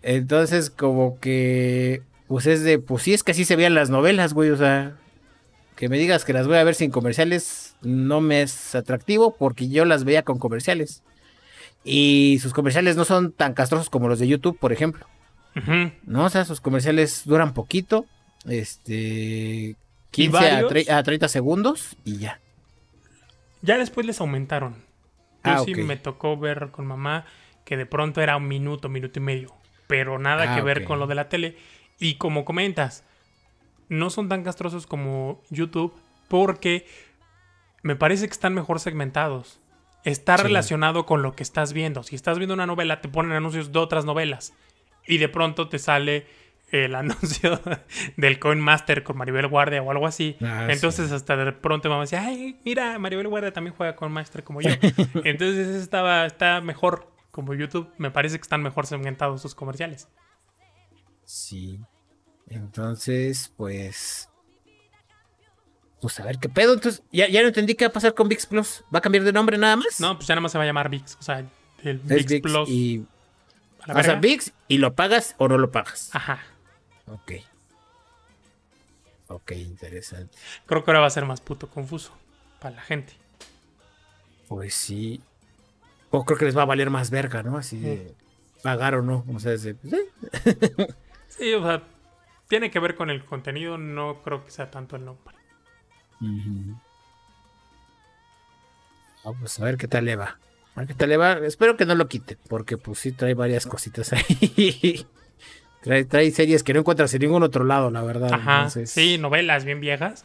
Entonces, 0.03 0.71
como 0.71 1.19
que, 1.21 2.03
pues 2.29 2.47
es 2.47 2.63
de, 2.65 2.79
pues 2.79 3.03
sí, 3.03 3.15
es 3.15 3.23
que 3.23 3.33
así 3.33 3.45
se 3.45 3.57
veían 3.57 3.75
las 3.75 3.89
novelas, 3.89 4.35
güey, 4.35 4.51
o 4.51 4.57
sea, 4.57 4.95
que 5.77 5.89
me 5.89 5.99
digas 5.99 6.25
que 6.25 6.33
las 6.33 6.47
voy 6.47 6.57
a 6.57 6.65
ver 6.65 6.75
sin 6.75 6.91
comerciales 6.91 7.77
no 7.83 8.21
me 8.21 8.43
es 8.43 8.75
atractivo 8.75 9.37
porque 9.37 9.69
yo 9.69 9.85
las 9.85 10.05
veía 10.05 10.23
con 10.23 10.39
comerciales. 10.39 11.03
Y 11.85 12.39
sus 12.41 12.53
comerciales 12.53 12.97
no 12.97 13.05
son 13.05 13.33
tan 13.33 13.55
castrosos 13.55 13.91
como 13.91 14.09
los 14.09 14.19
de 14.19 14.29
YouTube, 14.29 14.59
por 14.59 14.73
ejemplo. 14.73 15.07
¿No? 16.05 16.25
O 16.25 16.31
sea, 16.31 16.45
sus 16.45 16.61
comerciales 16.61 17.23
duran 17.25 17.55
poquito. 17.55 18.07
Este. 18.47 19.77
15 20.11 20.91
a, 20.91 21.03
30 21.03 21.29
segundos 21.29 21.97
y 22.05 22.19
ya. 22.19 22.41
Ya 23.63 23.79
después 23.79 24.07
les 24.07 24.21
aumentaron. 24.21 24.75
Yo 25.45 25.53
ah, 25.53 25.63
sí 25.65 25.75
me 25.75 25.97
tocó 25.97 26.37
ver 26.37 26.71
con 26.71 26.87
mamá 26.87 27.25
que 27.65 27.77
de 27.77 27.87
pronto 27.87 28.21
era 28.21 28.37
un 28.37 28.47
minuto, 28.47 28.89
minuto 28.89 29.19
y 29.19 29.23
medio. 29.23 29.55
Pero 29.87 30.19
nada 30.19 30.53
ah, 30.53 30.57
que 30.57 30.63
ver 30.63 30.85
con 30.85 30.99
lo 30.99 31.07
de 31.07 31.15
la 31.15 31.29
tele. 31.29 31.57
Y 31.99 32.15
como 32.17 32.45
comentas, 32.45 33.05
no 33.89 34.11
son 34.11 34.29
tan 34.29 34.43
castrosos 34.43 34.87
como 34.87 35.43
YouTube 35.51 35.95
porque 36.29 36.87
me 37.83 37.97
parece 37.97 38.27
que 38.27 38.33
están 38.33 38.55
mejor 38.55 38.81
segmentados. 38.81 39.61
Está 40.05 40.37
relacionado 40.37 41.07
con 41.07 41.23
lo 41.23 41.37
que 41.37 41.43
estás 41.43 41.73
viendo. 41.73 42.03
Si 42.03 42.17
estás 42.17 42.39
viendo 42.39 42.55
una 42.55 42.67
novela, 42.67 43.01
te 43.01 43.09
ponen 43.09 43.33
anuncios 43.33 43.71
de 43.71 43.79
otras 43.79 44.05
novelas. 44.05 44.53
Y 45.07 45.19
de 45.19 45.29
pronto 45.29 45.69
te 45.69 45.79
sale 45.79 46.27
el 46.71 46.95
anuncio 46.97 47.61
del 48.17 48.39
Coin 48.39 48.61
Master 48.61 49.03
con 49.03 49.17
Maribel 49.17 49.47
Guardia 49.49 49.83
o 49.83 49.91
algo 49.91 50.07
así. 50.07 50.37
Ah, 50.41 50.69
Entonces 50.71 51.09
sí. 51.11 51.15
hasta 51.15 51.37
de 51.37 51.53
pronto 51.53 51.89
vamos 51.91 52.13
a 52.13 52.17
decir, 52.17 52.29
ay, 52.29 52.61
mira, 52.65 52.99
Maribel 52.99 53.29
Guardia 53.29 53.53
también 53.53 53.75
juega 53.77 53.95
con 53.95 54.11
Master 54.13 54.43
como 54.43 54.61
yo. 54.61 54.71
Entonces 55.25 55.69
estaba, 55.69 56.27
está 56.27 56.61
mejor. 56.61 57.11
Como 57.31 57.55
YouTube, 57.55 57.89
me 57.97 58.11
parece 58.11 58.37
que 58.37 58.43
están 58.43 58.63
mejor 58.63 58.87
segmentados 58.87 59.41
sus 59.41 59.55
comerciales. 59.55 60.07
Sí. 61.25 61.81
Entonces, 62.47 63.51
pues. 63.57 64.29
Pues 66.03 66.21
a 66.21 66.25
ver 66.25 66.39
qué 66.39 66.51
pedo. 66.51 66.75
Entonces, 66.75 67.03
ya, 67.11 67.29
ya 67.29 67.41
no 67.41 67.49
entendí 67.49 67.75
qué 67.75 67.87
va 67.87 67.91
a 67.91 67.93
pasar 67.93 68.13
con 68.13 68.29
VIX 68.29 68.47
Plus. 68.47 68.85
¿Va 68.95 68.99
a 68.99 69.01
cambiar 69.01 69.25
de 69.25 69.33
nombre 69.33 69.57
nada 69.57 69.77
más? 69.77 69.99
No, 69.99 70.15
pues 70.17 70.27
ya 70.27 70.35
nada 70.35 70.43
más 70.43 70.53
se 70.53 70.59
va 70.59 70.65
a 70.65 70.67
llamar 70.67 70.91
VIX. 70.91 71.17
O 71.21 71.23
sea, 71.23 71.39
el 71.83 71.99
VIX, 72.01 72.27
VIX 72.27 72.41
Plus. 72.43 72.69
y. 72.69 73.07
a 73.83 73.87
sea, 73.87 74.15
verga. 74.15 74.21
VIX 74.21 74.53
y 74.69 74.79
lo 74.79 74.95
pagas 74.95 75.35
o 75.39 75.49
no 75.49 75.59
lo 75.59 75.71
pagas. 75.71 76.15
Ajá. 76.15 76.41
Ok. 77.07 77.33
Ok, 79.29 79.53
interesante. 79.53 80.37
Creo 80.67 80.85
que 80.85 80.91
ahora 80.91 81.01
va 81.01 81.07
a 81.07 81.11
ser 81.11 81.25
más 81.25 81.41
puto 81.41 81.69
confuso 81.69 82.13
para 82.61 82.77
la 82.77 82.83
gente. 82.83 83.15
Pues 84.49 84.75
sí. 84.75 85.23
O 86.11 86.25
creo 86.25 86.39
que 86.39 86.45
les 86.45 86.57
va 86.57 86.63
a 86.63 86.67
valer 86.67 86.91
más 86.91 87.11
verga, 87.11 87.43
¿no? 87.43 87.57
Así 87.57 87.79
de 87.79 88.15
pagar 88.63 88.95
o 88.95 89.03
no. 89.03 89.25
O 89.35 89.41
sea, 89.41 89.57
de, 89.57 89.75
pues, 89.75 89.93
eh. 89.95 90.95
Sí, 91.29 91.55
o 91.55 91.63
sea, 91.63 91.83
tiene 92.49 92.71
que 92.71 92.79
ver 92.79 92.95
con 92.95 93.09
el 93.09 93.25
contenido. 93.25 93.79
No 93.79 94.23
creo 94.23 94.45
que 94.45 94.51
sea 94.51 94.71
tanto 94.71 94.97
el 94.97 95.07
nombre. 95.07 95.35
Pues 99.39 99.59
a 99.59 99.65
ver 99.65 99.77
qué 99.77 99.89
tal 99.89 100.05
le 100.05 100.17
va. 100.17 100.39
Tal 100.97 101.09
le 101.09 101.17
va. 101.17 101.33
Espero 101.45 101.77
que 101.77 101.85
no 101.85 101.95
lo 101.95 102.09
quite, 102.09 102.39
porque 102.49 102.79
pues 102.79 102.99
sí 102.99 103.13
trae 103.13 103.35
varias 103.35 103.67
cositas 103.67 104.13
ahí. 104.13 105.07
trae, 105.83 106.05
trae 106.05 106.31
series 106.31 106.63
que 106.63 106.73
no 106.73 106.81
encuentras 106.81 107.13
en 107.15 107.21
ningún 107.21 107.43
otro 107.43 107.65
lado, 107.65 107.91
la 107.91 108.03
verdad. 108.03 108.33
Ajá. 108.33 108.57
entonces- 108.59 108.91
Sí, 108.91 109.19
novelas 109.19 109.65
bien 109.65 109.81
viejas. 109.81 110.25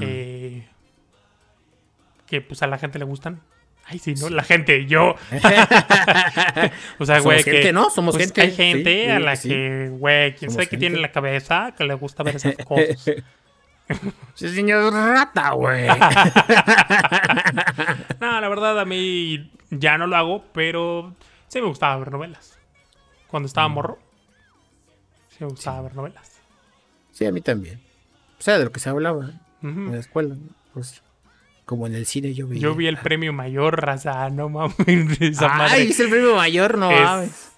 Eh, 0.00 0.66
que 2.26 2.40
pues 2.40 2.62
a 2.62 2.66
la 2.66 2.78
gente 2.78 2.98
le 2.98 3.04
gustan. 3.04 3.40
Ay, 3.88 3.98
sí, 4.00 4.14
¿no? 4.14 4.28
La 4.30 4.42
gente, 4.42 4.86
yo. 4.86 5.14
o 6.98 7.06
sea, 7.06 7.16
Somos 7.18 7.22
güey, 7.24 7.42
gente, 7.42 7.60
que. 7.62 7.72
¿no? 7.72 7.88
Somos 7.90 8.14
pues, 8.16 8.26
gente. 8.26 8.40
Hay 8.42 8.50
gente 8.52 9.04
Sí, 9.04 9.10
a 9.10 9.20
la 9.20 9.36
sí. 9.36 9.48
que, 9.48 9.88
güey, 9.92 10.34
quién 10.34 10.50
Somos 10.50 10.54
sabe 10.54 10.66
qué 10.68 10.76
tiene 10.76 10.96
en 10.96 11.02
la 11.02 11.12
cabeza 11.12 11.72
que 11.76 11.84
le 11.84 11.94
gusta 11.94 12.22
ver 12.24 12.36
esas 12.36 12.56
cosas. 12.56 13.04
Sí, 14.34 14.48
señor 14.48 14.92
rata, 14.92 15.50
güey. 15.52 15.86
no, 18.20 18.40
la 18.40 18.48
verdad, 18.48 18.78
a 18.80 18.84
mí 18.84 19.50
ya 19.70 19.98
no 19.98 20.06
lo 20.06 20.16
hago, 20.16 20.44
pero 20.52 21.14
sí 21.48 21.60
me 21.60 21.68
gustaba 21.68 21.96
ver 21.98 22.12
novelas. 22.12 22.58
Cuando 23.28 23.46
Mm. 23.46 23.50
estaba 23.50 23.68
morro, 23.68 23.98
sí 25.30 25.36
me 25.40 25.46
gustaba 25.48 25.82
ver 25.82 25.94
novelas. 25.94 26.40
sí, 27.12 27.24
a 27.26 27.32
mí 27.32 27.40
también. 27.40 27.80
O 28.38 28.42
sea, 28.42 28.58
de 28.58 28.64
lo 28.64 28.72
que 28.72 28.80
se 28.80 28.90
hablaba 28.90 29.18
Ujú. 29.62 29.68
en 29.68 29.92
la 29.92 29.98
escuela. 29.98 30.34
¿no? 30.34 30.48
Pues, 30.74 31.02
como 31.64 31.86
en 31.86 31.94
el 31.94 32.06
cine 32.06 32.34
yo 32.34 32.46
vi. 32.46 32.60
Yo 32.60 32.74
vi 32.74 32.86
el 32.86 32.98
premio 32.98 33.32
mayor, 33.32 33.80
raza, 33.82 34.28
no 34.30 34.48
mames. 34.48 34.76
Esa 35.20 35.52
Ay, 35.52 35.58
madre 35.58 35.82
es 35.84 36.00
el 36.00 36.10
premio 36.10 36.36
mayor, 36.36 36.78
no 36.78 36.90
Es- 36.90 37.00
mames. 37.00 37.52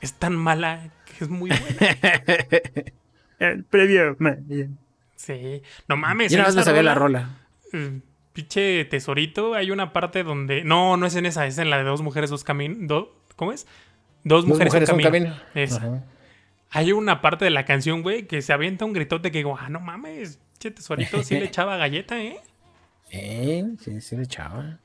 es 0.00 0.12
tan 0.14 0.34
mala 0.34 0.90
que 1.04 1.24
es 1.24 1.30
muy 1.30 1.50
buena. 1.50 1.78
el 3.38 3.64
premio 3.64 4.16
mayor. 4.18 4.68
Sí. 5.16 5.62
No 5.88 5.96
mames. 5.96 6.30
Yo 6.30 6.38
nada 6.38 6.48
más 6.48 6.56
me 6.56 6.62
sabía 6.62 6.82
la 6.82 6.94
rola, 6.94 7.30
eh, 7.72 8.00
Pinche 8.32 8.84
tesorito, 8.84 9.54
hay 9.54 9.70
una 9.70 9.92
parte 9.92 10.22
donde. 10.22 10.62
No, 10.62 10.96
no 10.96 11.06
es 11.06 11.16
en 11.16 11.24
esa, 11.26 11.46
es 11.46 11.56
en 11.58 11.70
la 11.70 11.78
de 11.78 11.84
dos 11.84 12.02
mujeres, 12.02 12.28
dos 12.30 12.44
caminos. 12.44 13.06
¿Cómo 13.34 13.52
es? 13.52 13.66
Dos 14.24 14.42
Dos 14.42 14.46
mujeres, 14.46 14.72
mujeres, 14.72 14.88
un 14.90 14.96
un 14.96 15.02
camino. 15.02 15.26
camino. 15.30 15.50
Esa. 15.54 15.76
Ajá. 15.76 16.04
Hay 16.70 16.92
una 16.92 17.22
parte 17.22 17.44
de 17.44 17.50
la 17.50 17.64
canción, 17.64 18.02
güey, 18.02 18.26
que 18.26 18.42
se 18.42 18.52
avienta 18.52 18.84
un 18.84 18.92
gritote 18.92 19.30
que 19.30 19.38
digo, 19.38 19.56
ah, 19.58 19.68
no 19.70 19.80
mames, 19.80 20.40
che 20.58 20.70
tesorito 20.70 21.22
sí 21.22 21.38
le 21.38 21.44
echaba 21.46 21.76
galleta, 21.76 22.20
¿eh? 22.20 22.38
Eh, 23.10 23.64
sí, 23.80 24.00
sí 24.00 24.16
le 24.16 24.24
echaba. 24.24 24.80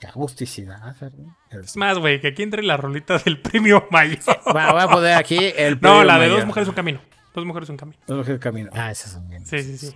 Qué 0.00 0.08
agusticidad, 0.08 0.94
¿verdad? 1.00 1.24
Es 1.50 1.76
más, 1.76 1.98
güey, 1.98 2.20
que 2.20 2.28
aquí 2.28 2.42
entre 2.42 2.62
la 2.62 2.76
rolita 2.76 3.16
del 3.18 3.40
premio 3.40 3.86
mayor. 3.90 4.18
Va, 4.54 4.72
voy 4.72 4.82
a 4.82 4.88
poner 4.88 5.14
aquí 5.14 5.38
el 5.56 5.74
no, 5.76 5.80
premio 5.80 6.04
la 6.04 6.18
de 6.18 6.28
dos 6.28 6.44
mujeres, 6.44 6.68
un 6.68 6.74
camino. 6.74 7.00
Dos 7.36 7.44
mujeres, 7.44 7.68
un 7.68 7.76
camino. 7.76 7.98
Dos 8.06 8.16
mujeres 8.18 8.40
camino. 8.40 8.70
Ah, 8.74 8.90
esas 8.90 9.12
son 9.12 9.28
bien. 9.28 9.46
Sí, 9.46 9.60
sí, 9.62 9.76
sí. 9.78 9.94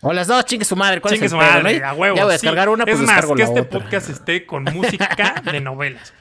O 0.00 0.12
las 0.12 0.26
dos, 0.26 0.44
chingue 0.44 0.64
su 0.64 0.74
madre. 0.76 1.00
¿Cuál 1.00 1.14
Chingue 1.14 1.26
es 1.26 1.30
su 1.32 1.38
el 1.40 1.46
pedo, 1.46 1.62
madre, 1.62 1.78
no? 1.80 1.86
a 1.88 1.92
huevo. 1.94 2.16
Ya 2.16 2.24
voy 2.24 2.34
a 2.34 2.38
sí. 2.38 2.44
descargar 2.44 2.68
una, 2.68 2.84
pues 2.84 2.96
Es 2.98 3.06
más, 3.06 3.16
descargo 3.16 3.34
que 3.36 3.42
la 3.42 3.48
este 3.48 3.60
otra. 3.60 3.78
podcast 3.78 4.10
esté 4.10 4.44
con 4.46 4.64
música 4.64 5.34
de 5.50 5.60
novelas. 5.60 6.12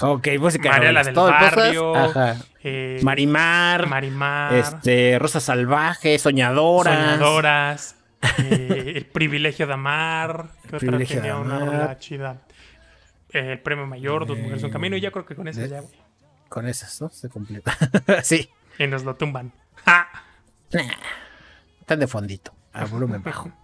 Ok, 0.00 0.26
música. 0.40 0.70
María 0.70 0.90
la 0.92 1.02
novelas, 1.04 1.06
del 1.06 1.14
todo 1.14 1.26
barrio. 1.30 1.94
Ajá. 1.96 2.36
eh, 2.64 2.98
Marimar. 3.04 3.86
Marimar. 3.86 4.54
Este, 4.54 5.16
Rosa 5.20 5.38
Salvaje, 5.38 6.18
Soñadoras. 6.18 6.94
Soñadoras. 7.18 7.96
eh, 8.38 8.94
el 8.96 9.06
privilegio 9.06 9.66
de 9.68 9.72
amar. 9.74 10.46
¿Qué 10.62 10.66
otra 10.68 10.78
privilegio 10.80 11.16
de 11.16 11.22
tenía 11.22 11.36
una 11.36 11.58
rola 11.60 11.98
chida? 12.00 12.36
Eh, 13.32 13.52
el 13.52 13.60
premio 13.60 13.86
mayor, 13.86 14.26
Dos 14.26 14.38
mujeres, 14.38 14.64
un 14.64 14.70
camino. 14.70 14.96
Y 14.96 15.00
ya 15.00 15.12
creo 15.12 15.24
que 15.24 15.36
con 15.36 15.46
eso 15.46 15.60
de- 15.60 15.68
ya, 15.68 15.80
güey. 15.80 15.94
Con 16.48 16.66
esas, 16.66 17.00
¿no? 17.00 17.08
Se 17.10 17.28
completa. 17.28 17.72
sí. 18.24 18.50
Y 18.76 18.88
nos 18.88 19.04
lo 19.04 19.14
tumban. 19.14 19.52
¡Ja! 19.84 20.08
Nah, 20.72 20.82
Están 21.80 21.98
de 22.00 22.06
fondito. 22.06 22.52
A 22.72 22.84
volumen 22.86 23.22
bajo. 23.22 23.50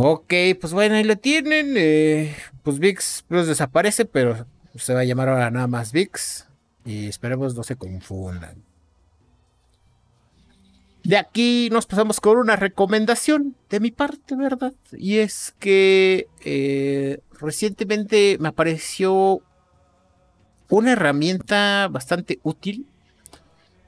Ok, 0.00 0.32
pues 0.60 0.72
bueno, 0.72 0.94
ahí 0.94 1.02
lo 1.02 1.16
tienen. 1.16 1.74
eh, 1.76 2.36
pues 2.62 2.78
VIX 2.78 3.24
Plus 3.26 3.46
desaparece, 3.48 4.04
pero 4.04 4.46
se 4.76 4.94
va 4.94 5.00
a 5.00 5.04
llamar 5.04 5.28
ahora 5.28 5.50
nada 5.50 5.66
más 5.66 5.92
VIX. 5.92 6.46
Y 6.84 7.08
esperemos 7.08 7.54
no 7.56 7.64
se 7.64 7.74
confundan. 7.74 8.62
De 11.02 11.16
aquí 11.16 11.68
nos 11.72 11.86
pasamos 11.86 12.20
con 12.20 12.36
una 12.38 12.54
recomendación 12.54 13.56
de 13.70 13.80
mi 13.80 13.90
parte, 13.90 14.36
¿verdad? 14.36 14.72
Y 14.92 15.18
es 15.18 15.54
que 15.58 16.28
eh, 16.44 17.20
recientemente 17.40 18.36
me 18.38 18.48
apareció 18.48 19.40
una 20.68 20.92
herramienta 20.92 21.88
bastante 21.90 22.38
útil 22.42 22.86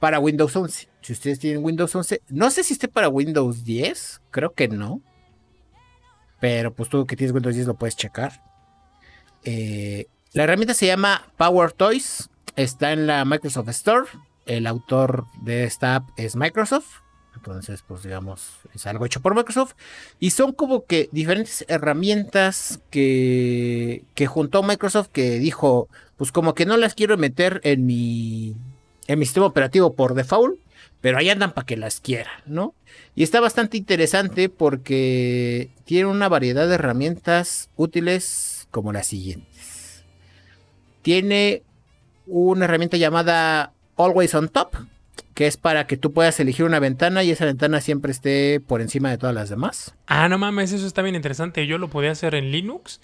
para 0.01 0.19
Windows 0.19 0.55
11. 0.55 0.89
Si 1.01 1.13
ustedes 1.13 1.37
tienen 1.37 1.63
Windows 1.63 1.95
11, 1.95 2.23
no 2.29 2.49
sé 2.49 2.63
si 2.63 2.73
esté 2.73 2.87
para 2.87 3.07
Windows 3.07 3.63
10, 3.63 4.21
creo 4.31 4.51
que 4.53 4.67
no. 4.67 4.99
Pero 6.39 6.73
pues 6.73 6.89
tú 6.89 7.05
que 7.05 7.15
tienes 7.15 7.35
Windows 7.35 7.53
10 7.53 7.67
lo 7.67 7.75
puedes 7.75 7.95
checar. 7.95 8.43
Eh, 9.43 10.07
la 10.33 10.45
herramienta 10.45 10.73
se 10.73 10.87
llama 10.87 11.31
Power 11.37 11.71
Toys. 11.71 12.31
Está 12.55 12.93
en 12.93 13.05
la 13.05 13.23
Microsoft 13.25 13.69
Store. 13.69 14.07
El 14.47 14.65
autor 14.65 15.25
de 15.43 15.65
esta 15.65 15.97
app 15.97 16.09
es 16.17 16.35
Microsoft. 16.35 17.01
Entonces, 17.35 17.83
pues 17.87 18.01
digamos, 18.01 18.53
es 18.73 18.87
algo 18.87 19.05
hecho 19.05 19.21
por 19.21 19.35
Microsoft. 19.35 19.75
Y 20.19 20.31
son 20.31 20.51
como 20.51 20.85
que 20.85 21.09
diferentes 21.11 21.63
herramientas 21.67 22.79
que, 22.89 24.03
que 24.15 24.25
juntó 24.25 24.63
Microsoft 24.63 25.09
que 25.09 25.37
dijo, 25.37 25.89
pues 26.17 26.31
como 26.31 26.55
que 26.55 26.65
no 26.65 26.75
las 26.75 26.95
quiero 26.95 27.19
meter 27.19 27.61
en 27.63 27.85
mi, 27.85 28.55
en 29.11 29.19
mi 29.19 29.25
sistema 29.25 29.45
operativo 29.45 29.93
por 29.93 30.13
default, 30.13 30.57
pero 31.01 31.17
ahí 31.17 31.29
andan 31.29 31.53
para 31.53 31.65
que 31.65 31.75
las 31.75 31.99
quiera, 31.99 32.31
¿no? 32.45 32.73
Y 33.15 33.23
está 33.23 33.41
bastante 33.41 33.77
interesante 33.77 34.47
porque 34.49 35.69
tiene 35.83 36.05
una 36.05 36.29
variedad 36.29 36.67
de 36.67 36.75
herramientas 36.75 37.69
útiles 37.75 38.67
como 38.71 38.93
las 38.93 39.07
siguientes. 39.07 40.05
Tiene 41.01 41.63
una 42.25 42.65
herramienta 42.65 42.97
llamada 42.97 43.73
Always 43.97 44.33
on 44.35 44.47
Top, 44.47 44.75
que 45.33 45.47
es 45.47 45.57
para 45.57 45.87
que 45.87 45.97
tú 45.97 46.13
puedas 46.13 46.39
elegir 46.39 46.65
una 46.65 46.79
ventana 46.79 47.23
y 47.23 47.31
esa 47.31 47.45
ventana 47.45 47.81
siempre 47.81 48.11
esté 48.11 48.59
por 48.59 48.79
encima 48.79 49.09
de 49.09 49.17
todas 49.17 49.35
las 49.35 49.49
demás. 49.49 49.95
Ah, 50.07 50.29
no 50.29 50.37
mames, 50.37 50.71
eso 50.71 50.87
está 50.87 51.01
bien 51.01 51.15
interesante. 51.15 51.67
Yo 51.67 51.77
lo 51.77 51.89
podía 51.89 52.11
hacer 52.11 52.35
en 52.35 52.51
Linux 52.51 53.01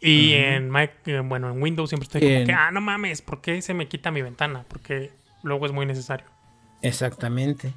y 0.00 0.34
en 0.34 0.70
Mac, 0.70 0.92
eh, 1.06 1.20
bueno, 1.20 1.50
en 1.50 1.62
Windows 1.62 1.90
siempre 1.90 2.04
estoy 2.04 2.20
como 2.20 2.46
que, 2.46 2.52
ah, 2.52 2.70
no 2.70 2.80
mames, 2.80 3.22
¿por 3.22 3.40
qué 3.40 3.62
se 3.62 3.74
me 3.74 3.88
quita 3.88 4.10
mi 4.10 4.22
ventana? 4.22 4.64
Porque 4.68 5.10
luego 5.42 5.66
es 5.66 5.72
muy 5.72 5.86
necesario. 5.86 6.26
Exactamente. 6.82 7.72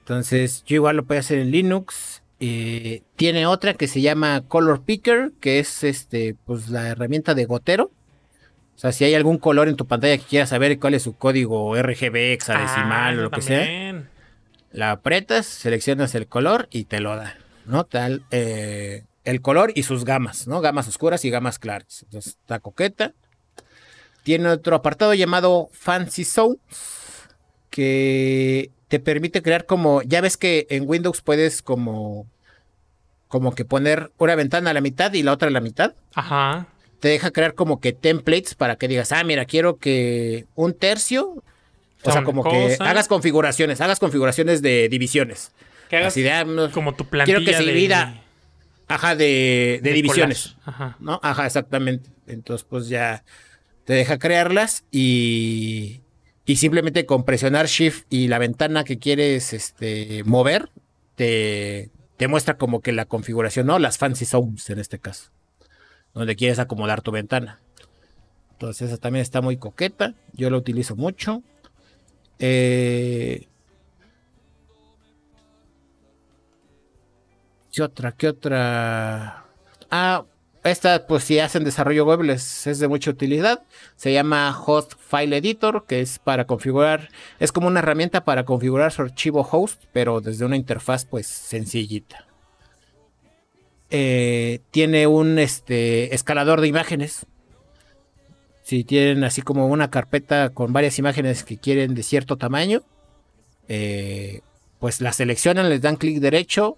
Entonces, 0.00 0.62
yo 0.64 0.76
igual 0.76 0.96
lo 0.96 1.04
puedo 1.04 1.18
hacer 1.18 1.38
en 1.38 1.50
Linux. 1.50 2.22
Eh, 2.38 3.02
tiene 3.16 3.46
otra 3.46 3.74
que 3.74 3.88
se 3.88 4.00
llama 4.00 4.42
Color 4.46 4.82
Picker, 4.82 5.32
que 5.40 5.58
es 5.58 5.82
este, 5.84 6.36
pues 6.44 6.68
la 6.68 6.88
herramienta 6.88 7.34
de 7.34 7.44
gotero. 7.44 7.90
O 8.76 8.78
sea, 8.78 8.92
si 8.92 9.04
hay 9.04 9.14
algún 9.14 9.38
color 9.38 9.68
en 9.68 9.76
tu 9.76 9.86
pantalla 9.86 10.18
que 10.18 10.24
quieras 10.24 10.50
saber 10.50 10.78
cuál 10.78 10.94
es 10.94 11.02
su 11.02 11.16
código 11.16 11.74
RGB, 11.74 12.34
hexadecimal 12.34 13.14
Ah, 13.14 13.18
o 13.18 13.22
lo 13.22 13.30
que 13.30 13.40
sea, 13.40 14.04
la 14.70 14.90
aprietas, 14.90 15.46
seleccionas 15.46 16.14
el 16.14 16.26
color 16.26 16.68
y 16.70 16.84
te 16.84 17.00
lo 17.00 17.16
da, 17.16 17.38
¿no? 17.64 17.84
Tal, 17.84 18.22
eh, 18.30 19.04
el 19.24 19.40
color 19.40 19.72
y 19.74 19.84
sus 19.84 20.04
gamas, 20.04 20.46
¿no? 20.46 20.60
Gamas 20.60 20.86
oscuras 20.88 21.24
y 21.24 21.30
gamas 21.30 21.58
claras. 21.58 22.02
Entonces, 22.02 22.36
está 22.40 22.60
coqueta. 22.60 23.14
Tiene 24.26 24.48
otro 24.48 24.74
apartado 24.74 25.14
llamado 25.14 25.68
Fancy 25.70 26.24
Zones, 26.24 26.58
que 27.70 28.72
te 28.88 28.98
permite 28.98 29.40
crear 29.40 29.66
como, 29.66 30.02
ya 30.02 30.20
ves 30.20 30.36
que 30.36 30.66
en 30.68 30.82
Windows 30.84 31.22
puedes 31.22 31.62
como, 31.62 32.26
como 33.28 33.54
que 33.54 33.64
poner 33.64 34.10
una 34.18 34.34
ventana 34.34 34.70
a 34.70 34.74
la 34.74 34.80
mitad 34.80 35.12
y 35.12 35.22
la 35.22 35.32
otra 35.32 35.46
a 35.46 35.52
la 35.52 35.60
mitad. 35.60 35.94
Ajá. 36.16 36.66
te 36.98 37.06
deja 37.06 37.30
crear 37.30 37.54
como 37.54 37.78
que 37.78 37.92
templates 37.92 38.56
para 38.56 38.74
que 38.74 38.88
digas, 38.88 39.12
ah, 39.12 39.22
mira, 39.22 39.44
quiero 39.44 39.76
que 39.76 40.46
un 40.56 40.74
tercio, 40.74 41.44
o 42.02 42.10
sea, 42.10 42.24
como 42.24 42.42
que 42.42 42.76
hagas 42.80 43.06
configuraciones, 43.06 43.80
hagas 43.80 44.00
configuraciones 44.00 44.60
de 44.60 44.88
divisiones. 44.88 45.52
Que 45.88 45.98
hagas 45.98 46.16
ah, 46.16 46.44
como 46.74 46.96
tu 46.96 47.04
plantilla 47.04 47.38
Quiero 47.38 47.48
que 47.48 47.56
se 47.56 47.62
divida, 47.62 48.24
ajá, 48.88 49.14
de, 49.14 49.78
divisiones. 49.84 50.56
Ajá. 50.64 50.96
¿No? 50.98 51.20
Ajá, 51.22 51.46
exactamente. 51.46 52.10
Entonces, 52.26 52.66
pues 52.68 52.88
ya 52.88 53.22
te 53.86 53.94
deja 53.94 54.18
crearlas 54.18 54.84
y, 54.90 56.02
y 56.44 56.56
simplemente 56.56 57.06
con 57.06 57.24
presionar 57.24 57.66
Shift 57.66 58.04
y 58.10 58.28
la 58.28 58.38
ventana 58.38 58.84
que 58.84 58.98
quieres 58.98 59.54
este, 59.54 60.22
mover, 60.24 60.68
te, 61.14 61.90
te 62.18 62.28
muestra 62.28 62.58
como 62.58 62.82
que 62.82 62.92
la 62.92 63.06
configuración, 63.06 63.66
¿no? 63.66 63.78
Las 63.78 63.96
fancy 63.96 64.26
zones 64.26 64.68
en 64.68 64.78
este 64.78 64.98
caso 64.98 65.30
donde 66.16 66.34
quieres 66.34 66.58
acomodar 66.58 67.02
tu 67.02 67.12
ventana. 67.12 67.60
Entonces 68.52 68.88
esa 68.88 68.96
también 68.96 69.22
está 69.22 69.42
muy 69.42 69.58
coqueta. 69.58 70.14
Yo 70.32 70.48
la 70.48 70.56
utilizo 70.56 70.96
mucho. 70.96 71.42
Eh, 72.38 73.46
¿Qué 77.70 77.82
otra? 77.82 78.12
¿Qué 78.12 78.28
otra? 78.28 79.44
Ah, 79.90 80.24
esta 80.70 81.06
pues 81.06 81.24
si 81.24 81.38
hacen 81.38 81.64
desarrollo 81.64 82.04
web 82.04 82.22
les 82.22 82.66
es 82.66 82.78
de 82.78 82.88
mucha 82.88 83.10
utilidad. 83.10 83.62
Se 83.96 84.12
llama 84.12 84.56
Host 84.66 84.94
File 84.98 85.36
Editor, 85.36 85.84
que 85.86 86.00
es 86.00 86.18
para 86.18 86.46
configurar, 86.46 87.08
es 87.38 87.52
como 87.52 87.68
una 87.68 87.80
herramienta 87.80 88.24
para 88.24 88.44
configurar 88.44 88.92
su 88.92 89.02
archivo 89.02 89.46
host, 89.50 89.84
pero 89.92 90.20
desde 90.20 90.44
una 90.44 90.56
interfaz 90.56 91.04
pues 91.04 91.26
sencillita. 91.26 92.26
Eh, 93.90 94.60
tiene 94.70 95.06
un 95.06 95.38
este, 95.38 96.14
escalador 96.14 96.60
de 96.60 96.68
imágenes. 96.68 97.26
Si 98.62 98.82
tienen 98.82 99.22
así 99.22 99.42
como 99.42 99.68
una 99.68 99.90
carpeta 99.90 100.50
con 100.50 100.72
varias 100.72 100.98
imágenes 100.98 101.44
que 101.44 101.56
quieren 101.56 101.94
de 101.94 102.02
cierto 102.02 102.36
tamaño, 102.36 102.82
eh, 103.68 104.40
pues 104.80 105.00
la 105.00 105.12
seleccionan, 105.12 105.68
les 105.68 105.80
dan 105.80 105.96
clic 105.96 106.18
derecho, 106.18 106.76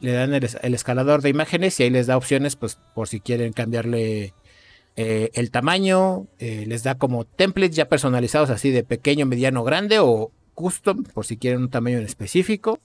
le 0.00 0.12
dan 0.12 0.34
el, 0.34 0.74
escalador 0.74 1.22
de 1.22 1.28
imágenes 1.28 1.78
y 1.78 1.84
ahí 1.84 1.90
les 1.90 2.06
da 2.06 2.16
opciones, 2.16 2.56
pues 2.56 2.78
por 2.94 3.08
si 3.08 3.20
quieren 3.20 3.52
cambiarle 3.52 4.34
eh, 4.96 5.30
el 5.34 5.50
tamaño, 5.50 6.26
les 6.38 6.82
da 6.82 6.96
como 6.96 7.24
templates 7.24 7.76
ya 7.76 7.88
personalizados 7.88 8.50
así 8.50 8.70
de 8.70 8.82
pequeño, 8.82 9.26
mediano, 9.26 9.62
grande 9.62 9.98
o 9.98 10.32
custom, 10.54 11.04
por 11.04 11.26
si 11.26 11.36
quieren 11.36 11.62
un 11.62 11.70
tamaño 11.70 11.98
en 11.98 12.04
específico. 12.04 12.78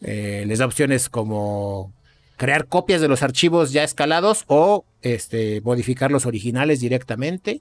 les 0.00 0.58
da 0.58 0.66
opciones 0.66 1.08
como 1.08 1.92
crear 2.40 2.68
copias 2.68 3.02
de 3.02 3.08
los 3.08 3.22
archivos 3.22 3.70
ya 3.70 3.84
escalados 3.84 4.44
o 4.46 4.86
este, 5.02 5.60
modificar 5.60 6.10
los 6.10 6.24
originales 6.24 6.80
directamente. 6.80 7.60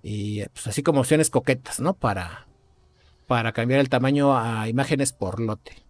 Y 0.00 0.44
pues, 0.44 0.68
así 0.68 0.84
como 0.84 1.00
opciones 1.00 1.28
coquetas, 1.28 1.80
¿no? 1.80 1.94
Para, 1.94 2.46
para 3.26 3.50
cambiar 3.50 3.80
el 3.80 3.88
tamaño 3.88 4.38
a 4.38 4.68
imágenes 4.68 5.12
por 5.12 5.40
lote. 5.40 5.85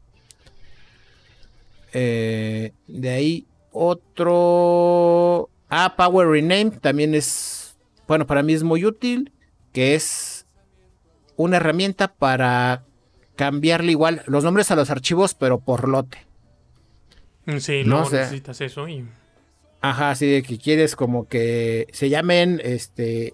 Eh, 1.99 2.73
de 2.87 3.09
ahí 3.09 3.47
otro... 3.73 5.49
Ah, 5.71 5.95
Power 5.97 6.29
Rename 6.29 6.73
también 6.73 7.15
es, 7.15 7.75
bueno, 8.07 8.27
para 8.27 8.43
mí 8.43 8.53
es 8.53 8.63
muy 8.63 8.85
útil, 8.85 9.33
que 9.73 9.95
es 9.95 10.47
una 11.37 11.57
herramienta 11.57 12.13
para 12.15 12.85
cambiarle 13.35 13.93
igual 13.93 14.23
los 14.27 14.45
nombres 14.45 14.71
a 14.71 14.77
los 14.77 14.91
archivos, 14.91 15.33
pero 15.33 15.59
por 15.59 15.89
lote. 15.89 16.19
Mm, 17.47 17.59
sí, 17.59 17.83
no, 17.87 18.09
necesitas 18.11 18.61
eso 18.61 18.87
y... 18.89 19.07
Ajá, 19.81 20.11
así 20.11 20.27
de 20.27 20.43
que 20.43 20.59
quieres 20.59 20.97
como 20.97 21.27
que 21.29 21.87
se 21.93 22.11
llamen 22.11 22.61
este 22.63 23.33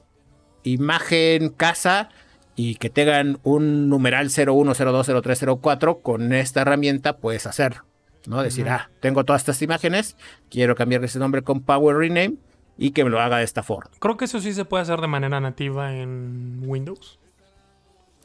imagen 0.63 1.49
casa 1.49 2.11
y 2.55 2.77
que 2.77 2.91
tengan 2.91 3.41
un 3.43 3.89
numeral 3.89 4.29
01020304 4.29 6.01
con 6.01 6.33
esta 6.33 6.61
herramienta 6.61 7.17
puedes 7.17 7.47
hacer, 7.47 7.83
¿no? 8.27 8.43
Decir, 8.43 8.69
ah, 8.69 8.91
tengo 9.01 9.25
todas 9.25 9.43
estas 9.43 9.61
imágenes, 9.63 10.17
quiero 10.51 10.75
cambiar 10.75 11.05
ese 11.05 11.19
nombre 11.19 11.43
con 11.43 11.61
Power 11.61 11.97
Rename 11.97 12.37
y 12.79 12.93
que 12.93 13.05
me 13.05 13.11
lo 13.11 13.21
haga 13.21 13.39
de 13.39 13.45
esta 13.45 13.63
forma. 13.63 13.91
Creo 13.99 14.17
que 14.17 14.25
eso 14.27 14.41
sí 14.41 14.53
se 14.53 14.65
puede 14.65 14.83
hacer 14.83 15.01
de 15.01 15.09
manera 15.09 15.41
nativa 15.41 15.95
en 15.95 16.63
Windows. 16.65 17.19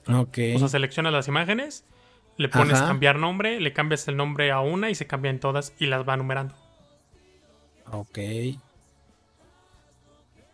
Ok. 0.07 0.37
O 0.55 0.59
sea, 0.59 0.67
seleccionas 0.69 1.11
las 1.13 1.27
imágenes 1.27 1.83
le 2.37 2.49
pones 2.49 2.79
cambiar 2.79 3.17
nombre, 3.17 3.59
le 3.59 3.73
cambias 3.73 4.07
el 4.07 4.15
nombre 4.15 4.51
a 4.51 4.59
una 4.61 4.89
y 4.89 4.95
se 4.95 5.07
cambian 5.07 5.39
todas 5.39 5.73
y 5.79 5.87
las 5.87 6.07
va 6.07 6.17
numerando. 6.17 6.55
Ok. 7.91 8.19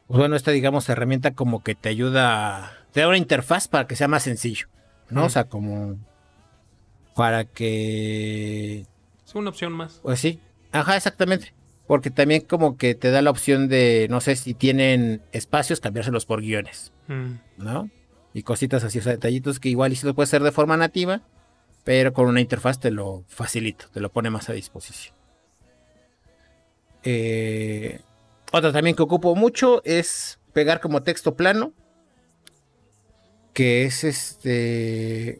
Pues 0.07 0.19
bueno, 0.19 0.35
esta, 0.35 0.51
digamos, 0.51 0.87
herramienta 0.89 1.31
como 1.31 1.61
que 1.61 1.75
te 1.75 1.89
ayuda, 1.89 2.77
te 2.91 3.01
da 3.01 3.07
una 3.07 3.17
interfaz 3.17 3.67
para 3.67 3.85
que 3.85 3.95
sea 3.95 4.07
más 4.07 4.23
sencillo, 4.23 4.67
¿no? 5.09 5.25
O 5.25 5.29
sea, 5.29 5.45
como 5.45 5.97
para 7.15 7.45
que... 7.45 8.85
Es 9.34 9.38
una 9.38 9.49
opción 9.49 9.73
más. 9.73 9.99
Pues 10.03 10.19
sí, 10.19 10.39
ajá, 10.71 10.95
exactamente. 10.95 11.55
Porque 11.88 12.11
también 12.11 12.41
como 12.41 12.77
que 12.77 12.93
te 12.93 13.09
da 13.09 13.23
la 13.23 13.31
opción 13.31 13.67
de, 13.67 14.05
no 14.11 14.21
sé 14.21 14.36
si 14.36 14.53
tienen 14.53 15.23
espacios, 15.31 15.79
cambiárselos 15.79 16.27
por 16.27 16.41
guiones, 16.41 16.93
mm. 17.07 17.34
¿no? 17.57 17.89
Y 18.36 18.43
cositas 18.43 18.84
así, 18.84 18.99
o 18.99 19.01
sea, 19.01 19.13
detallitos 19.13 19.59
que 19.59 19.69
igual 19.69 19.91
y 19.91 19.95
si 19.95 20.05
lo 20.05 20.13
puedes 20.13 20.29
hacer 20.29 20.43
de 20.43 20.51
forma 20.51 20.77
nativa, 20.77 21.23
pero 21.84 22.13
con 22.13 22.27
una 22.27 22.41
interfaz 22.41 22.79
te 22.79 22.91
lo 22.91 23.23
facilita, 23.27 23.88
te 23.91 24.01
lo 24.01 24.11
pone 24.11 24.29
más 24.29 24.49
a 24.49 24.53
disposición. 24.53 25.15
Eh, 27.01 28.01
otra 28.51 28.71
también 28.71 28.95
que 28.95 29.01
ocupo 29.01 29.36
mucho 29.36 29.81
es 29.84 30.38
pegar 30.53 30.79
como 30.79 31.01
texto 31.01 31.34
plano, 31.34 31.73
que 33.51 33.86
es 33.86 34.03
este, 34.03 35.39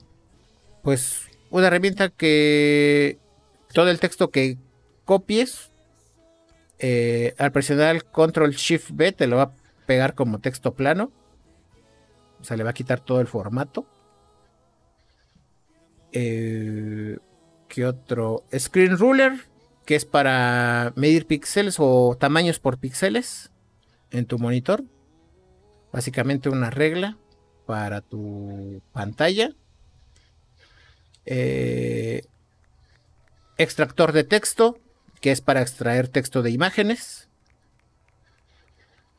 pues 0.82 1.28
una 1.52 1.68
herramienta 1.68 2.10
que 2.10 3.20
todo 3.74 3.90
el 3.90 4.00
texto 4.00 4.30
que 4.30 4.58
copies, 5.04 5.72
eh, 6.80 7.36
al 7.38 7.52
presionar 7.52 7.96
el 7.96 8.06
Control 8.06 8.52
Shift 8.52 8.92
B 8.94 9.12
te 9.12 9.28
lo 9.28 9.38
va 9.38 9.44
a 9.44 9.52
pegar 9.86 10.16
como 10.16 10.40
texto 10.40 10.74
plano, 10.74 11.12
o 12.40 12.44
sea, 12.44 12.58
le 12.58 12.64
va 12.64 12.72
a 12.72 12.74
quitar 12.74 13.00
todo 13.00 13.22
el 13.22 13.28
formato. 13.28 13.86
Eh, 16.12 17.18
¿Qué 17.68 17.86
otro? 17.86 18.44
Screen 18.58 18.98
Ruler, 18.98 19.34
que 19.86 19.96
es 19.96 20.06
para 20.06 20.94
medir 20.96 21.26
píxeles 21.26 21.78
o 21.80 22.16
tamaños 22.20 22.60
por 22.60 22.78
píxeles 22.78 23.52
en 24.12 24.26
tu 24.26 24.38
monitor. 24.38 24.84
Básicamente 25.92 26.50
una 26.50 26.70
regla 26.70 27.18
para 27.66 28.02
tu 28.02 28.82
pantalla. 28.92 29.56
Eh, 31.26 32.24
extractor 33.58 34.12
de 34.12 34.24
texto, 34.24 34.80
que 35.22 35.32
es 35.32 35.42
para 35.42 35.62
extraer 35.62 36.08
texto 36.08 36.42
de 36.42 36.52
imágenes. 36.52 37.28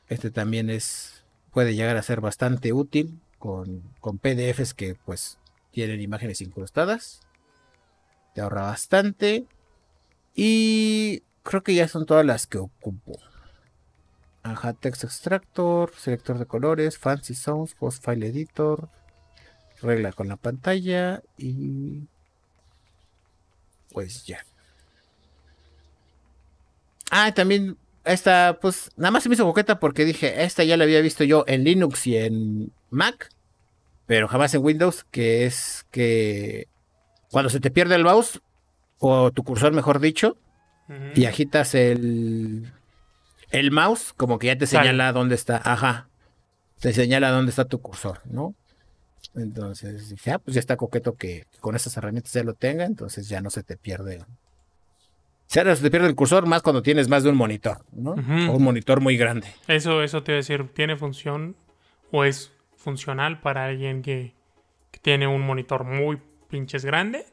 Este 0.09 0.30
también 0.30 0.70
es 0.70 1.24
puede 1.51 1.74
llegar 1.74 1.97
a 1.97 2.03
ser 2.03 2.20
bastante 2.20 2.72
útil 2.72 3.20
con, 3.39 3.82
con 4.01 4.18
PDFs 4.18 4.74
que 4.74 4.97
pues 4.97 5.39
tienen 5.70 6.01
imágenes 6.01 6.41
incrustadas. 6.41 7.20
Te 8.35 8.41
ahorra 8.41 8.62
bastante. 8.62 9.47
Y 10.35 11.22
creo 11.45 11.62
que 11.62 11.74
ya 11.74 11.87
son 11.87 12.07
todas 12.07 12.26
las 12.26 12.47
que 12.47 12.59
ocupo. 12.59 13.18
Ajá, 14.43 14.72
Text 14.72 15.05
Extractor, 15.05 15.93
selector 15.97 16.39
de 16.39 16.47
colores, 16.47 16.99
Fancy 16.99 17.35
Sounds, 17.35 17.74
Post 17.74 18.05
File 18.05 18.26
Editor, 18.26 18.91
regla 19.80 20.12
con 20.12 20.28
la 20.28 20.37
pantalla 20.37 21.22
y 21.39 22.09
pues 23.95 24.26
ya. 24.26 24.45
Ah, 27.11 27.32
también 27.32 27.78
esta, 28.05 28.59
pues 28.61 28.90
nada 28.97 29.12
más 29.12 29.22
se 29.22 29.30
me 29.30 29.36
hizo 29.36 29.47
boqueta 29.47 29.80
porque 29.80 30.05
dije, 30.05 30.45
esta 30.45 30.62
ya 30.64 30.76
la 30.76 30.84
había 30.84 31.01
visto 31.01 31.24
yo 31.24 31.45
en 31.47 31.64
Linux 31.64 32.07
y 32.07 32.18
en 32.18 32.72
Mac 32.90 33.30
pero 34.07 34.28
jamás 34.28 34.55
en 34.55 34.62
Windows, 34.62 35.05
que 35.11 35.47
es 35.47 35.86
que 35.90 36.68
cuando 37.30 37.51
se 37.51 37.61
te 37.61 37.70
pierde 37.70 37.95
el 37.95 38.05
mouse, 38.05 38.40
o 38.99 39.30
tu 39.32 39.42
cursor 39.45 39.72
mejor 39.72 40.01
dicho, 40.01 40.36
y 41.14 41.24
agitas 41.24 41.74
el, 41.74 42.70
el 43.51 43.70
mouse, 43.70 44.12
como 44.16 44.38
que 44.38 44.49
ya 44.49 44.59
te 44.59 44.66
señala 44.66 45.12
dónde 45.12 45.34
está, 45.34 45.61
ajá, 45.64 46.09
te 46.80 46.92
señala 46.92 47.30
dónde 47.30 47.51
está 47.51 47.64
tu 47.64 47.80
cursor, 47.80 48.20
¿no? 48.26 48.55
Entonces 49.35 50.11
dije, 50.11 50.32
ah, 50.32 50.39
pues 50.39 50.55
ya 50.55 50.61
está 50.61 50.76
coqueto 50.76 51.14
que 51.14 51.47
con 51.61 51.74
esas 51.74 51.97
herramientas 51.97 52.32
ya 52.32 52.45
lo 52.45 52.55
tenga, 52.55 52.85
entonces 52.85 53.28
ya 53.28 53.41
no 53.41 53.51
se 53.51 53.62
te 53.62 53.76
pierde. 53.76 54.24
Se 55.47 55.62
te 55.62 55.91
pierde 55.91 56.09
el 56.09 56.14
cursor 56.14 56.47
más 56.47 56.62
cuando 56.62 56.82
tienes 56.82 57.09
más 57.09 57.22
de 57.22 57.30
un 57.30 57.37
monitor, 57.37 57.85
¿no? 57.93 58.12
O 58.12 58.57
un 58.57 58.62
monitor 58.62 59.01
muy 59.01 59.16
grande. 59.16 59.47
Eso, 59.68 60.03
eso 60.03 60.22
te 60.22 60.32
voy 60.32 60.37
a 60.37 60.39
decir, 60.39 60.68
¿tiene 60.72 60.97
función 60.97 61.57
o 62.11 62.24
es 62.24 62.53
funcional 62.76 63.41
para 63.41 63.64
alguien 63.66 64.03
que, 64.03 64.35
tiene 65.03 65.26
un 65.26 65.43
monitor 65.43 65.85
muy 65.85 66.18
pinches 66.49 66.85
grande 66.85 67.26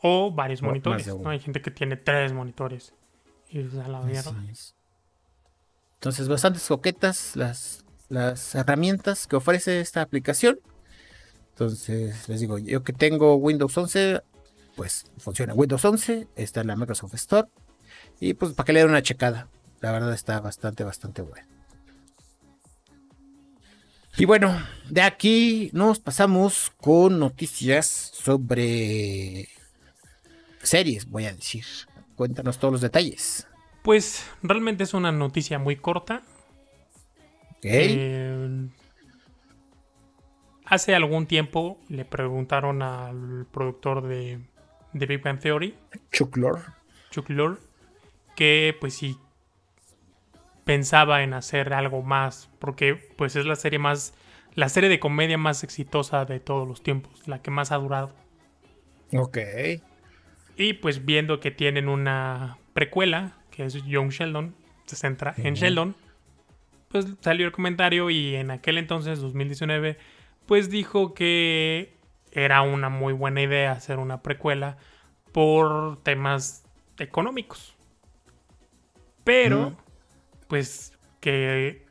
o 0.00 0.30
varios 0.30 0.62
monitores. 0.62 1.08
¿no? 1.08 1.28
Hay 1.28 1.40
gente 1.40 1.60
que 1.60 1.70
tiene 1.72 1.96
tres 1.96 2.32
monitores. 2.32 2.94
Y 3.50 3.62
la 3.62 4.00
Entonces, 5.94 6.28
bastantes 6.28 6.66
coquetas 6.66 7.34
las, 7.34 7.84
las 8.08 8.54
herramientas 8.54 9.26
que 9.26 9.36
ofrece 9.36 9.80
esta 9.80 10.02
aplicación. 10.02 10.60
Entonces, 11.54 12.28
les 12.28 12.40
digo, 12.40 12.58
yo 12.58 12.82
que 12.82 12.92
tengo 12.92 13.36
Windows 13.36 13.78
11, 13.78 14.22
pues 14.74 15.04
funciona 15.18 15.54
Windows 15.54 15.84
11, 15.84 16.26
está 16.34 16.62
en 16.62 16.66
la 16.66 16.74
Microsoft 16.74 17.14
Store. 17.14 17.46
Y 18.18 18.34
pues 18.34 18.54
para 18.54 18.66
que 18.66 18.72
le 18.72 18.80
den 18.80 18.88
una 18.88 19.02
checada. 19.02 19.48
La 19.80 19.92
verdad 19.92 20.12
está 20.12 20.40
bastante, 20.40 20.82
bastante 20.82 21.22
bueno. 21.22 21.46
Y 24.16 24.24
bueno, 24.24 24.56
de 24.90 25.02
aquí 25.02 25.70
nos 25.72 26.00
pasamos 26.00 26.72
con 26.80 27.20
noticias 27.20 27.86
sobre 27.86 29.48
series, 30.60 31.08
voy 31.08 31.26
a 31.26 31.34
decir. 31.34 31.64
Cuéntanos 32.16 32.58
todos 32.58 32.72
los 32.72 32.80
detalles. 32.80 33.46
Pues 33.82 34.24
realmente 34.42 34.82
es 34.82 34.92
una 34.92 35.12
noticia 35.12 35.60
muy 35.60 35.76
corta. 35.76 36.22
Eh, 37.62 38.68
hace 40.64 40.94
algún 40.94 41.26
tiempo 41.26 41.78
le 41.88 42.04
preguntaron 42.04 42.82
al 42.82 43.46
productor 43.50 44.06
de, 44.06 44.40
de 44.92 45.06
Big 45.06 45.22
Bang 45.22 45.38
Theory, 45.38 45.74
Chuck 46.10 46.36
Lorre, 46.36 46.62
Chuck 47.10 47.28
Lorre, 47.30 47.58
que 48.36 48.76
pues 48.80 48.94
sí 48.94 49.16
pensaba 50.64 51.22
en 51.22 51.34
hacer 51.34 51.72
algo 51.74 52.02
más, 52.02 52.50
porque 52.58 52.94
pues 53.16 53.36
es 53.36 53.46
la 53.46 53.56
serie 53.56 53.78
más, 53.78 54.14
la 54.54 54.68
serie 54.68 54.88
de 54.88 54.98
comedia 54.98 55.38
más 55.38 55.62
exitosa 55.62 56.24
de 56.24 56.40
todos 56.40 56.66
los 56.66 56.82
tiempos, 56.82 57.28
la 57.28 57.42
que 57.42 57.50
más 57.50 57.70
ha 57.70 57.76
durado. 57.76 58.12
Ok. 59.12 59.38
Y 60.56 60.74
pues 60.74 61.04
viendo 61.04 61.40
que 61.40 61.50
tienen 61.50 61.88
una 61.88 62.58
precuela, 62.72 63.36
que 63.50 63.64
es 63.64 63.74
Young 63.84 64.10
Sheldon, 64.10 64.54
se 64.86 64.96
centra 64.96 65.34
en 65.36 65.54
Sheldon, 65.54 65.94
pues 66.88 67.06
salió 67.20 67.46
el 67.46 67.52
comentario 67.52 68.10
y 68.10 68.36
en 68.36 68.50
aquel 68.50 68.78
entonces, 68.78 69.20
2019, 69.20 69.98
pues 70.46 70.70
dijo 70.70 71.14
que 71.14 71.96
era 72.32 72.62
una 72.62 72.88
muy 72.88 73.12
buena 73.12 73.42
idea 73.42 73.72
hacer 73.72 73.98
una 73.98 74.22
precuela 74.22 74.76
por 75.32 76.02
temas 76.02 76.64
económicos. 76.98 77.74
Pero, 79.24 79.76
pues 80.48 80.92
que 81.20 81.86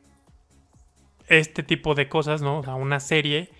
este 1.28 1.62
tipo 1.62 1.94
de 1.94 2.08
cosas, 2.08 2.42
¿no? 2.42 2.58
O 2.58 2.62
sea, 2.62 2.74
una 2.74 3.00
serie 3.00 3.50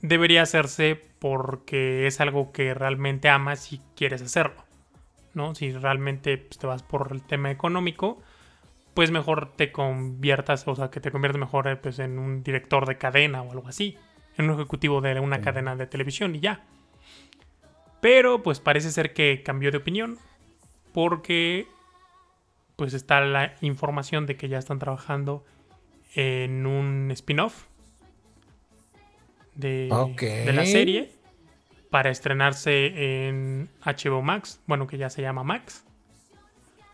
debería 0.00 0.42
hacerse 0.42 1.00
porque 1.18 2.06
es 2.06 2.20
algo 2.20 2.52
que 2.52 2.74
realmente 2.74 3.28
amas 3.28 3.72
y 3.72 3.80
quieres 3.96 4.20
hacerlo, 4.20 4.64
¿no? 5.32 5.54
Si 5.54 5.72
realmente 5.72 6.36
pues, 6.36 6.58
te 6.58 6.66
vas 6.66 6.82
por 6.82 7.08
el 7.12 7.22
tema 7.22 7.50
económico, 7.50 8.20
pues 8.92 9.10
mejor 9.10 9.56
te 9.56 9.72
conviertas, 9.72 10.68
o 10.68 10.74
sea, 10.74 10.90
que 10.90 11.00
te 11.00 11.10
conviertes 11.10 11.40
mejor 11.40 11.68
eh, 11.68 11.76
pues, 11.76 11.98
en 11.98 12.18
un 12.18 12.42
director 12.42 12.86
de 12.86 12.98
cadena 12.98 13.42
o 13.42 13.52
algo 13.52 13.68
así, 13.68 13.96
en 14.36 14.50
un 14.50 14.54
ejecutivo 14.54 15.00
de 15.00 15.18
una 15.20 15.40
cadena 15.40 15.76
de 15.76 15.86
televisión 15.86 16.34
y 16.34 16.40
ya. 16.40 16.64
Pero 18.00 18.42
pues 18.42 18.60
parece 18.60 18.90
ser 18.90 19.12
que 19.14 19.42
cambió 19.42 19.70
de 19.70 19.78
opinión 19.78 20.18
porque 20.92 21.66
pues 22.76 22.94
está 22.94 23.20
la 23.20 23.54
información 23.60 24.26
de 24.26 24.36
que 24.36 24.48
ya 24.48 24.58
están 24.58 24.78
trabajando 24.78 25.44
en 26.14 26.66
un 26.66 27.10
spin-off 27.12 27.64
de, 29.54 29.88
la 30.52 30.66
serie 30.66 31.12
para 31.90 32.10
estrenarse 32.10 33.26
en 33.26 33.68
HBO 33.84 34.22
Max, 34.22 34.60
bueno, 34.66 34.86
que 34.86 34.98
ya 34.98 35.10
se 35.10 35.22
llama 35.22 35.44
Max. 35.44 35.84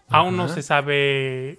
Aún 0.09 0.37
no 0.37 0.49
se 0.49 0.63
sabe 0.63 1.59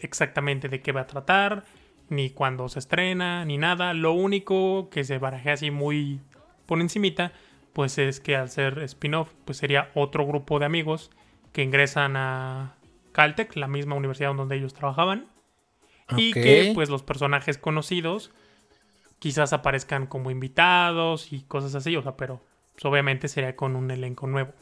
exactamente 0.00 0.68
de 0.68 0.80
qué 0.80 0.90
va 0.92 1.02
a 1.02 1.06
tratar, 1.06 1.64
ni 2.08 2.30
cuándo 2.30 2.68
se 2.68 2.78
estrena, 2.78 3.44
ni 3.44 3.58
nada. 3.58 3.94
Lo 3.94 4.12
único 4.12 4.88
que 4.90 5.04
se 5.04 5.18
barajea 5.18 5.54
así 5.54 5.70
muy 5.70 6.20
por 6.66 6.80
encimita, 6.80 7.32
pues 7.72 7.98
es 7.98 8.20
que 8.20 8.36
al 8.36 8.50
ser 8.50 8.78
spin-off, 8.80 9.32
pues 9.44 9.58
sería 9.58 9.90
otro 9.94 10.26
grupo 10.26 10.58
de 10.58 10.66
amigos 10.66 11.10
que 11.52 11.62
ingresan 11.62 12.16
a 12.16 12.74
Caltech, 13.12 13.54
la 13.56 13.68
misma 13.68 13.94
universidad 13.94 14.34
donde 14.34 14.56
ellos 14.56 14.74
trabajaban. 14.74 15.26
Y 16.16 16.32
que 16.32 16.72
pues 16.74 16.90
los 16.90 17.02
personajes 17.02 17.56
conocidos 17.56 18.30
quizás 19.18 19.54
aparezcan 19.54 20.06
como 20.06 20.30
invitados 20.30 21.32
y 21.32 21.42
cosas 21.44 21.74
así, 21.74 21.96
o 21.96 22.02
sea, 22.02 22.14
pero 22.16 22.42
pues, 22.74 22.84
obviamente 22.84 23.28
sería 23.28 23.56
con 23.56 23.74
un 23.74 23.90
elenco 23.90 24.26
nuevo. 24.26 24.52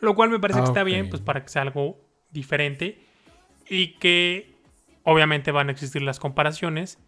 Lo 0.00 0.14
cual 0.14 0.30
me 0.30 0.38
parece 0.38 0.60
que 0.60 0.66
está 0.66 0.82
bien, 0.82 1.10
pues 1.10 1.20
para 1.20 1.42
que 1.42 1.50
sea 1.50 1.62
algo 1.62 2.00
diferente 2.30 3.04
y 3.68 3.98
que 3.98 4.49
obviamente 5.10 5.50
van 5.50 5.68
a 5.68 5.72
existir 5.72 6.02
las 6.02 6.20
comparaciones, 6.20 6.98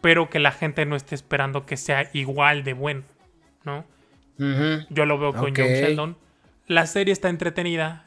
pero 0.00 0.30
que 0.30 0.38
la 0.38 0.52
gente 0.52 0.86
no 0.86 0.96
esté 0.96 1.14
esperando 1.14 1.66
que 1.66 1.76
sea 1.76 2.08
igual 2.14 2.64
de 2.64 2.72
bueno, 2.72 3.02
¿no? 3.64 3.84
Yo 4.88 5.04
lo 5.04 5.18
veo 5.18 5.34
con 5.34 5.54
John 5.54 5.66
Sheldon. 5.66 6.16
La 6.66 6.86
serie 6.86 7.12
está 7.12 7.28
entretenida. 7.28 8.06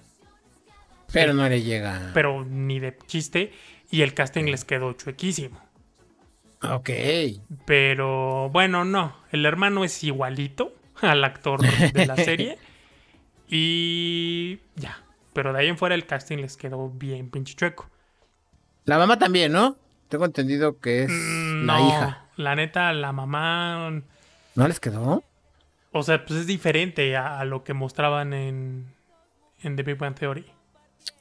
Pero 1.12 1.36
no 1.36 1.48
le 1.48 1.62
llega. 1.62 2.10
Pero 2.16 2.44
ni 2.44 2.80
de 2.80 2.98
chiste. 3.06 3.54
Y 3.92 4.02
el 4.02 4.16
casting 4.16 4.46
les 4.46 4.66
quedó 4.66 4.94
chuequísimo. 4.94 5.62
Ok. 6.64 6.90
Pero 7.68 8.50
bueno, 8.50 8.84
no. 8.84 9.16
El 9.32 9.46
hermano 9.46 9.84
es 9.84 10.04
igualito 10.04 10.74
al 11.02 11.24
actor 11.24 11.62
de 11.62 12.08
la 12.08 12.16
serie. 12.18 12.58
y 13.48 14.58
ya. 14.76 15.04
Pero 15.34 15.54
de 15.54 15.60
ahí 15.60 15.68
en 15.68 15.78
fuera 15.78 15.94
el 15.94 16.08
casting 16.08 16.38
les 16.38 16.58
quedó 16.58 16.90
bien 16.90 17.30
pinche 17.30 17.54
chueco. 17.54 17.88
La 18.86 18.98
mamá 18.98 19.18
también, 19.18 19.52
¿no? 19.52 19.78
Tengo 20.10 20.26
entendido 20.26 20.80
que 20.80 21.04
es 21.04 21.10
mm, 21.10 21.66
la 21.66 21.82
hija. 21.82 22.26
La 22.36 22.56
neta, 22.56 22.94
la 22.94 23.12
mamá. 23.12 24.02
¿No 24.56 24.68
les 24.68 24.80
quedó? 24.80 25.24
O 25.92 26.04
sea, 26.04 26.26
pues 26.26 26.42
es 26.42 26.48
diferente 26.48 27.16
a, 27.16 27.44
lo 27.46 27.64
que 27.64 27.74
mostraban 27.74 28.34
en, 28.34 28.88
en 29.62 29.76
The 29.76 29.84
Big 29.84 29.98
Bang 29.98 30.16
Theory. 30.16 30.46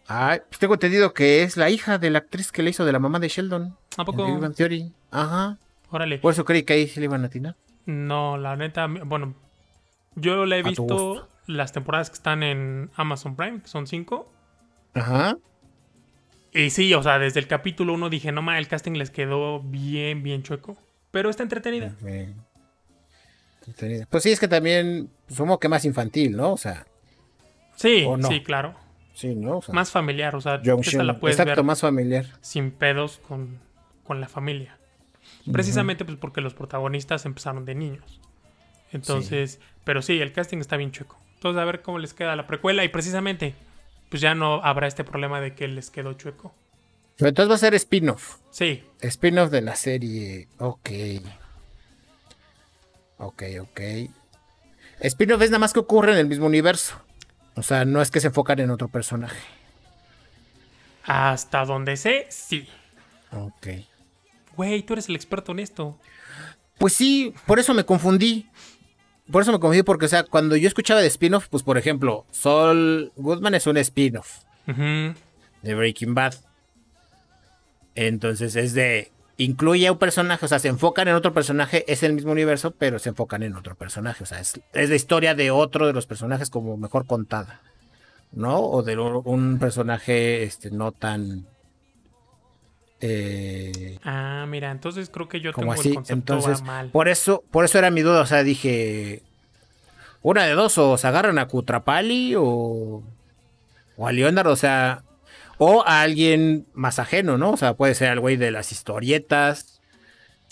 Ah, 0.09 0.39
pues 0.49 0.59
tengo 0.59 0.75
entendido 0.75 1.15
que 1.15 1.43
es 1.43 1.57
la 1.57 1.71
hija 1.71 1.99
de 1.99 2.11
la 2.11 2.19
actriz 2.19 2.51
que 2.51 2.63
le 2.63 2.71
hizo 2.71 2.85
de 2.85 2.93
la 2.93 2.99
mamá 2.99 3.19
de 3.19 3.29
Sheldon. 3.29 3.77
¿A 3.97 4.05
poco? 4.05 4.27
Big 4.27 4.39
Bang 4.39 4.55
Theory. 4.55 4.93
Ajá. 5.11 5.59
Órale. 5.91 6.19
Por 6.19 6.33
eso 6.33 6.45
creí 6.45 6.63
que 6.63 6.73
ahí 6.73 6.89
se 6.89 7.01
le 7.01 7.05
iban 7.05 7.23
a 7.23 7.27
atinar. 7.27 7.55
No, 7.85 8.39
la 8.39 8.57
neta, 8.57 8.87
bueno, 8.87 9.35
yo 10.15 10.47
le 10.47 10.59
he 10.59 10.63
visto 10.63 11.29
las 11.47 11.73
temporadas 11.73 12.11
que 12.11 12.15
están 12.15 12.43
en 12.43 12.91
Amazon 12.97 13.37
Prime, 13.37 13.61
que 13.61 13.69
son 13.69 13.87
cinco. 13.87 14.33
Ajá. 14.95 15.37
Y 16.53 16.71
sí, 16.71 16.93
o 16.95 17.03
sea, 17.03 17.19
desde 17.19 17.41
el 17.41 17.47
capítulo 17.47 17.95
uno 17.95 18.11
dije, 18.11 18.31
no 18.33 18.43
ma, 18.43 18.59
el 18.59 18.69
casting 18.69 18.93
les 18.93 19.11
quedó 19.11 19.61
bien, 19.61 20.23
bien 20.23 20.43
chueco. 20.43 20.77
Pero 21.11 21.31
está 21.31 21.43
entretenida. 21.43 21.95
Pues 24.11 24.23
sí, 24.23 24.31
es 24.31 24.41
que 24.41 24.49
también 24.49 25.11
sumo 25.29 25.59
que 25.59 25.69
más 25.69 25.85
infantil, 25.85 26.37
¿no? 26.37 26.53
O 26.53 26.57
sea. 26.57 26.87
Sí, 27.77 28.07
sí, 28.29 28.43
claro. 28.43 28.75
Sí, 29.15 29.35
¿no? 29.35 29.61
más 29.73 29.91
familiar, 29.91 30.35
o 30.35 30.41
sea, 30.41 30.55
esta 30.55 31.03
la 31.05 31.21
puedes 31.21 31.39
Exacto, 31.39 31.63
más 31.63 31.83
familiar. 31.83 32.27
Sin 32.41 32.71
pedos 32.71 33.21
con, 33.29 33.59
con 34.05 34.21
la 34.21 34.29
familia. 34.29 34.79
Precisamente 35.53 36.05
pues 36.05 36.17
porque 36.17 36.41
los 36.41 36.55
protagonistas 36.55 37.27
empezaron 37.27 37.65
de 37.65 37.75
niños. 37.75 38.21
Entonces, 38.91 39.61
pero 39.85 40.03
sí, 40.03 40.21
el 40.21 40.33
casting 40.33 40.59
está 40.59 40.77
bien 40.77 40.93
chueco. 40.93 41.19
Entonces, 41.35 41.61
a 41.61 41.65
ver 41.65 41.83
cómo 41.83 41.99
les 41.99 42.15
queda 42.15 42.37
la 42.37 42.47
precuela 42.47 42.85
y 42.85 42.89
precisamente, 42.89 43.55
pues 44.13 44.21
ya 44.21 44.35
no 44.35 44.63
habrá 44.63 44.89
este 44.89 45.05
problema 45.05 45.41
de 45.41 45.55
que 45.55 45.67
les 45.69 45.89
quedó 45.89 46.13
chueco. 46.13 46.53
Pero 47.17 47.31
entonces 47.31 47.51
va 47.51 47.55
a 47.55 47.59
ser 47.59 47.73
spin-off. 47.73 48.37
Sí. 48.51 48.85
Spin-off 49.01 49.51
de 49.51 49.63
la 49.63 49.75
serie. 49.75 50.49
Ok. 50.59 50.91
Ok, 53.17 53.43
ok. 53.63 53.81
Spin-off 55.01 55.41
es 55.41 55.49
nada 55.49 55.61
más 55.61 55.73
que 55.73 55.79
ocurre 55.79 56.13
en 56.13 56.19
el 56.19 56.27
mismo 56.27 56.45
universo. 56.45 57.01
O 57.55 57.63
sea, 57.63 57.87
no 57.87 58.03
es 58.03 58.11
que 58.11 58.21
se 58.21 58.27
enfocan 58.27 58.61
en 58.61 58.71
otro 58.71 58.89
personaje. 58.89 59.41
Hasta 61.05 61.65
donde 61.65 61.97
sé, 61.97 62.27
sí. 62.29 62.69
Ok. 63.31 63.69
Güey, 64.59 64.83
tú 64.83 64.93
eres 64.93 65.09
el 65.09 65.17
experto 65.17 65.53
en 65.53 65.61
esto. 65.61 65.99
Pues 66.77 66.93
sí, 66.93 67.33
por 67.47 67.59
eso 67.59 67.73
me 67.73 67.87
confundí. 67.87 68.47
Por 69.31 69.43
eso 69.43 69.53
me 69.53 69.61
confundí, 69.61 69.83
porque, 69.83 70.07
o 70.07 70.09
sea, 70.09 70.25
cuando 70.25 70.57
yo 70.57 70.69
escuchaba 70.69 71.01
de 71.01 71.07
spin-off, 71.07 71.49
pues 71.49 71.63
por 71.63 71.79
ejemplo, 71.79 72.27
Sol 72.31 73.13
Goodman 73.17 73.55
es 73.55 73.67
un 73.67 73.77
spin-off 73.77 74.41
de 74.67 75.75
Breaking 75.75 76.15
Bad. 76.15 76.35
Entonces 77.95 78.57
es 78.57 78.75
de. 78.75 79.11
Incluye 79.39 79.87
a 79.87 79.93
un 79.93 79.99
personaje, 79.99 80.45
o 80.45 80.49
sea, 80.49 80.59
se 80.59 80.69
enfocan 80.69 81.09
en 81.09 81.15
otro 81.15 81.33
personaje, 81.33 81.85
es 81.91 82.03
el 82.03 82.13
mismo 82.13 82.33
universo, 82.33 82.73
pero 82.73 82.99
se 82.99 83.09
enfocan 83.09 83.43
en 83.43 83.57
otro 83.57 83.75
personaje. 83.75 84.23
O 84.23 84.27
sea, 84.27 84.41
es, 84.41 84.61
es 84.73 84.89
la 84.91 84.95
historia 84.95 85.35
de 85.35 85.51
otro 85.51 85.87
de 85.87 85.93
los 85.93 86.07
personajes 86.07 86.51
como 86.51 86.77
mejor 86.77 87.07
contada. 87.07 87.61
¿No? 88.33 88.61
O 88.61 88.83
de 88.83 88.97
un 88.97 89.59
personaje 89.59 90.43
este, 90.43 90.71
no 90.71 90.93
tan 90.93 91.47
eh, 93.03 93.99
ah, 94.05 94.47
mira, 94.49 94.71
entonces 94.71 95.11
creo 95.11 95.29
que 95.29 95.41
yo 95.41 95.53
como 95.53 95.73
tengo 95.75 95.81
así. 95.81 95.89
el 95.91 95.95
concepto 95.97 96.35
entonces, 96.35 96.63
Por 96.93 97.09
eso, 97.09 97.43
por 97.51 97.65
eso 97.65 97.79
era 97.79 97.91
mi 97.91 98.01
duda. 98.03 98.21
O 98.21 98.27
sea, 98.27 98.43
dije. 98.45 99.23
Una 100.23 100.45
de 100.45 100.53
dos, 100.53 100.79
o 100.79 100.97
se 100.97 101.07
agarran 101.09 101.39
a 101.39 101.49
Cutrapali 101.49 102.35
o. 102.37 103.03
O 103.97 104.07
a 104.09 104.13
Leonardo. 104.13 104.53
O 104.53 104.57
sea. 104.57 105.03
O 105.59 105.83
a 105.87 106.03
alguien 106.03 106.67
más 106.75 106.99
ajeno, 106.99 107.39
¿no? 107.39 107.51
O 107.53 107.57
sea, 107.57 107.75
puede 107.75 107.95
ser 107.95 108.13
el 108.13 108.21
güey 108.21 108.37
de 108.37 108.51
las 108.51 108.73
historietas. 108.73 109.81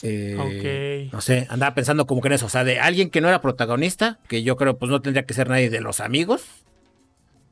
eh, 0.03 1.07
Ok. 1.09 1.12
No 1.12 1.20
sé, 1.20 1.46
andaba 1.51 1.74
pensando 1.74 2.07
como 2.07 2.20
que 2.20 2.28
en 2.28 2.34
eso. 2.34 2.46
O 2.46 2.51
sea, 2.51 2.64
de 2.64 2.80
alguien 2.80 3.11
que 3.11 3.20
no 3.20 3.28
era 3.28 3.40
protagonista, 3.40 4.18
que 4.28 4.42
yo 4.42 4.57
creo 4.57 4.76
pues 4.78 4.90
no 4.90 5.01
tendría 5.03 5.24
que 5.24 5.34
ser 5.34 5.48
nadie 5.48 5.70
de 5.70 5.80
los 5.80 6.01
amigos. 6.01 6.42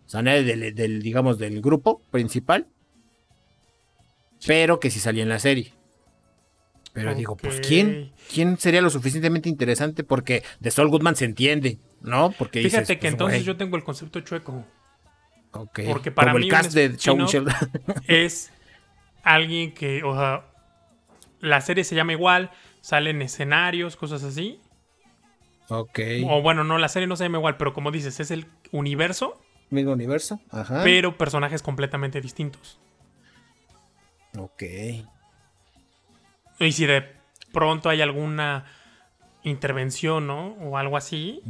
O 0.07 0.11
sea, 0.11 0.23
nadie 0.23 0.43
del, 0.43 0.75
del, 0.75 1.03
digamos, 1.03 1.39
del 1.39 1.61
grupo 1.61 2.03
principal. 2.11 2.67
Pero 4.47 4.81
que 4.81 4.91
sí 4.91 5.01
salía 5.01 5.23
en 5.23 5.29
la 5.29 5.39
serie. 5.39 5.73
Pero 6.93 7.15
digo, 7.15 7.37
pues. 7.37 7.61
¿quién? 7.61 8.13
¿Quién 8.33 8.59
sería 8.59 8.81
lo 8.81 8.91
suficientemente 8.91 9.49
interesante? 9.49 10.05
Porque 10.05 10.43
de 10.61 10.71
Saul 10.71 10.89
Goodman 10.89 11.17
se 11.17 11.25
entiende, 11.27 11.79
¿no? 12.01 12.33
Porque 12.33 12.61
Fíjate 12.63 12.83
dices, 12.83 12.97
que 12.97 13.01
pues, 13.01 13.13
entonces 13.13 13.45
yo 13.45 13.57
tengo 13.57 13.77
el 13.77 13.85
concepto 13.85 14.21
chueco. 14.21 14.65
ok, 15.53 15.81
porque 15.87 16.11
para 16.11 16.33
como 16.33 16.41
mí 16.41 16.47
el 16.47 16.51
cast 16.51 16.73
de 16.73 16.97
es 18.09 18.51
alguien 19.23 19.73
que, 19.75 20.03
o 20.03 20.15
sea, 20.15 20.45
la 21.41 21.61
serie 21.61 21.85
se 21.85 21.95
llama 21.95 22.13
igual, 22.13 22.51
salen 22.81 23.23
escenarios, 23.23 23.97
cosas 23.97 24.25
así. 24.25 24.61
ok. 25.69 26.01
O 26.27 26.43
bueno, 26.43 26.65
no, 26.65 26.79
la 26.79 26.89
serie 26.89 27.07
no 27.07 27.17
se 27.17 27.25
llama 27.25 27.39
igual, 27.39 27.57
pero 27.57 27.73
como 27.75 27.91
dices, 27.91 28.19
es 28.21 28.31
el 28.31 28.47
universo, 28.73 29.41
Mismo 29.71 29.93
universo. 29.93 30.41
Ajá. 30.51 30.81
pero 30.83 31.17
personajes 31.17 31.63
completamente 31.63 32.21
distintos. 32.21 32.81
Ok. 34.37 34.63
Y 36.61 36.73
si 36.73 36.87
de 36.87 37.05
pronto 37.53 37.89
hay 37.89 38.03
alguna 38.03 38.67
intervención, 39.43 40.27
¿no? 40.27 40.55
O 40.55 40.77
algo 40.77 40.97
así, 40.97 41.43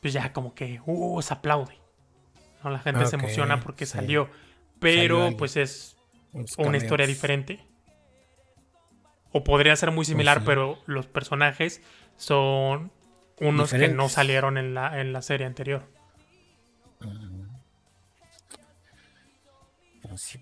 pues 0.00 0.12
ya 0.12 0.32
como 0.32 0.54
que, 0.54 0.80
uh, 0.84 1.22
se 1.22 1.34
aplaude. 1.34 1.78
¿no? 2.62 2.70
La 2.70 2.80
gente 2.80 3.06
se 3.06 3.16
emociona 3.16 3.60
porque 3.60 3.86
sí. 3.86 3.92
salió. 3.92 4.28
Pero 4.80 5.36
pues 5.36 5.56
es 5.56 5.96
una 6.56 6.76
historia 6.76 7.06
diferente. 7.06 7.64
O 9.32 9.44
podría 9.44 9.76
ser 9.76 9.90
muy 9.90 10.04
similar, 10.04 10.38
sí. 10.38 10.44
pero 10.46 10.78
los 10.86 11.06
personajes 11.06 11.82
son 12.16 12.90
unos 13.40 13.72
que 13.72 13.88
no 13.88 14.08
salieron 14.08 14.56
en 14.56 14.74
la, 14.74 15.00
en 15.00 15.12
la 15.12 15.22
serie 15.22 15.46
anterior. 15.46 15.84
Sí. 17.00 17.08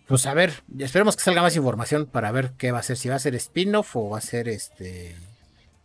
Pues, 0.06 0.26
a 0.26 0.34
ver, 0.34 0.62
esperemos 0.78 1.16
que 1.16 1.22
salga 1.22 1.42
más 1.42 1.56
información 1.56 2.06
para 2.06 2.30
ver 2.32 2.52
qué 2.52 2.72
va 2.72 2.78
a 2.78 2.82
ser. 2.82 2.96
Si 2.96 3.08
va 3.08 3.16
a 3.16 3.18
ser 3.20 3.34
spin-off 3.34 3.96
o 3.96 4.10
va 4.10 4.18
a 4.18 4.22
ser 4.22 4.48
este. 4.48 5.16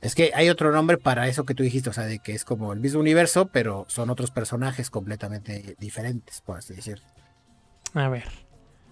Es 0.01 0.15
que 0.15 0.31
hay 0.33 0.49
otro 0.49 0.71
nombre 0.71 0.97
para 0.97 1.27
eso 1.27 1.45
que 1.45 1.53
tú 1.53 1.61
dijiste, 1.63 1.89
o 1.91 1.93
sea, 1.93 2.05
de 2.05 2.19
que 2.19 2.33
es 2.33 2.43
como 2.43 2.73
el 2.73 2.79
mismo 2.79 2.99
universo, 2.99 3.49
pero 3.49 3.85
son 3.87 4.09
otros 4.09 4.31
personajes 4.31 4.89
completamente 4.89 5.75
diferentes, 5.79 6.41
por 6.41 6.57
así 6.57 6.73
decir. 6.73 7.01
A 7.93 8.07
ver, 8.09 8.27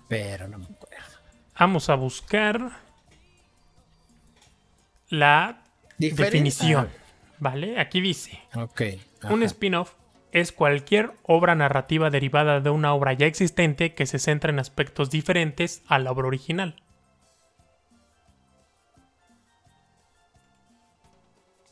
Pero 0.08 0.48
no 0.48 0.60
me 0.60 0.66
acuerdo. 0.66 1.06
vamos 1.58 1.90
a 1.90 1.96
buscar 1.96 2.72
la 5.10 5.64
definición. 5.98 6.90
¿Vale? 7.40 7.80
Aquí 7.80 8.02
dice. 8.02 8.40
Ah, 8.52 8.64
ok. 8.64 8.82
Un 9.30 9.44
spin-off 9.44 9.94
es 10.32 10.52
cualquier 10.52 11.14
obra 11.24 11.56
narrativa 11.56 12.10
derivada 12.10 12.60
de 12.60 12.70
una 12.70 12.94
obra 12.94 13.14
ya 13.14 13.26
existente 13.26 13.94
que 13.94 14.06
se 14.06 14.20
centra 14.20 14.52
en 14.52 14.60
aspectos 14.60 15.10
diferentes 15.10 15.84
a 15.88 16.00
la 16.00 16.12
obra 16.12 16.28
original. 16.28 16.76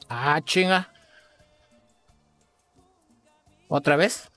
Ah, 0.10 0.42
chinga. 0.44 0.92
¿Otra 3.68 3.98
vez? 3.98 4.32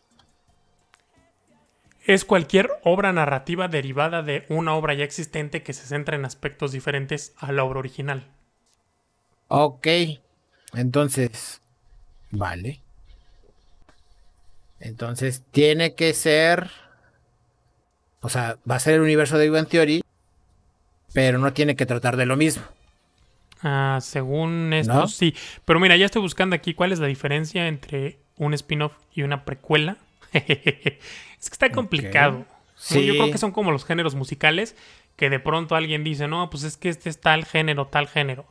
Es 2.04 2.24
cualquier 2.24 2.70
obra 2.82 3.12
narrativa 3.12 3.68
derivada 3.68 4.22
de 4.22 4.44
una 4.48 4.74
obra 4.74 4.94
ya 4.94 5.04
existente 5.04 5.62
que 5.62 5.72
se 5.72 5.86
centra 5.86 6.16
en 6.16 6.24
aspectos 6.24 6.72
diferentes 6.72 7.34
a 7.38 7.52
la 7.52 7.62
obra 7.62 7.78
original. 7.78 8.26
Ok. 9.48 9.86
Entonces. 10.74 11.60
Vale. 12.30 12.80
Entonces 14.80 15.44
tiene 15.50 15.94
que 15.94 16.12
ser. 16.14 16.70
O 18.20 18.28
sea, 18.28 18.58
va 18.68 18.76
a 18.76 18.80
ser 18.80 18.94
el 18.94 19.00
universo 19.02 19.38
de 19.38 19.44
Big 19.44 19.52
Bang 19.52 19.68
Theory. 19.68 20.02
Pero 21.12 21.38
no 21.38 21.52
tiene 21.52 21.76
que 21.76 21.86
tratar 21.86 22.16
de 22.16 22.26
lo 22.26 22.36
mismo. 22.36 22.62
Ah, 23.62 23.98
según 24.00 24.72
esto, 24.72 24.92
¿No? 24.92 25.08
sí. 25.08 25.34
Pero 25.64 25.80
mira, 25.80 25.96
ya 25.96 26.06
estoy 26.06 26.22
buscando 26.22 26.56
aquí 26.56 26.72
cuál 26.72 26.92
es 26.92 26.98
la 26.98 27.06
diferencia 27.06 27.68
entre 27.68 28.18
un 28.36 28.54
spin-off 28.54 28.92
y 29.12 29.22
una 29.22 29.44
precuela. 29.44 29.98
es 30.32 30.44
que 30.44 30.98
está 31.40 31.70
complicado. 31.70 32.46
Sí. 32.76 33.04
Yo 33.04 33.14
creo 33.14 33.30
que 33.30 33.38
son 33.38 33.52
como 33.52 33.72
los 33.72 33.84
géneros 33.84 34.14
musicales 34.14 34.76
que 35.16 35.28
de 35.28 35.38
pronto 35.38 35.74
alguien 35.74 36.02
dice, 36.02 36.28
no, 36.28 36.48
pues 36.48 36.62
es 36.62 36.78
que 36.78 36.88
este 36.88 37.10
es 37.10 37.20
tal 37.20 37.44
género, 37.44 37.88
tal 37.88 38.08
género. 38.08 38.46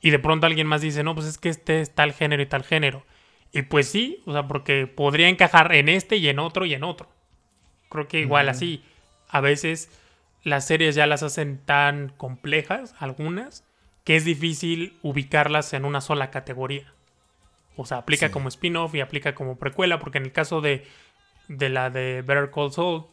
Y 0.00 0.10
de 0.10 0.18
pronto 0.18 0.46
alguien 0.46 0.66
más 0.66 0.80
dice, 0.80 1.04
no, 1.04 1.14
pues 1.14 1.26
es 1.26 1.38
que 1.38 1.48
este 1.48 1.80
es 1.80 1.94
tal 1.94 2.12
género 2.12 2.42
y 2.42 2.46
tal 2.46 2.64
género. 2.64 3.04
Y 3.52 3.62
pues 3.62 3.88
sí, 3.88 4.22
o 4.26 4.32
sea, 4.32 4.46
porque 4.48 4.86
podría 4.86 5.28
encajar 5.28 5.74
en 5.74 5.88
este 5.88 6.16
y 6.16 6.28
en 6.28 6.38
otro 6.38 6.66
y 6.66 6.74
en 6.74 6.84
otro. 6.84 7.08
Creo 7.88 8.08
que 8.08 8.20
igual 8.20 8.48
así, 8.48 8.84
a 9.28 9.40
veces 9.40 9.90
las 10.42 10.66
series 10.66 10.94
ya 10.94 11.06
las 11.06 11.22
hacen 11.22 11.58
tan 11.64 12.10
complejas, 12.10 12.94
algunas, 12.98 13.64
que 14.04 14.16
es 14.16 14.24
difícil 14.24 14.96
ubicarlas 15.02 15.72
en 15.72 15.84
una 15.84 16.00
sola 16.00 16.30
categoría. 16.30 16.92
O 17.76 17.86
sea, 17.86 17.98
aplica 17.98 18.26
Sí. 18.26 18.32
como 18.32 18.48
spin-off 18.48 18.94
y 18.94 19.00
aplica 19.00 19.34
como 19.34 19.56
precuela, 19.58 19.98
porque 19.98 20.18
en 20.18 20.24
el 20.24 20.32
caso 20.32 20.60
de, 20.60 20.86
de 21.48 21.68
la 21.68 21.90
de 21.90 22.22
Better 22.22 22.50
Call 22.50 22.72
Saul, 22.72 23.06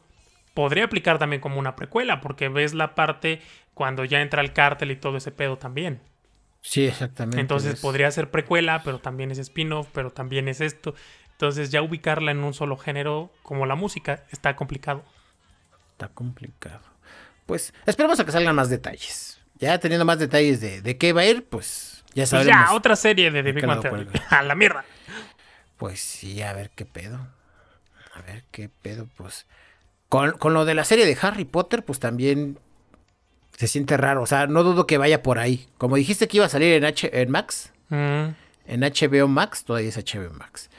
podría 0.54 0.86
aplicar 0.86 1.20
también 1.20 1.42
como 1.42 1.60
una 1.60 1.76
precuela, 1.76 2.22
porque 2.22 2.50
ves 2.50 2.74
la 2.74 2.96
parte 2.96 3.42
cuando 3.74 4.06
ya 4.06 4.22
entra 4.22 4.42
el 4.42 4.54
cártel 4.54 4.92
y 4.92 4.96
todo 4.96 5.18
ese 5.18 5.32
pedo 5.32 5.58
también. 5.58 6.02
Sí, 6.66 6.86
exactamente. 6.88 7.40
Entonces 7.42 7.74
es- 7.76 7.80
podría 7.82 8.10
ser 8.10 8.32
precuela, 8.32 8.82
pero 8.84 9.00
también 9.00 9.30
es 9.32 9.38
spin-off, 9.38 9.88
pero 9.94 10.12
también 10.12 10.48
es 10.48 10.62
esto. 10.62 10.96
Entonces 11.32 11.70
ya 11.72 11.82
ubicarla 11.82 12.32
en 12.32 12.44
un 12.44 12.54
solo 12.54 12.78
género, 12.78 13.32
como 13.44 13.66
la 13.66 13.76
música, 13.76 14.24
está 14.32 14.56
complicado. 14.56 15.04
Está 15.92 16.08
complicado. 16.08 16.82
Pues 17.46 17.74
esperemos 17.86 18.20
a 18.20 18.26
que 18.26 18.32
salgan 18.32 18.56
más 18.56 18.70
detalles. 18.70 19.40
Ya 19.60 19.78
teniendo 19.80 20.06
más 20.06 20.20
detalles 20.20 20.62
de, 20.62 20.82
de 20.82 20.98
qué 20.98 21.12
va 21.14 21.22
a 21.22 21.26
ir, 21.26 21.46
pues 21.46 22.04
ya 22.16 22.22
Pues 22.24 22.30
sabremos. 22.30 22.70
ya, 22.70 22.74
otra 22.74 22.96
serie 22.96 23.30
de 23.30 23.44
The 23.44 23.52
Big 23.52 23.66
cuelga. 23.66 24.12
A 24.30 24.42
la 24.42 24.56
mierda. 24.56 24.86
Pues 25.78 26.00
sí, 26.00 26.42
a 26.42 26.54
ver 26.54 26.70
qué 26.70 26.86
pedo. 26.86 27.28
A 28.14 28.22
ver 28.22 28.46
qué 28.52 28.70
pedo, 28.70 29.08
pues. 29.18 29.46
Con, 30.08 30.32
con 30.38 30.54
lo 30.54 30.64
de 30.66 30.76
la 30.76 30.86
serie 30.86 31.06
de 31.06 31.18
Harry 31.22 31.46
Potter, 31.46 31.84
pues 31.84 32.00
también 32.00 32.58
se 33.58 33.68
siente 33.68 33.98
raro. 33.98 34.22
O 34.24 34.26
sea, 34.26 34.48
no 34.48 34.64
dudo 34.64 34.88
que 34.88 34.98
vaya 34.98 35.22
por 35.24 35.40
ahí. 35.40 35.68
Como 35.78 35.96
dijiste 35.96 36.28
que 36.28 36.38
iba 36.38 36.46
a 36.46 36.50
salir 36.50 36.74
en, 36.74 36.86
H 36.86 37.10
en 37.22 37.30
Max, 37.32 37.72
Mm, 37.90 38.34
en 38.66 38.82
HBO 38.82 39.28
Max, 39.28 39.66
todavía 39.66 39.90
es 39.90 39.98
HBO 39.98 40.34
Max. 40.34 40.70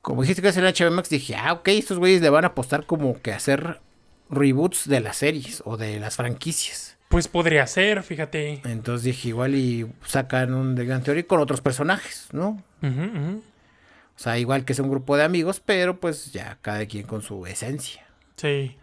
Como 0.00 0.22
dijiste 0.22 0.40
que 0.40 0.46
iba 0.48 0.50
a 0.50 0.54
salir 0.54 0.68
en 0.68 0.74
HBO 0.88 0.94
Max, 0.96 1.08
dije, 1.10 1.34
ah, 1.36 1.52
ok, 1.52 1.68
estos 1.68 1.98
güeyes 1.98 2.22
le 2.22 2.30
van 2.30 2.44
a 2.44 2.48
apostar 2.48 2.86
como 2.86 3.20
que 3.20 3.32
hacer 3.32 3.80
reboots 4.30 4.88
de 4.88 5.00
las 5.00 5.16
series 5.18 5.62
o 5.66 5.76
de 5.76 6.00
las 6.00 6.16
franquicias. 6.16 6.96
pues 7.08 7.28
podría 7.28 7.66
ser, 7.66 8.02
fíjate. 8.02 8.62
Entonces 8.64 9.04
dije, 9.04 9.28
igual 9.28 9.54
y 9.54 9.86
sacan 10.06 10.54
un 10.54 10.74
The 10.74 10.84
Grand 10.84 11.04
Theory 11.04 11.24
con 11.24 11.40
otros 11.40 11.60
personajes, 11.60 12.28
¿no? 12.32 12.62
O 12.82 14.18
sea, 14.18 14.38
igual 14.38 14.64
que 14.64 14.72
es 14.72 14.78
un 14.78 14.88
grupo 14.90 15.16
de 15.16 15.24
amigos, 15.24 15.60
pero 15.64 16.00
pues 16.00 16.32
ya 16.32 16.58
cada 16.62 16.84
quien 16.86 17.06
con 17.06 17.22
su 17.22 17.44
esencia 17.46 18.06
Sí. 18.36 18.76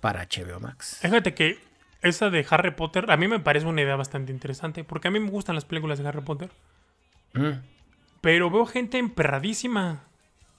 para 0.00 0.22
HBO 0.26 0.60
Max. 0.60 0.98
Fíjate 1.02 1.34
que 1.34 1.58
esa 2.02 2.30
de 2.30 2.46
Harry 2.50 2.70
Potter 2.72 3.10
a 3.10 3.16
mí 3.16 3.28
me 3.28 3.40
parece 3.40 3.66
una 3.66 3.82
idea 3.82 3.96
bastante 3.96 4.32
interesante, 4.32 4.84
porque 4.84 5.08
a 5.08 5.10
mí 5.10 5.20
me 5.20 5.30
gustan 5.30 5.54
las 5.54 5.64
películas 5.64 5.98
de 5.98 6.08
Harry 6.08 6.20
Potter, 6.22 6.50
Mm. 7.34 7.60
pero 8.20 8.50
veo 8.50 8.66
gente 8.66 8.98
emperradísima. 8.98 10.04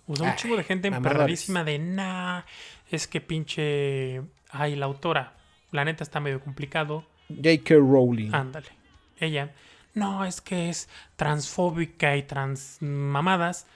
O 0.07 0.15
sea, 0.15 0.29
un 0.31 0.35
chingo 0.35 0.57
de 0.57 0.63
gente 0.63 0.87
emperradísima 0.87 1.63
de 1.63 1.79
nah, 1.79 2.41
es 2.89 3.07
que 3.07 3.21
pinche. 3.21 4.21
Ay, 4.49 4.75
la 4.75 4.85
autora. 4.85 5.33
La 5.71 5.85
neta 5.85 6.03
está 6.03 6.19
medio 6.19 6.41
complicado. 6.41 7.05
J.K. 7.29 7.75
Rowling. 7.75 8.33
Ándale. 8.33 8.67
Ella. 9.19 9.51
No, 9.93 10.25
es 10.25 10.41
que 10.41 10.69
es 10.69 10.89
transfóbica 11.15 12.17
y 12.17 12.23
transmamadas. 12.23 13.67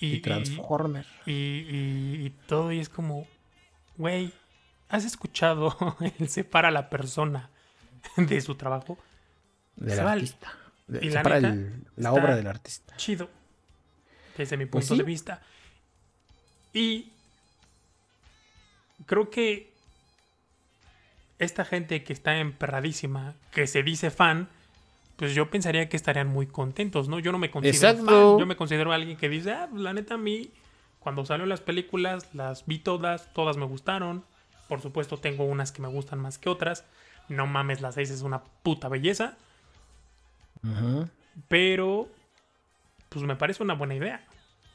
Y, 0.00 0.06
y 0.06 0.14
y- 0.16 0.20
Transformer. 0.20 1.06
y, 1.26 1.32
y- 1.32 2.26
y 2.26 2.30
todo, 2.48 2.72
y 2.72 2.80
es 2.80 2.88
como, 2.88 3.26
güey, 3.96 4.32
¿has 4.94 5.04
escuchado 5.04 5.76
el 6.18 6.28
separa 6.28 6.68
a 6.68 6.70
la 6.70 6.88
persona 6.90 7.50
de 8.16 8.40
su 8.40 8.54
trabajo? 8.54 8.98
del 9.76 9.96
se 9.96 10.02
vale. 10.04 10.20
artista. 10.22 10.52
De- 10.86 11.04
Y 11.04 11.10
la 11.10 11.20
separa 11.20 11.38
el- 11.38 11.84
la 11.96 12.08
está- 12.08 12.12
obra 12.12 12.36
del 12.36 12.46
artista. 12.46 12.96
Chido, 12.96 13.28
desde 14.36 14.56
mi 14.56 14.66
punto 14.66 14.78
Pues 14.78 14.86
sí. 14.88 14.96
de 14.96 15.02
vista. 15.02 15.42
Y 16.72 17.10
creo 19.06 19.30
que 19.30 19.72
esta 21.38 21.64
gente 21.64 22.04
que 22.04 22.12
está 22.12 22.36
emperradísima, 22.38 23.34
que 23.52 23.66
se 23.66 23.82
dice 23.82 24.10
fan, 24.10 24.48
pues 25.16 25.34
yo 25.34 25.50
pensaría 25.50 25.88
que 25.88 25.96
estarían 25.96 26.28
muy 26.28 26.46
contentos, 26.46 27.08
¿no? 27.08 27.18
Yo 27.18 27.32
no 27.32 27.38
me 27.38 27.50
considero 27.50 27.76
Exacto. 27.90 28.04
fan, 28.30 28.38
yo 28.40 28.46
me 28.46 28.56
considero 28.56 28.92
alguien 28.92 29.16
que 29.16 29.28
dice, 29.28 29.52
ah, 29.52 29.66
pues, 29.70 29.82
la 29.82 29.92
neta 29.92 30.14
a 30.14 30.18
mí, 30.18 30.50
cuando 31.00 31.24
salieron 31.24 31.48
las 31.48 31.60
películas, 31.60 32.28
las 32.34 32.66
vi 32.66 32.78
todas, 32.78 33.32
todas 33.34 33.56
me 33.56 33.64
gustaron, 33.66 34.24
Por 34.68 34.80
supuesto, 34.80 35.18
tengo 35.18 35.44
unas 35.44 35.72
que 35.72 35.82
me 35.82 35.88
gustan 35.88 36.18
más 36.18 36.38
que 36.38 36.48
otras. 36.48 36.84
No 37.28 37.46
mames, 37.46 37.80
la 37.80 37.92
6 37.92 38.10
es 38.10 38.22
una 38.22 38.42
puta 38.42 38.88
belleza. 38.88 39.36
Pero, 41.48 42.08
pues 43.08 43.24
me 43.24 43.36
parece 43.36 43.62
una 43.62 43.74
buena 43.74 43.94
idea. 43.94 44.24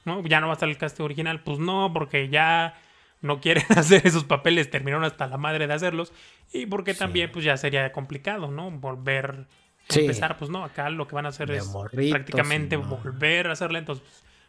¿no? 0.05 0.23
Ya 0.25 0.39
no 0.39 0.47
va 0.47 0.53
a 0.53 0.55
estar 0.55 0.69
el 0.69 0.77
cast 0.77 0.99
original. 0.99 1.41
Pues 1.41 1.59
no, 1.59 1.91
porque 1.93 2.29
ya 2.29 2.75
no 3.21 3.39
quieren 3.41 3.65
hacer 3.75 4.05
esos 4.05 4.23
papeles. 4.23 4.69
Terminaron 4.69 5.03
hasta 5.03 5.27
la 5.27 5.37
madre 5.37 5.67
de 5.67 5.73
hacerlos. 5.73 6.13
Y 6.51 6.65
porque 6.65 6.93
también, 6.93 7.31
pues 7.31 7.45
ya 7.45 7.57
sería 7.57 7.91
complicado, 7.91 8.49
¿no? 8.51 8.71
Volver 8.71 9.47
a 9.89 9.99
empezar. 9.99 10.37
Pues 10.37 10.49
no, 10.49 10.63
acá 10.63 10.89
lo 10.89 11.07
que 11.07 11.15
van 11.15 11.25
a 11.25 11.29
hacer 11.29 11.51
es 11.51 11.71
prácticamente 12.09 12.77
volver 12.77 13.47
a 13.47 13.53
hacerla. 13.53 13.79
Entonces, 13.79 14.05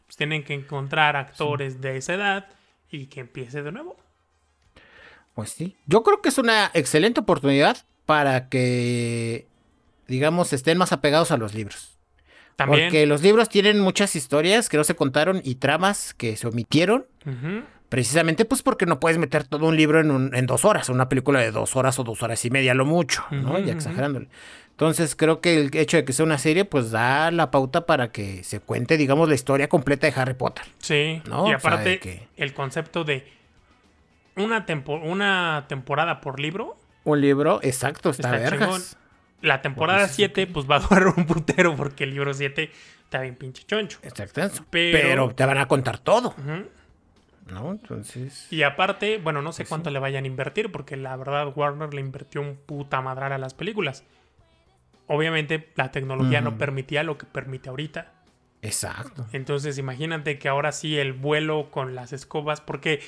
pues 0.07 0.17
tienen 0.17 0.45
que 0.45 0.55
encontrar 0.55 1.17
actores 1.17 1.81
de 1.81 1.97
esa 1.97 2.15
edad 2.15 2.49
y 2.91 3.07
que 3.07 3.21
empiece 3.21 3.63
de 3.63 3.73
nuevo. 3.73 3.97
Pues 5.35 5.51
sí. 5.51 5.77
Yo 5.87 6.03
creo 6.03 6.21
que 6.21 6.29
es 6.29 6.39
una 6.39 6.71
excelente 6.75 7.21
oportunidad 7.21 7.79
para 8.07 8.49
que, 8.49 9.47
digamos, 10.09 10.53
estén 10.53 10.79
más 10.79 10.93
apegados 10.93 11.31
a 11.31 11.37
los 11.37 11.55
libros. 11.55 11.99
También. 12.57 12.89
Porque 12.89 13.07
los 13.07 13.23
libros 13.23 13.49
tienen 13.49 13.81
muchas 13.81 14.17
historias 14.17 14.69
que 14.69 14.77
no 14.77 14.85
se 14.85 14.95
contaron 14.95 15.41
y 15.45 15.57
tramas 15.57 16.13
que 16.15 16.37
se 16.37 16.47
omitieron. 16.47 17.07
Precisamente 17.89 18.45
pues 18.45 18.63
porque 18.63 18.87
no 18.87 19.01
puedes 19.01 19.19
meter 19.19 19.45
todo 19.45 19.67
un 19.67 19.77
libro 19.77 20.01
en, 20.01 20.31
en, 20.33 20.47
dos 20.47 20.65
horas, 20.65 20.89
una 20.89 21.09
película 21.09 21.41
de 21.41 21.51
dos 21.51 21.75
horas 21.75 21.99
o 21.99 22.05
dos 22.05 22.23
horas 22.23 22.45
y 22.45 22.51
media, 22.51 22.73
lo 22.73 22.85
mucho, 22.85 23.25
¿no? 23.33 23.59
Ya 23.59 23.73
exagerándole. 23.73 24.29
Entonces 24.71 25.17
creo 25.17 25.41
que 25.41 25.61
el 25.61 25.77
hecho 25.77 25.97
de 25.97 26.05
que 26.05 26.13
sea 26.13 26.25
una 26.25 26.39
serie 26.39 26.65
pues 26.65 26.91
da 26.91 27.31
la 27.31 27.51
pauta 27.51 27.87
para 27.87 28.13
que 28.13 28.45
se 28.45 28.61
cuente, 28.61 28.97
digamos, 28.97 29.29
la 29.29 29.35
historia 29.35 29.69
completa 29.69 30.07
de 30.07 30.21
Harry 30.21 30.35
Potter. 30.35 30.65
Sí, 30.79 31.21
y 31.47 31.53
aparte 31.53 32.29
el 32.37 32.55
concepto 32.55 33.05
de 33.05 33.27
una, 34.41 34.67
una 35.03 35.65
temporada 35.69 36.21
por 36.21 36.41
libro. 36.41 36.77
Un 37.05 37.21
libro, 37.21 37.61
exacto, 37.63 38.11
está, 38.11 38.31
vergas. 38.33 38.97
La 39.43 39.63
temporada 39.63 40.07
7 40.07 40.47
pues 40.49 40.71
va 40.71 40.77
a 40.77 40.81
durar 40.81 41.09
un 41.09 41.27
putero 41.27 41.75
porque 41.75 42.05
el 42.05 42.11
libro 42.11 42.35
7 42.35 42.71
está 43.05 43.21
bien 43.21 43.37
pinche 43.37 43.65
choncho. 43.65 43.99
Exacto. 44.03 44.43
Pero, 44.71 45.35
te 45.35 45.45
van 45.45 45.59
a 45.59 45.67
contar 45.67 45.99
todo. 45.99 46.35
¿No? 47.49 47.73
Entonces. 47.73 48.47
Y 48.53 48.63
aparte, 48.63 49.19
bueno, 49.19 49.43
no 49.43 49.53
sé 49.53 49.63
pues 49.63 49.71
cuánto 49.71 49.91
le 49.91 49.99
vayan 49.99 50.25
a 50.25 50.27
invertir, 50.27 50.71
porque 50.71 50.97
la 50.97 51.17
verdad 51.17 51.53
Warner 51.55 51.93
le 51.95 52.01
invirtió 52.01 52.41
un 52.41 52.57
puta 52.57 53.01
madral 53.01 53.33
a 53.33 53.39
las 53.39 53.55
películas. 53.55 54.05
Obviamente 55.07 55.73
la 55.75 55.91
tecnología 55.91 56.41
no 56.41 56.57
permitía 56.57 57.03
lo 57.03 57.19
que 57.19 57.27
permite 57.27 57.69
ahorita. 57.69 58.13
Exacto. 58.63 59.27
Entonces, 59.33 59.79
imagínate 59.79 60.39
que 60.39 60.49
ahora 60.49 60.71
sí 60.71 60.99
el 60.99 61.13
vuelo 61.13 61.71
con 61.71 61.95
las 61.95 62.13
escobas, 62.13 62.61
porque 62.61 63.01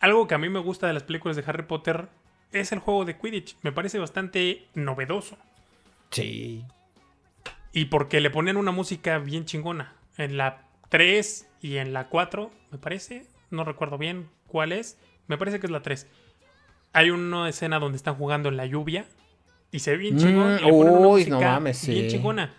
algo 0.00 0.28
que 0.28 0.34
a 0.34 0.38
mí 0.38 0.48
me 0.48 0.60
gusta 0.60 0.86
de 0.86 0.92
las 0.92 1.02
películas 1.02 1.36
de 1.36 1.44
Harry 1.46 1.64
Potter 1.64 2.08
es 2.52 2.72
el 2.72 2.78
juego 2.78 3.04
de 3.04 3.16
Quidditch. 3.16 3.56
Me 3.62 3.72
parece 3.72 3.98
bastante 3.98 4.66
novedoso. 4.74 5.36
Sí. 6.10 6.64
Y 7.72 7.86
porque 7.86 8.20
le 8.20 8.30
ponen 8.30 8.56
una 8.56 8.70
música 8.70 9.18
bien 9.18 9.44
chingona. 9.44 9.94
En 10.16 10.36
la 10.36 10.66
3 10.88 11.48
y 11.60 11.76
en 11.76 11.92
la 11.92 12.08
4, 12.08 12.50
me 12.70 12.78
parece. 12.78 13.26
No 13.50 13.64
recuerdo 13.64 13.98
bien 13.98 14.28
cuál 14.46 14.72
es. 14.72 14.98
Me 15.26 15.36
parece 15.36 15.60
que 15.60 15.66
es 15.66 15.70
la 15.70 15.82
3. 15.82 16.06
Hay 16.92 17.10
una 17.10 17.48
escena 17.48 17.78
donde 17.78 17.96
están 17.96 18.14
jugando 18.14 18.48
en 18.48 18.56
la 18.56 18.66
lluvia. 18.66 19.04
Y 19.70 19.80
se 19.80 19.92
ve 19.92 19.98
bien 19.98 20.18
chingón. 20.18 20.56
Mm, 20.62 21.06
uy, 21.06 21.26
no 21.26 21.40
mames, 21.40 21.86
bien 21.86 22.08
chingona. 22.08 22.54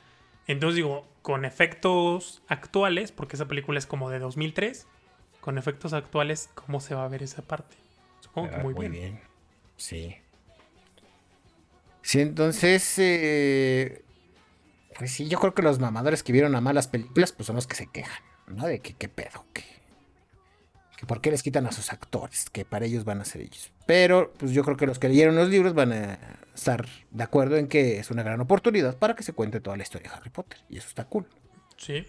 Entonces 0.46 0.76
digo, 0.76 1.08
con 1.22 1.44
efectos 1.46 2.44
actuales, 2.48 3.12
porque 3.12 3.36
esa 3.36 3.48
película 3.48 3.80
es 3.80 3.86
como 3.86 4.10
de 4.10 4.20
2003, 4.20 4.88
con 5.42 5.58
efectos 5.58 5.94
actuales, 5.94 6.50
¿cómo 6.54 6.80
se 6.80 6.96
va 6.96 7.06
a 7.06 7.08
ver 7.08 7.24
esa 7.24 7.42
parte? 7.42 7.76
Supongo 8.20 8.50
que 8.50 8.58
muy, 8.58 8.74
muy 8.74 8.90
bien. 8.90 9.20
Sí. 9.78 10.16
Sí, 12.02 12.22
entonces, 12.22 12.96
eh, 12.98 14.04
pues 14.98 15.12
sí, 15.12 15.28
yo 15.28 15.40
creo 15.40 15.54
que 15.54 15.62
los 15.62 15.80
mamadores 15.80 16.24
que 16.24 16.32
vieron 16.34 16.56
a 16.56 16.62
malas 16.62 16.88
películas, 16.88 17.32
pues 17.32 17.48
son 17.48 17.56
los 17.56 17.68
que 17.68 17.76
se 17.76 17.88
quejan, 17.88 18.24
¿no? 18.48 18.66
De 18.66 18.80
que 18.80 18.94
qué 18.94 19.10
pedo, 19.10 19.46
que, 19.54 19.64
que 20.98 21.06
por 21.06 21.22
qué 21.22 21.32
les 21.32 21.44
quitan 21.44 21.66
a 21.68 21.72
sus 21.72 21.92
actores, 21.92 22.50
que 22.50 22.66
para 22.66 22.86
ellos 22.86 23.06
van 23.06 23.22
a 23.22 23.26
ser 23.26 23.42
ellos. 23.42 23.72
Pero, 23.86 24.34
pues 24.38 24.52
yo 24.52 24.64
creo 24.64 24.76
que 24.76 24.88
los 24.88 25.00
que 25.00 25.10
leyeron 25.10 25.36
los 25.36 25.50
libros 25.50 25.74
van 25.74 25.94
a 25.94 26.20
estar 26.54 26.88
de 27.12 27.24
acuerdo 27.24 27.58
en 27.58 27.68
que 27.68 28.00
es 28.00 28.12
una 28.12 28.24
gran 28.24 28.42
oportunidad 28.42 28.98
para 28.98 29.16
que 29.16 29.24
se 29.24 29.34
cuente 29.34 29.62
toda 29.62 29.78
la 29.78 29.84
historia 29.84 30.10
de 30.10 30.18
Harry 30.18 30.30
Potter. 30.30 30.60
Y 30.70 30.78
eso 30.78 30.88
está 30.88 31.06
cool. 31.06 31.28
Sí. 31.78 32.06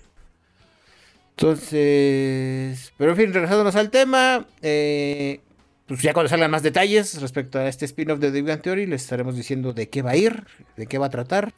Entonces, 1.40 2.92
pero 2.98 3.12
en 3.12 3.16
fin, 3.16 3.32
regresándonos 3.32 3.74
al 3.74 3.88
tema, 3.88 4.44
eh, 4.60 5.40
pues 5.86 6.02
ya 6.02 6.12
cuando 6.12 6.28
salgan 6.28 6.50
más 6.50 6.62
detalles 6.62 7.18
respecto 7.18 7.58
a 7.58 7.66
este 7.66 7.86
spin-off 7.86 8.18
de 8.18 8.30
The 8.30 8.42
Big 8.42 8.60
Theory, 8.60 8.84
les 8.84 9.00
estaremos 9.00 9.34
diciendo 9.36 9.72
de 9.72 9.88
qué 9.88 10.02
va 10.02 10.10
a 10.10 10.16
ir, 10.16 10.44
de 10.76 10.86
qué 10.86 10.98
va 10.98 11.06
a 11.06 11.10
tratar. 11.10 11.54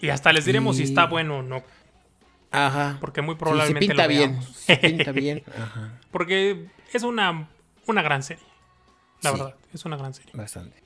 Y 0.00 0.08
hasta 0.08 0.32
les 0.32 0.44
diremos 0.44 0.78
si 0.78 0.82
está 0.82 1.06
bueno 1.06 1.38
o 1.38 1.42
no. 1.42 1.62
Ajá. 2.50 2.98
Porque 3.00 3.22
muy 3.22 3.36
probablemente. 3.36 3.86
pinta 3.86 4.08
bien. 4.08 4.40
pinta 4.82 5.12
bien. 5.12 5.44
Ajá. 5.56 6.00
Porque 6.10 6.66
es 6.92 7.04
una, 7.04 7.48
una 7.86 8.02
gran 8.02 8.24
serie. 8.24 8.42
La 9.22 9.30
verdad, 9.30 9.54
es 9.72 9.84
una 9.84 9.96
gran 9.96 10.12
serie. 10.12 10.32
Bastante. 10.34 10.76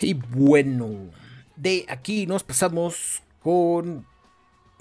Y 0.00 0.14
bueno, 0.14 1.12
de 1.54 1.86
aquí 1.88 2.26
nos 2.26 2.42
pasamos 2.42 3.22
con 3.40 4.10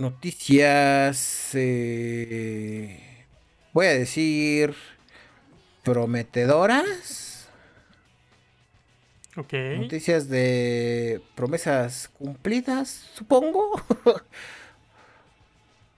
noticias. 0.01 1.51
Eh, 1.53 3.25
voy 3.73 3.85
a 3.85 3.93
decir 3.93 4.75
prometedoras. 5.83 7.47
Ok. 9.37 9.53
Noticias 9.77 10.27
de 10.27 11.21
promesas 11.35 12.09
cumplidas, 12.09 13.09
supongo. 13.15 13.81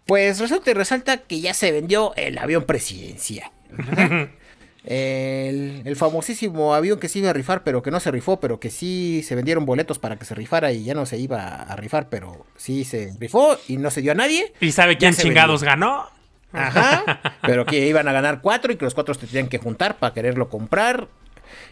pues 0.06 0.40
resulta 0.40 0.70
y 0.70 0.74
resalta 0.76 1.18
que 1.18 1.42
ya 1.42 1.54
se 1.54 1.72
vendió 1.72 2.14
el 2.16 2.38
avión 2.38 2.66
presidencial. 2.66 3.52
el, 4.84 5.96
famosísimo 5.96 6.74
avión 6.74 7.00
que 7.00 7.08
se 7.08 7.20
iba 7.20 7.30
a 7.30 7.34
rifar, 7.34 7.64
pero 7.64 7.82
que 7.82 7.92
no 7.92 8.00
se 8.00 8.12
rifó, 8.12 8.40
pero 8.40 8.60
que 8.60 8.70
sí 8.70 9.24
se 9.26 9.36
vendieron 9.36 9.66
boletos 9.66 10.00
para 10.00 10.18
que 10.18 10.26
se 10.26 10.36
rifara 10.36 10.72
y 10.72 10.84
ya 10.84 10.94
no 10.94 11.06
se 11.06 11.18
iba 11.18 11.62
a 11.64 11.76
rifar, 11.76 12.10
pero 12.10 12.46
sí 12.58 12.84
se 12.84 13.14
rifó 13.20 13.58
y 13.68 13.78
no 13.78 13.92
se 13.92 14.02
dio 14.02 14.12
a 14.12 14.16
nadie. 14.16 14.54
¿Y 14.60 14.72
sabe 14.72 14.98
quién 14.98 15.14
chingados 15.14 15.64
ganó? 15.64 16.10
Ajá. 16.52 17.38
pero 17.42 17.66
que 17.66 17.88
iban 17.88 18.08
a 18.08 18.12
ganar 18.12 18.42
cuatro 18.42 18.74
y 18.74 18.76
que 18.76 18.86
los 18.86 18.94
cuatro 18.94 19.14
se 19.14 19.28
tenían 19.28 19.48
que 19.48 19.58
juntar 19.58 19.98
para 19.98 20.14
quererlo 20.14 20.50
comprar. 20.50 21.08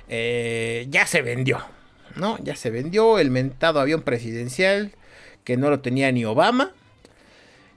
Eh, 0.08 0.88
ya 0.90 1.06
se 1.06 1.22
vendió, 1.22 1.60
¿no? 2.16 2.38
Ya 2.44 2.56
se 2.56 2.70
vendió 2.70 3.20
el 3.20 3.32
mentado 3.32 3.80
avión 3.80 4.02
presidencial 4.02 4.94
que 5.44 5.58
no 5.58 5.70
lo 5.70 5.80
tenía 5.80 6.12
ni 6.12 6.26
Obama. 6.26 6.72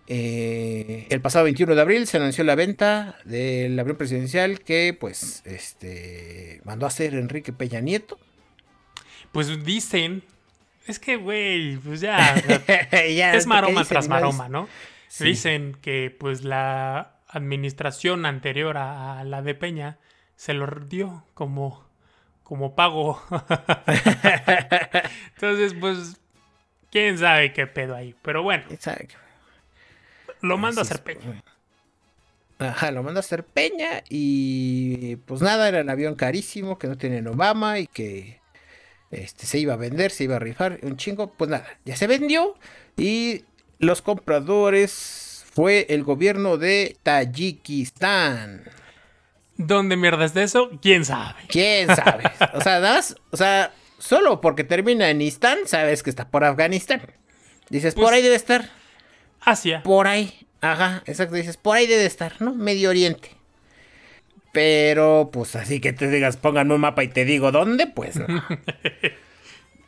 Eh, 0.07 1.07
el 1.09 1.21
pasado 1.23 1.45
21 1.45 1.75
de 1.75 1.81
abril 1.81 2.07
se 2.07 2.19
anunció 2.19 2.45
la 2.45 2.55
venta 2.55 3.17
del 3.25 3.79
avión 3.79 3.97
presidencial 3.97 4.61
que 4.61 4.95
pues 4.99 5.43
este 5.47 6.61
mandó 6.65 6.85
a 6.85 6.89
hacer 6.89 7.15
Enrique 7.15 7.53
Peña 7.53 7.81
Nieto. 7.81 8.19
Pues 9.33 9.65
dicen, 9.65 10.23
es 10.87 10.99
que 10.99 11.17
güey, 11.17 11.77
pues 11.79 12.01
ya, 12.01 12.35
es 12.93 13.47
maroma 13.47 13.85
tras 13.85 14.09
maroma, 14.09 14.49
¿no? 14.49 14.69
Dicen 15.19 15.77
que 15.81 16.15
pues 16.19 16.45
la 16.45 17.21
administración 17.29 18.27
anterior 18.27 18.77
a, 18.79 19.23
la 19.25 19.43
de 19.43 19.55
Peña 19.55 19.99
se 20.37 20.55
lo 20.55 20.67
dio 20.67 21.25
como, 21.35 21.89
como 22.43 22.75
pago. 22.75 23.23
Entonces, 25.35 25.75
pues, 25.79 26.21
quién 26.91 27.19
sabe 27.19 27.53
qué 27.53 27.67
pedo 27.67 27.95
ahí. 27.95 28.15
Pero 28.23 28.43
bueno. 28.43 28.65
Lo 30.45 30.59
manda 30.59 30.83
a 30.83 30.85
hacer 30.85 31.03
Peña. 31.03 31.43
Ajá, 32.59 32.91
lo 32.91 33.03
manda 33.03 33.19
a 33.19 33.23
hacer 33.23 33.45
Peña 33.45 34.05
y 34.11 35.17
pues 35.17 35.41
nada, 35.41 35.67
era 35.69 35.81
un 35.81 35.89
avión 35.89 36.17
carísimo 36.17 36.79
que 36.79 36.87
no 36.87 36.99
tiene 36.99 37.27
Obama 37.27 37.79
y 37.79 37.87
que 37.87 38.41
este, 39.11 39.47
se 39.47 39.59
iba 39.59 39.73
a 39.73 39.79
vender, 39.79 40.11
se 40.11 40.25
iba 40.25 40.37
a 40.37 40.39
rifar 40.39 40.81
un 40.83 40.99
chingo. 40.99 41.33
Pues 41.33 41.49
nada, 41.49 41.67
ya 41.87 41.97
se 41.97 42.07
vendió 42.07 42.57
y 42.99 43.45
los 43.79 44.03
compradores 44.03 45.47
fue 45.51 45.87
el 45.89 46.05
gobierno 46.05 46.59
de 46.59 46.99
Tayikistán. 47.03 48.65
¿Dónde 49.57 49.97
mierda 49.97 50.27
es 50.27 50.35
de 50.35 50.43
eso? 50.43 50.69
¿Quién 50.83 51.07
sabe? 51.07 51.41
¿Quién 51.49 51.87
sabe? 51.97 52.25
o 52.53 52.61
sea, 52.61 52.81
das, 52.81 53.17
o 53.31 53.39
sea, 53.39 53.73
solo 53.99 54.43
porque 54.43 54.63
termina 54.63 55.09
en 55.09 55.23
Istán, 55.23 55.61
sabes 55.65 56.03
que 56.03 56.11
está 56.11 56.29
por 56.29 56.45
Afganistán. 56.45 57.01
Dices, 57.71 57.95
por 57.95 58.05
pues, 58.05 58.17
ahí 58.17 58.23
debe 58.23 58.35
estar. 58.35 58.84
Asia. 59.45 59.83
Por 59.83 60.07
ahí. 60.07 60.47
Ajá, 60.61 61.03
exacto. 61.07 61.35
Dices, 61.35 61.57
por 61.57 61.77
ahí 61.77 61.87
debe 61.87 62.07
estar, 62.07 62.41
¿no? 62.41 62.55
Medio 62.55 62.91
Oriente. 62.91 63.31
Pero, 64.53 65.31
pues 65.33 65.57
así 65.57 65.81
que 65.81 65.93
te 65.93 66.09
digas, 66.09 66.37
pónganme 66.37 66.75
un 66.75 66.81
mapa 66.81 67.03
y 67.03 67.09
te 67.09 67.25
digo 67.25 67.51
dónde, 67.51 67.87
pues 67.89 68.17
no. 68.17 68.27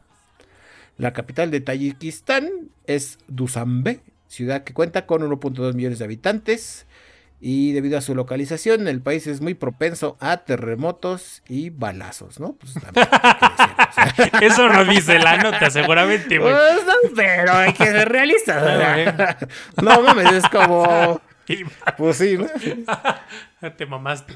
La 0.98 1.14
capital 1.14 1.50
de 1.50 1.62
Tayikistán 1.62 2.50
es 2.86 3.20
Dushanbe, 3.26 4.00
ciudad 4.28 4.64
que 4.64 4.74
cuenta 4.74 5.06
con 5.06 5.22
1.2 5.22 5.72
millones 5.72 5.98
de 5.98 6.04
habitantes 6.04 6.86
y 7.40 7.72
debido 7.72 7.96
a 7.96 8.02
su 8.02 8.14
localización 8.14 8.86
el 8.86 9.00
país 9.00 9.26
es 9.26 9.40
muy 9.40 9.54
propenso 9.54 10.18
a 10.20 10.38
terremotos 10.38 11.42
y 11.48 11.70
balazos, 11.70 12.38
¿no? 12.38 12.52
Pues 12.52 12.74
también 12.74 13.08
hay 13.10 13.38
que 13.38 13.46
decirlo, 13.46 13.74
o 13.78 13.94
sea. 13.94 14.38
Eso 14.46 14.68
no 14.68 14.84
dice 14.84 15.18
la 15.18 15.38
nota, 15.38 15.70
seguramente, 15.70 16.38
güey. 16.38 16.52
Pues, 16.52 16.86
no, 16.86 17.14
pero 17.16 17.52
hay 17.54 17.72
que 17.72 17.84
ser. 17.84 18.16
Ah, 18.50 19.38
No 19.82 20.02
mames, 20.02 20.32
es 20.32 20.48
como... 20.50 21.20
Pues 21.98 22.16
sí, 22.18 22.38
¿no? 22.38 22.46
Te 23.72 23.84
mamaste. 23.84 24.32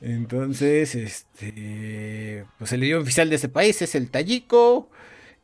Entonces, 0.00 0.94
este, 0.94 2.46
pues 2.56 2.72
el 2.72 2.82
idioma 2.82 3.02
oficial 3.02 3.28
de 3.28 3.36
ese 3.36 3.50
país 3.50 3.82
es 3.82 3.94
el 3.94 4.10
tayiko 4.10 4.88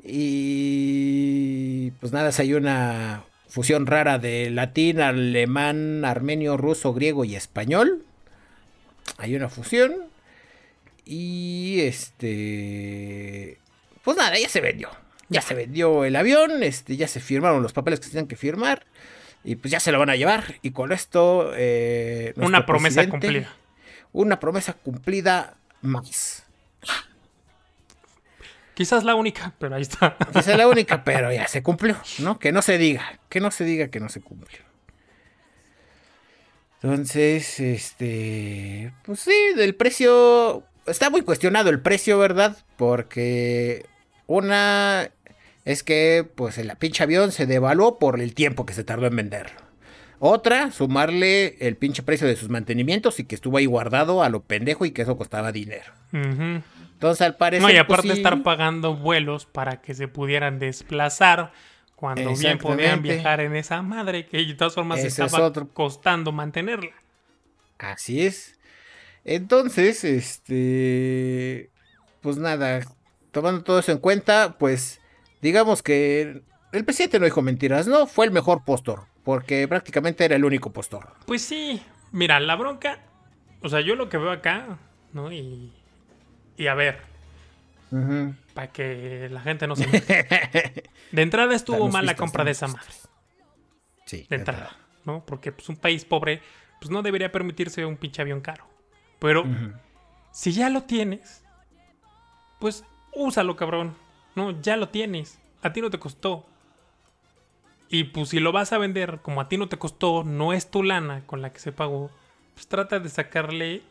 y 0.03 1.91
pues 2.01 2.12
nada, 2.12 2.33
si 2.33 2.43
hay 2.43 2.55
una 2.55 3.25
fusión 3.55 3.87
rara 3.87 4.19
de 4.19 4.51
latín, 4.51 5.01
alemán, 5.01 6.05
armenio, 6.05 6.57
ruso, 6.57 6.93
griego 6.93 7.25
y 7.25 7.37
español. 7.37 8.05
Hay 9.17 9.37
una 9.37 9.49
fusión 9.49 9.95
y 11.05 11.79
este, 11.83 13.59
pues 14.03 14.17
nada, 14.17 14.37
ya 14.37 14.49
se 14.49 14.61
vendió. 14.61 14.89
Ya 15.29 15.41
se 15.41 15.55
vendió 15.55 16.05
el 16.05 16.17
avión, 16.17 16.65
este, 16.65 16.97
ya 16.97 17.07
se 17.07 17.21
firmaron 17.21 17.63
los 17.63 17.73
papeles 17.73 18.01
que 18.01 18.07
se 18.07 18.11
tenían 18.11 18.27
que 18.27 18.35
firmar 18.35 18.87
y 19.45 19.55
pues 19.55 19.71
ya 19.71 19.79
se 19.79 19.93
lo 19.93 20.01
van 20.01 20.11
a 20.11 20.17
llevar 20.17 20.57
y 20.63 20.73
con 20.73 20.91
esto 20.91 21.53
eh, 21.55 22.35
Una 22.37 22.67
promesa 22.67 23.09
cumplida. 23.09 23.55
una 24.13 24.41
promesa 24.41 24.73
cumplida 24.73 25.57
más. 25.81 26.43
Quizás 28.75 29.05
la 29.05 29.14
única, 29.14 29.53
pero 29.59 29.77
ahí 29.77 29.83
está. 29.83 30.16
Es 30.35 30.47
la 30.47 30.68
única, 30.68 31.05
pero 31.05 31.33
ya 31.33 31.49
se 31.49 31.62
cumplió, 31.62 31.97
¿no? 32.18 32.39
Que 32.39 32.53
no 32.53 32.62
se 32.62 32.79
diga, 32.79 33.20
que 33.29 33.41
no 33.41 33.51
se 33.51 33.64
diga 33.64 33.89
que 33.89 34.01
no 34.01 34.09
se 34.09 34.20
cumplió. 34.20 34.61
Entonces, 36.83 37.61
este, 37.61 38.93
pues 39.05 39.20
sí, 39.20 39.33
del 39.57 39.75
precio, 39.75 40.64
está 40.87 41.09
muy 41.09 41.22
cuestionado 41.22 41.70
el 41.70 41.81
precio, 41.81 42.18
¿verdad? 42.18 42.59
Porque 42.77 43.87
una 44.27 45.11
es 45.64 45.83
que, 45.83 46.29
pues, 46.35 46.59
el 46.59 46.70
pinche 46.77 47.03
avión 47.03 47.33
se 47.33 47.47
devaluó 47.47 47.99
por 47.99 48.20
el 48.20 48.35
tiempo 48.35 48.66
que 48.66 48.75
se 48.75 48.85
tardó 48.85 49.07
en 49.07 49.16
venderlo. 49.16 49.61
Otra, 50.18 50.70
sumarle 50.72 51.57
el 51.61 51.77
pinche 51.77 52.03
precio 52.03 52.27
de 52.27 52.37
sus 52.37 52.49
mantenimientos 52.49 53.18
y 53.18 53.25
que 53.25 53.35
estuvo 53.35 53.57
ahí 53.57 53.66
guardado 53.66 54.22
a 54.22 54.29
lo 54.29 54.43
pendejo 54.43 54.85
y 54.85 54.91
que 54.91 55.03
eso 55.03 55.16
costaba 55.16 55.53
dinero. 55.53 55.93
Ujú. 56.12 56.62
Entonces, 57.05 57.27
al 57.27 57.37
parecer. 57.37 57.63
No, 57.63 57.69
y 57.69 57.73
pues, 57.73 57.83
aparte 57.83 58.09
sí, 58.09 58.13
estar 58.15 58.43
pagando 58.43 58.97
vuelos 58.97 59.45
para 59.45 59.83
que 59.83 59.93
se 59.93 60.09
pudieran 60.09 60.59
desplazar 60.59 61.53
cuando 61.97 62.35
bien 62.35 62.57
podían 62.57 63.03
viajar 63.03 63.41
en 63.41 63.55
esa 63.55 63.83
madre 63.83 64.27
que 64.27 64.39
de 64.39 64.55
todas 64.55 64.75
formas 64.75 65.01
Ese 65.01 65.09
es 65.09 65.19
estaba 65.19 65.45
otro. 65.45 65.69
costando 65.69 66.33
mantenerla. 66.33 66.93
Así 67.79 68.25
es. 68.25 68.59
Entonces, 69.23 70.03
este. 70.03 71.69
Pues 72.23 72.39
nada, 72.39 72.81
tomando 73.33 73.63
todo 73.65 73.81
eso 73.81 73.93
en 73.93 73.99
cuenta, 73.99 74.57
pues 74.59 75.03
digamos 75.43 75.83
que 75.83 76.43
el 76.73 76.85
presidente 76.87 77.19
no 77.19 77.27
dijo 77.27 77.43
mentiras, 77.43 77.87
¿no? 77.87 78.07
Fue 78.07 78.25
el 78.25 78.33
mejor 78.33 78.65
postor, 78.65 79.09
porque 79.25 79.69
prácticamente 79.69 80.25
era 80.25 80.37
el 80.37 80.45
único 80.47 80.73
postor. 80.73 81.13
Pues 81.27 81.43
sí, 81.43 81.83
mira, 82.13 82.41
la 82.41 82.57
bronca, 82.57 83.01
o 83.61 83.69
sea, 83.69 83.83
yo 83.83 83.95
lo 83.95 84.09
que 84.09 84.17
veo 84.17 84.31
acá, 84.31 84.79
¿no? 85.13 85.31
Y, 85.31 85.71
y 86.57 86.67
a 86.67 86.75
ver, 86.75 87.01
para 88.55 88.73
que 88.73 89.29
la 89.31 89.41
gente 89.41 89.67
no 89.67 89.77
se... 89.77 89.87
De 91.13 91.23
entrada 91.23 91.55
estuvo 91.55 91.89
mal 91.89 92.07
la 92.07 92.17
compra 92.17 92.45
de 92.45 92.51
esa 92.51 92.69
madre. 92.69 92.91
Sí, 94.05 94.27
de 94.29 94.37
entrada, 94.37 94.77
¿no? 95.05 95.25
Porque 95.25 95.53
pues 95.53 95.69
un 95.69 95.77
país 95.77 96.05
pobre 96.05 96.43
pues 96.81 96.91
no 96.91 97.03
debería 97.03 97.33
permitirse 97.33 97.85
un 97.87 97.97
pinche 97.97 98.21
avión 98.21 98.41
caro. 98.41 98.67
Pero 99.19 99.45
si 100.33 100.53
ya 100.53 100.69
lo 100.69 100.83
tienes, 100.83 101.43
pues 102.59 102.85
úsalo, 103.15 103.57
cabrón. 103.57 103.97
No, 104.35 104.61
ya 104.61 104.77
lo 104.77 104.89
tienes. 104.89 105.39
A 105.63 105.73
ti 105.73 105.81
no 105.81 105.91
te 105.91 105.99
costó. 105.99 106.45
Y 107.89 108.05
pues 108.05 108.31
si 108.31 108.41
lo 108.41 108.53
vas 108.53 108.73
a 108.73 108.79
vender 108.79 109.21
como 109.23 109.41
a 109.41 109.49
ti 109.49 109.57
no 109.57 109.69
te 109.69 109.79
costó, 109.79 110.25
no 110.25 110.53
es 110.53 110.71
tu 110.71 110.83
lana 110.83 111.23
con 111.27 111.41
la 111.41 111.53
que 111.53 111.61
se 111.61 111.73
pagó, 111.73 112.11
pues 112.55 112.67
trata 112.67 112.99
de 112.99 113.09
sacarle 113.09 113.83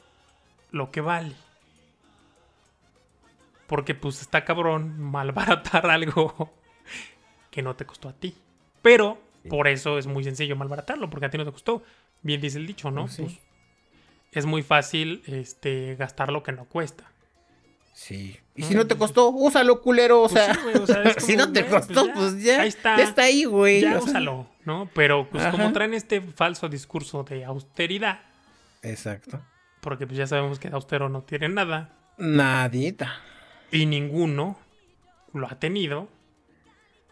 lo 0.72 0.92
que 0.92 1.02
vale. 1.02 1.36
Porque 3.68 3.96
pues 3.96 4.22
está 4.22 4.46
cabrón 4.46 5.00
malbaratar 5.00 5.86
algo 5.90 6.54
que 7.52 7.62
no 7.62 7.76
te 7.76 7.86
costó 7.86 8.10
a 8.10 8.14
ti. 8.14 8.36
Pero 8.82 9.22
por 9.50 9.68
eso 9.68 9.98
es 9.98 10.08
muy 10.08 10.24
sencillo 10.24 10.56
malbaratarlo, 10.56 11.10
porque 11.10 11.26
a 11.26 11.30
ti 11.30 11.38
no 11.38 11.46
te 11.46 11.52
costó. 11.52 11.84
Bien 12.22 12.40
dice 12.42 12.58
el 12.58 12.68
dicho, 12.68 12.92
¿no? 12.92 13.02
Pues 13.04 13.14
sí. 13.14 13.24
Pues, 13.24 13.40
es 14.32 14.46
muy 14.46 14.64
fácil 14.64 15.22
este, 15.28 15.96
gastar 15.96 16.32
lo 16.32 16.42
que 16.44 16.52
no 16.52 16.66
cuesta. 16.66 17.10
Sí. 17.94 18.40
Y 18.56 18.64
si 18.64 18.74
no 18.74 18.88
te 18.88 18.96
costó, 18.98 19.30
úsalo, 19.30 19.80
culero. 19.82 20.24
O 20.24 20.30
Pues 20.30 20.44
sea, 20.44 20.54
sí, 20.56 20.60
güey, 20.64 20.76
o 20.76 20.88
sea, 20.88 21.04
es 21.04 21.24
si 21.24 21.36
no 21.38 21.52
te 21.52 21.62
güey, 21.62 21.72
pues 21.72 21.86
costó, 21.86 22.08
ya, 22.08 22.14
pues 22.14 22.44
ya, 22.44 22.62
ahí 22.62 22.68
está. 22.68 22.98
ya 22.98 23.04
está 23.04 23.22
ahí, 23.24 23.46
güey. 23.46 23.82
Ya 23.82 23.98
o 23.98 24.02
sea. 24.02 24.10
úsalo, 24.12 24.48
¿no? 24.66 24.90
Pero 24.96 25.30
pues 25.30 25.46
como 25.48 25.72
traen 25.72 25.94
este 25.94 26.20
falso 26.22 26.68
discurso 26.70 27.24
de 27.24 27.46
austeridad, 27.46 28.22
Exacto. 28.82 29.40
porque 29.82 30.08
pues 30.08 30.18
ya 30.18 30.26
sabemos 30.26 30.58
que 30.60 30.70
de 30.70 30.76
austero 30.76 31.10
no 31.10 31.22
tiene 31.22 31.50
nada, 31.50 31.96
Nadita. 32.18 33.22
Y 33.74 33.88
ninguno 33.88 34.58
lo 35.34 35.48
ha 35.48 35.60
tenido, 35.60 36.08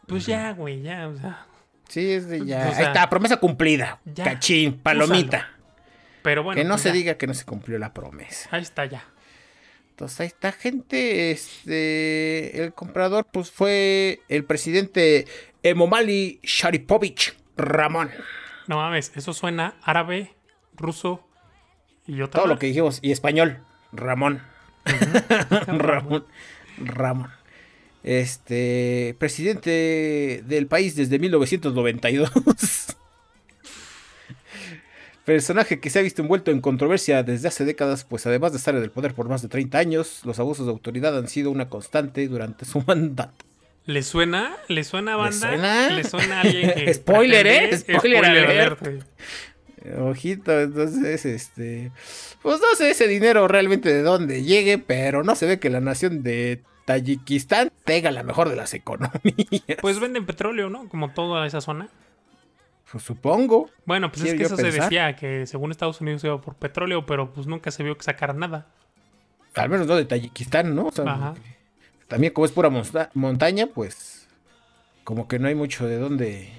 pues 0.07 0.27
ya, 0.27 0.51
güey, 0.53 0.81
ya, 0.81 1.07
o 1.07 1.17
sea. 1.17 1.47
Sí, 1.89 2.11
es 2.11 2.29
de 2.29 2.45
ya. 2.45 2.69
O 2.69 2.71
sea, 2.71 2.77
ahí 2.77 2.85
está, 2.85 3.09
promesa 3.09 3.37
cumplida. 3.37 3.99
ya, 4.05 4.23
Cachín, 4.23 4.77
palomita. 4.77 5.49
Pero 6.21 6.43
bueno. 6.43 6.61
que 6.61 6.63
no 6.63 6.75
pues 6.75 6.83
se 6.83 6.89
ya, 6.89 6.93
diga 6.93 7.13
que 7.15 7.25
no 7.25 7.33
se 7.33 7.45
cumplió 7.45 7.79
la 7.79 7.93
promesa. 7.93 8.47
Ahí 8.51 8.61
está 8.61 8.85
ya. 8.85 9.03
Entonces 9.89 10.19
ahí 10.19 10.27
está, 10.27 10.51
gente. 10.51 11.31
Este, 11.31 12.63
el 12.63 12.73
comprador, 12.73 13.25
pues 13.31 13.49
fue 13.49 14.21
el 14.29 14.45
presidente 14.45 15.25
Emomali 15.63 16.39
Sharipovich 16.43 17.35
Ramón. 17.57 18.11
No 18.67 18.77
mames, 18.77 19.11
eso 19.15 19.33
suena 19.33 19.75
árabe, 19.81 20.35
ruso 20.75 21.27
y 22.05 22.21
otra 22.21 22.41
Todo 22.41 22.53
lo 22.53 22.59
que 22.59 22.67
dijimos. 22.67 22.99
Y 23.01 23.11
español. 23.11 23.65
Ramón. 23.91 24.50
Ramón. 25.67 26.25
Ramón. 26.77 27.29
Este, 28.03 29.15
presidente 29.19 30.43
del 30.47 30.67
país 30.67 30.95
desde 30.95 31.19
1992. 31.19 32.31
Personaje 35.25 35.79
que 35.79 35.91
se 35.91 35.99
ha 35.99 36.01
visto 36.01 36.23
envuelto 36.23 36.49
en 36.49 36.61
controversia 36.61 37.21
desde 37.21 37.47
hace 37.47 37.63
décadas, 37.63 38.03
pues 38.05 38.25
además 38.25 38.53
de 38.53 38.57
estar 38.57 38.75
en 38.75 38.81
el 38.81 38.89
poder 38.89 39.13
por 39.13 39.29
más 39.29 39.43
de 39.43 39.49
30 39.49 39.77
años, 39.77 40.21
los 40.25 40.39
abusos 40.39 40.65
de 40.65 40.71
autoridad 40.71 41.15
han 41.15 41.27
sido 41.27 41.51
una 41.51 41.69
constante 41.69 42.27
durante 42.27 42.65
su 42.65 42.81
mandato. 42.87 43.45
¿Le 43.85 44.03
suena? 44.03 44.57
¿Le 44.67 44.83
suena 44.83 45.15
banda? 45.15 45.51
¿Le 45.51 45.57
suena? 45.57 45.89
¿Le 45.89 46.03
suena 46.03 46.37
a 46.37 46.41
alguien 46.41 46.73
que 46.73 46.93
Spoiler, 46.93 47.47
¿eh? 47.47 47.77
Spoiler 47.77 48.25
alert. 48.25 48.81
alert. 48.81 49.05
Ojito, 49.99 50.59
entonces, 50.59 51.25
este, 51.25 51.91
pues 52.41 52.59
no 52.59 52.75
sé 52.75 52.91
ese 52.91 53.07
dinero 53.07 53.47
realmente 53.47 53.91
de 53.91 54.01
dónde 54.03 54.43
llegue, 54.43 54.77
pero 54.77 55.23
no 55.23 55.35
se 55.35 55.45
ve 55.47 55.59
que 55.59 55.69
la 55.69 55.81
nación 55.81 56.21
de 56.23 56.61
Tayikistán 56.85 57.71
tenga 57.83 58.11
la 58.11 58.23
mejor 58.23 58.49
de 58.49 58.55
las 58.55 58.73
economías. 58.73 59.13
Pues 59.81 59.99
venden 59.99 60.25
petróleo, 60.25 60.69
¿no? 60.69 60.87
Como 60.89 61.11
toda 61.11 61.45
esa 61.47 61.61
zona. 61.61 61.89
Pues 62.91 63.03
supongo. 63.03 63.69
Bueno, 63.85 64.11
pues 64.11 64.25
es 64.25 64.33
que 64.35 64.43
eso 64.43 64.57
se 64.57 64.71
decía, 64.71 65.15
que 65.15 65.47
según 65.47 65.71
Estados 65.71 66.01
Unidos 66.01 66.23
iba 66.25 66.39
por 66.41 66.55
petróleo, 66.55 67.05
pero 67.05 67.31
pues 67.33 67.47
nunca 67.47 67.71
se 67.71 67.83
vio 67.83 67.97
que 67.97 68.03
sacaran 68.03 68.37
nada. 68.39 68.67
Al 69.55 69.69
menos 69.69 69.87
no 69.87 69.95
de 69.95 70.05
Tayikistán, 70.05 70.75
¿no? 70.75 70.87
O 70.87 70.91
sea, 70.91 71.05
Ajá. 71.05 71.33
también 72.07 72.33
como 72.33 72.45
es 72.45 72.51
pura 72.51 72.69
monta- 72.69 73.09
montaña, 73.13 73.67
pues 73.67 74.27
como 75.03 75.27
que 75.27 75.39
no 75.39 75.47
hay 75.47 75.55
mucho 75.55 75.87
de 75.87 75.97
dónde, 75.97 76.49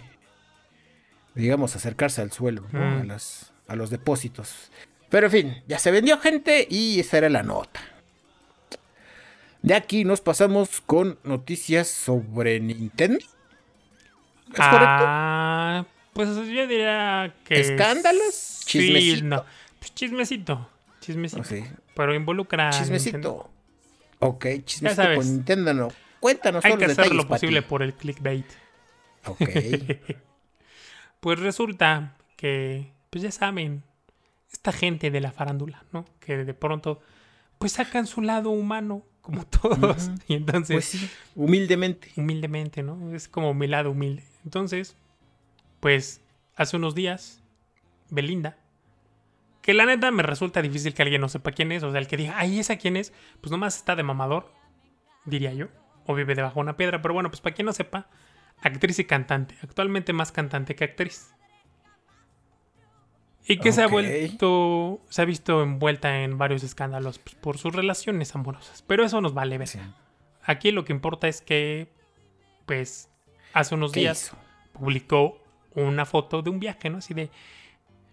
digamos, 1.34 1.74
acercarse 1.76 2.20
al 2.22 2.32
suelo, 2.32 2.66
¿no? 2.72 2.80
Mm. 2.80 3.00
a, 3.00 3.04
las- 3.04 3.52
a 3.68 3.76
los 3.76 3.90
depósitos. 3.90 4.70
Pero 5.08 5.26
en 5.26 5.32
fin, 5.32 5.62
ya 5.68 5.78
se 5.78 5.90
vendió 5.90 6.18
gente 6.18 6.66
y 6.70 6.98
esa 7.00 7.18
era 7.18 7.28
la 7.28 7.42
nota. 7.42 7.80
De 9.62 9.74
aquí 9.74 10.04
nos 10.04 10.20
pasamos 10.20 10.80
con 10.80 11.18
noticias 11.22 11.86
sobre 11.88 12.58
Nintendo. 12.60 13.18
¿Es 13.18 14.54
correcto? 14.58 15.04
Ah, 15.06 15.86
pues 16.12 16.28
yo 16.30 16.66
diría 16.66 17.32
que... 17.44 17.60
¿Escándalos? 17.60 18.34
Sí, 18.34 18.80
¿Chismecito? 18.80 19.24
no. 19.26 19.44
Pues 19.78 19.94
chismecito. 19.94 20.68
Chismecito. 21.00 21.42
Pero 21.94 22.14
involucra... 22.14 22.70
Nintendo. 22.70 22.84
Chismecito. 22.98 23.50
Ok, 24.18 24.46
chismecito 24.64 25.14
con 25.14 25.26
Nintendo. 25.26 25.74
No. 25.74 25.88
Cuéntanos 26.20 26.64
Hay 26.64 26.72
todos 26.72 26.80
que 26.80 26.86
los 26.88 26.92
hacer 26.98 27.04
detalles, 27.04 27.24
lo 27.24 27.28
posible 27.28 27.62
Pati. 27.62 27.70
por 27.70 27.82
el 27.82 27.94
clickbait. 27.94 28.46
Ok. 29.26 29.40
Pues 31.22 31.38
resulta 31.38 32.16
que, 32.36 32.92
pues 33.10 33.22
ya 33.22 33.30
saben, 33.30 33.84
esta 34.52 34.72
gente 34.72 35.12
de 35.12 35.20
la 35.20 35.30
farándula, 35.30 35.84
¿no? 35.92 36.04
Que 36.18 36.44
de 36.44 36.52
pronto, 36.52 37.00
pues 37.58 37.70
sacan 37.72 38.08
su 38.08 38.22
lado 38.22 38.50
humano, 38.50 39.04
como 39.20 39.46
todos. 39.46 40.10
Y 40.26 40.34
entonces, 40.34 40.74
Pues 40.74 40.84
sí, 40.86 41.08
humildemente. 41.36 42.10
humildemente, 42.16 42.82
¿no? 42.82 43.14
Es 43.14 43.28
como 43.28 43.54
mi 43.54 43.68
lado 43.68 43.92
humilde. 43.92 44.24
Entonces, 44.44 44.96
pues 45.78 46.20
hace 46.56 46.76
unos 46.76 46.96
días, 46.96 47.40
Belinda, 48.10 48.58
que 49.62 49.74
la 49.74 49.86
neta 49.86 50.10
me 50.10 50.24
resulta 50.24 50.60
difícil 50.60 50.92
que 50.92 51.02
alguien 51.02 51.20
no 51.20 51.28
sepa 51.28 51.52
quién 51.52 51.70
es, 51.70 51.84
o 51.84 51.92
sea, 51.92 52.00
el 52.00 52.08
que 52.08 52.16
diga, 52.16 52.34
ay, 52.36 52.58
¿esa 52.58 52.78
quién 52.78 52.96
es? 52.96 53.12
Pues 53.40 53.52
nomás 53.52 53.76
está 53.76 53.94
de 53.94 54.02
mamador, 54.02 54.52
diría 55.24 55.52
yo, 55.52 55.68
o 56.04 56.16
vive 56.16 56.34
debajo 56.34 56.56
de 56.56 56.62
una 56.62 56.76
piedra, 56.76 57.00
pero 57.00 57.14
bueno, 57.14 57.30
pues 57.30 57.40
para 57.40 57.54
quien 57.54 57.66
no 57.66 57.72
sepa, 57.72 58.08
actriz 58.62 58.98
y 58.98 59.04
cantante, 59.04 59.56
actualmente 59.62 60.12
más 60.12 60.32
cantante 60.32 60.74
que 60.74 60.84
actriz. 60.84 61.34
Y 63.46 63.58
que 63.58 63.72
se 63.72 63.82
ha 63.82 63.88
vuelto, 63.88 65.00
se 65.08 65.22
ha 65.22 65.24
visto 65.24 65.62
envuelta 65.62 66.22
en 66.22 66.38
varios 66.38 66.62
escándalos 66.62 67.18
pues, 67.18 67.34
por 67.34 67.58
sus 67.58 67.74
relaciones 67.74 68.34
amorosas, 68.36 68.82
pero 68.82 69.04
eso 69.04 69.20
nos 69.20 69.34
vale 69.34 69.58
ver. 69.58 69.68
Sí. 69.68 69.80
Aquí 70.44 70.70
lo 70.70 70.84
que 70.84 70.92
importa 70.92 71.28
es 71.28 71.42
que, 71.42 71.88
pues, 72.66 73.10
hace 73.52 73.74
unos 73.74 73.92
¿Qué 73.92 74.00
días 74.00 74.26
hizo? 74.26 74.36
publicó 74.72 75.40
una 75.74 76.04
foto 76.04 76.42
de 76.42 76.50
un 76.50 76.60
viaje, 76.60 76.88
¿no? 76.88 76.98
Así 76.98 77.14
de 77.14 77.30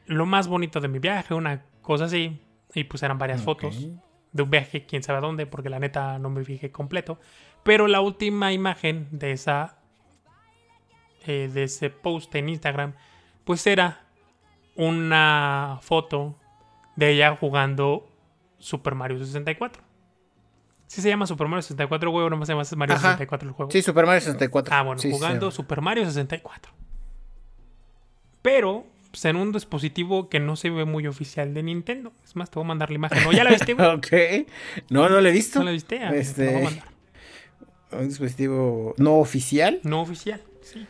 lo 0.06 0.26
más 0.26 0.48
bonito 0.48 0.80
de 0.82 0.88
mi 0.88 1.00
viaje, 1.00 1.34
una 1.34 1.64
cosa 1.82 2.06
así. 2.06 2.42
Y 2.74 2.84
pues 2.84 3.02
eran 3.04 3.18
varias 3.18 3.42
fotos 3.42 3.88
de 4.32 4.44
un 4.44 4.50
viaje, 4.50 4.86
quién 4.86 5.02
sabe 5.02 5.18
a 5.18 5.22
dónde, 5.22 5.48
porque 5.48 5.70
la 5.70 5.80
neta 5.80 6.20
no 6.20 6.30
me 6.30 6.44
fijé 6.44 6.72
completo. 6.72 7.20
Pero 7.64 7.88
la 7.88 8.02
última 8.02 8.52
imagen 8.54 9.08
de 9.12 9.32
esa. 9.32 9.79
Eh, 11.26 11.50
de 11.54 11.64
ese 11.64 11.90
post 11.90 12.34
en 12.36 12.50
Instagram, 12.50 12.94
pues 13.44 13.66
era 13.68 14.02
una 14.76 15.80
foto 15.82 16.36
de 16.96 17.12
ella 17.12 17.36
jugando 17.36 18.08
Super 18.58 18.96
Mario 18.96 19.18
64. 19.20 19.84
Sí 20.88 21.02
se 21.02 21.10
llama 21.10 21.28
Super 21.28 21.48
Mario 21.48 21.62
64, 21.62 22.10
güey, 22.10 22.26
o 22.26 22.30
nomás 22.30 22.48
se 22.48 22.54
llama 22.54 22.64
Mario 22.76 22.96
Ajá. 22.96 23.10
64 23.12 23.48
el 23.50 23.54
juego. 23.54 23.72
Sí, 23.72 23.82
Super 23.82 24.06
Mario 24.06 24.22
64. 24.22 24.74
Ah, 24.76 24.82
bueno, 24.84 25.00
Sí, 25.00 25.12
jugando 25.12 25.52
sí. 25.52 25.58
Super 25.58 25.82
Mario 25.82 26.06
64. 26.06 26.72
Pero 28.42 28.86
pues, 29.12 29.24
en 29.26 29.36
un 29.36 29.52
dispositivo 29.52 30.30
que 30.30 30.40
no 30.40 30.56
se 30.56 30.70
ve 30.70 30.86
muy 30.86 31.06
oficial 31.08 31.54
de 31.54 31.62
Nintendo. 31.64 32.12
Es 32.24 32.36
más, 32.36 32.50
te 32.50 32.56
voy 32.56 32.66
a 32.66 32.68
mandar 32.70 32.90
la 32.90 32.96
imagen. 32.96 33.24
¿No? 33.24 33.32
¿Ya 33.32 33.44
la 33.44 33.52
viste, 33.52 33.74
güey? 33.76 33.88
Ok. 33.88 34.08
No, 34.90 35.10
no 35.10 35.22
lo 35.22 35.28
he 35.30 35.32
visto. 35.32 35.60
¿No 35.60 35.66
la 35.66 35.72
viste? 35.72 36.04
A 36.04 36.12
ver, 36.12 36.26
Te 36.34 36.46
la 36.46 36.52
voy 36.52 36.62
a 36.62 36.64
Este, 36.64 36.76
mandar. 36.76 38.02
un 38.02 38.08
dispositivo 38.08 38.96
no 38.98 39.16
oficial. 39.18 39.80
No 39.84 40.02
oficial, 40.02 40.42
sí. 40.72 40.88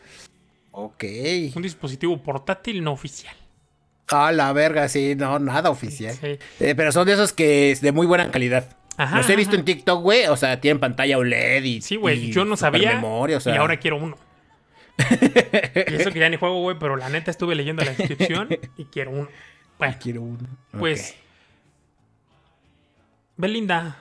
Ok. 0.72 1.04
Un 1.56 1.62
dispositivo 1.62 2.22
portátil 2.22 2.84
no 2.84 2.92
oficial. 2.92 3.36
Ah, 4.08 4.32
la 4.32 4.52
verga, 4.54 4.88
sí, 4.90 5.16
no, 5.16 5.38
nada 5.40 5.70
oficial. 5.70 6.16
Sí. 6.16 6.40
Eh, 6.60 6.74
pero 6.76 6.92
son 6.92 7.06
de 7.06 7.14
esos 7.14 7.32
que 7.34 7.72
es 7.72 7.82
de 7.82 7.92
muy 7.92 8.08
buena 8.08 8.32
calidad. 8.32 8.76
Ajá, 8.98 9.18
Los 9.18 9.30
he 9.30 9.36
visto 9.36 9.52
ajá. 9.52 9.60
en 9.60 9.66
TikTok, 9.66 10.02
güey. 10.02 10.26
O 10.28 10.36
sea, 10.36 10.60
tienen 10.60 10.80
pantalla 10.80 11.18
OLED 11.18 11.64
y. 11.64 11.82
Sí, 11.82 11.96
güey. 11.96 12.32
Yo 12.32 12.44
no 12.44 12.58
sabía. 12.58 12.82
supermemoria, 12.82 13.38
o 13.38 13.40
sea. 13.40 13.54
Y 13.54 13.58
ahora 13.58 13.78
quiero 13.78 13.98
uno. 13.98 14.18
y 15.00 15.94
eso 15.94 16.12
que 16.12 16.20
ya 16.20 16.30
ni 16.30 16.38
juego, 16.38 16.60
güey. 16.62 16.78
Pero 16.80 16.98
la 16.98 17.08
neta 17.10 17.32
estuve 17.32 17.56
leyendo 17.56 17.84
la 17.86 17.94
descripción 17.94 18.50
y 18.78 18.86
quiero 18.86 19.12
uno. 19.12 19.30
Bueno, 19.78 19.96
Quiero 20.02 20.22
uno. 20.22 20.46
Pues. 20.78 21.16
Belinda, 23.38 23.98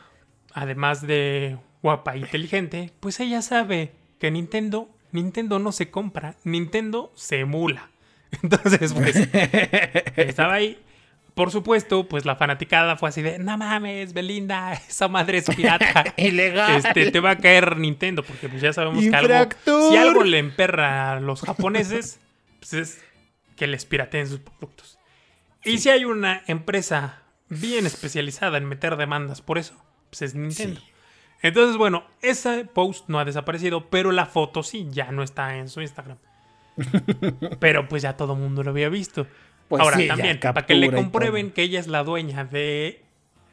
además 0.52 1.06
de 1.06 1.56
guapa 1.82 2.16
e 2.16 2.18
inteligente, 2.18 2.92
pues 2.98 3.20
ella 3.20 3.42
sabe 3.42 3.92
que 4.18 4.32
Nintendo, 4.32 4.88
Nintendo 5.12 5.58
no 5.58 5.72
se 5.72 5.90
compra, 5.90 6.36
Nintendo 6.44 7.12
se 7.14 7.40
emula. 7.40 7.90
Entonces, 8.42 8.92
pues, 8.92 9.16
estaba 10.16 10.54
ahí. 10.54 10.78
Por 11.34 11.52
supuesto, 11.52 12.08
pues 12.08 12.24
la 12.24 12.34
fanaticada 12.34 12.96
fue 12.96 13.10
así 13.10 13.22
de, 13.22 13.38
no 13.38 13.56
mames, 13.56 14.12
Belinda, 14.12 14.72
esa 14.88 15.06
madre 15.06 15.38
es 15.38 15.46
pirata. 15.46 16.04
Ilegal. 16.16 16.78
Este, 16.78 17.12
te 17.12 17.20
va 17.20 17.30
a 17.30 17.38
caer 17.38 17.76
Nintendo, 17.76 18.24
porque 18.24 18.48
pues 18.48 18.60
ya 18.60 18.72
sabemos 18.72 19.04
que 19.04 19.14
algo, 19.14 19.48
si 19.88 19.96
algo 19.96 20.24
le 20.24 20.38
emperra 20.38 21.12
a 21.12 21.20
los 21.20 21.42
japoneses, 21.42 22.18
pues 22.58 22.72
es 22.72 23.00
que 23.54 23.68
les 23.68 23.84
pirateen 23.84 24.26
sus 24.26 24.40
productos. 24.40 24.98
Y 25.62 25.78
si 25.78 25.90
hay 25.90 26.04
una 26.04 26.42
empresa 26.48 27.22
bien 27.48 27.86
especializada 27.86 28.58
en 28.58 28.64
meter 28.64 28.96
demandas 28.96 29.40
por 29.40 29.58
eso, 29.58 29.74
pues 30.10 30.22
es 30.22 30.34
Nintendo. 30.34 30.80
Sí. 30.80 30.86
Entonces, 31.42 31.76
bueno, 31.76 32.04
ese 32.20 32.64
post 32.64 33.08
no 33.08 33.18
ha 33.20 33.24
desaparecido, 33.24 33.88
pero 33.90 34.10
la 34.12 34.26
foto 34.26 34.62
sí, 34.62 34.88
ya 34.90 35.12
no 35.12 35.22
está 35.22 35.56
en 35.56 35.68
su 35.68 35.80
Instagram. 35.80 36.18
pero 37.60 37.88
pues 37.88 38.02
ya 38.02 38.16
todo 38.16 38.34
el 38.34 38.40
mundo 38.40 38.62
lo 38.62 38.70
había 38.70 38.88
visto. 38.88 39.26
Pues 39.68 39.80
Ahora 39.82 39.96
sí, 39.98 40.08
también, 40.08 40.40
para 40.40 40.64
que 40.66 40.74
le 40.74 40.90
comprueben 40.90 41.50
que 41.50 41.62
ella 41.62 41.78
es 41.78 41.86
la 41.88 42.02
dueña 42.02 42.44
de 42.44 43.02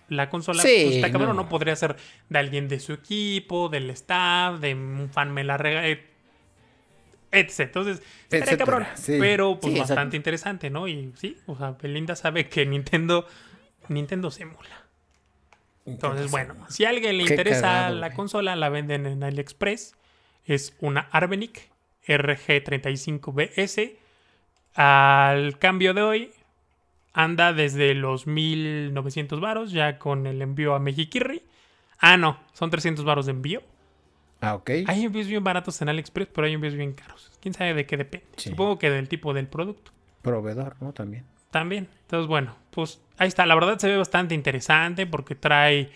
la 0.08 0.30
consola, 0.30 0.62
Sí, 0.62 0.82
pues 0.84 0.96
está 0.98 1.12
cabrón, 1.12 1.36
no. 1.36 1.44
no. 1.44 1.50
podría 1.50 1.76
ser 1.76 1.96
de 2.30 2.40
alguien 2.40 2.68
de 2.68 2.80
su 2.80 2.94
equipo, 2.94 3.70
del 3.70 3.90
staff, 3.90 4.60
de 4.60 4.74
un 4.76 5.10
fan 5.12 5.34
me 5.34 5.44
la 5.44 5.58
rega, 5.58 5.88
et- 5.88 6.06
etc. 7.32 7.60
Entonces, 7.62 8.02
estaría 8.30 8.58
cabrón, 8.58 8.86
sí. 8.96 9.18
pero 9.20 9.60
pues 9.60 9.74
bastante 9.78 9.94
exacto. 9.94 10.16
interesante, 10.16 10.70
¿no? 10.70 10.88
Y 10.88 11.12
sí, 11.18 11.38
o 11.48 11.58
sea, 11.58 11.72
Belinda 11.72 12.16
sabe 12.16 12.48
que 12.48 12.66
Nintendo, 12.66 13.28
Nintendo 13.90 14.32
se 14.32 14.44
emula. 14.44 14.85
Entonces, 15.86 16.32
bueno, 16.32 16.56
si 16.68 16.86
a 16.86 16.90
alguien 16.90 17.18
le 17.18 17.24
interesa 17.24 17.62
cagado, 17.62 17.96
la 17.96 18.14
consola, 18.14 18.56
la 18.56 18.70
venden 18.70 19.06
en 19.06 19.24
AliExpress. 19.24 19.96
Es 20.46 20.76
una 20.80 21.02
Arbenic 21.12 21.70
RG35BS. 22.08 23.94
Al 24.74 25.58
cambio 25.60 25.94
de 25.94 26.02
hoy, 26.02 26.32
anda 27.14 27.54
desde 27.54 27.94
los 27.94 28.28
1900 28.28 29.40
varos, 29.40 29.72
ya 29.72 30.00
con 30.00 30.28
el 30.28 30.42
envío 30.42 30.76
a 30.76 30.80
Mexiquirri. 30.80 31.44
Ah, 32.00 32.18
no, 32.18 32.40
son 32.54 32.70
300 32.70 33.06
varos 33.06 33.28
de 33.28 33.32
envío. 33.32 33.62
Ah, 34.42 34.56
ok. 34.56 34.70
Hay 34.88 35.06
envíos 35.06 35.28
bien 35.28 35.44
baratos 35.44 35.82
en 35.82 35.90
AliExpress, 35.90 36.28
pero 36.34 36.48
hay 36.48 36.54
envíos 36.54 36.76
bien 36.76 36.94
caros. 36.94 37.32
¿Quién 37.42 37.54
sabe 37.54 37.74
de 37.74 37.86
qué 37.86 37.96
depende? 37.96 38.28
Sí. 38.38 38.50
Supongo 38.50 38.78
que 38.80 38.90
del 38.90 39.08
tipo 39.08 39.34
del 39.34 39.48
producto. 39.48 39.92
Proveedor, 40.22 40.76
¿no? 40.82 40.94
También. 40.94 41.26
También. 41.52 41.88
Entonces, 42.02 42.28
bueno, 42.28 42.56
pues 42.76 43.02
ahí 43.18 43.28
está. 43.30 43.46
La 43.48 43.56
verdad 43.56 43.80
se 43.80 43.88
ve 43.90 43.98
bastante 43.98 44.36
interesante 44.36 45.08
porque 45.08 45.34
trae 45.36 45.90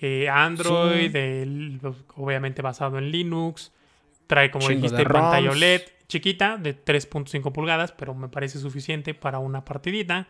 eh, 0.00 0.28
Android, 0.30 1.10
Sí. 1.12 1.18
el- 1.18 1.80
obviamente 2.16 2.62
basado 2.62 2.96
en 2.96 3.10
Linux. 3.10 3.70
Trae, 4.26 4.50
como 4.50 4.66
Chingo 4.66 4.82
dijiste, 4.88 5.04
pantalla. 5.04 5.50
OLED 5.50 5.82
chiquita 6.08 6.56
de 6.56 6.72
3.5 6.74 7.52
pulgadas, 7.52 7.92
pero 7.92 8.14
me 8.14 8.28
parece 8.28 8.58
suficiente 8.58 9.12
para 9.12 9.38
una 9.40 9.64
partidita. 9.64 10.26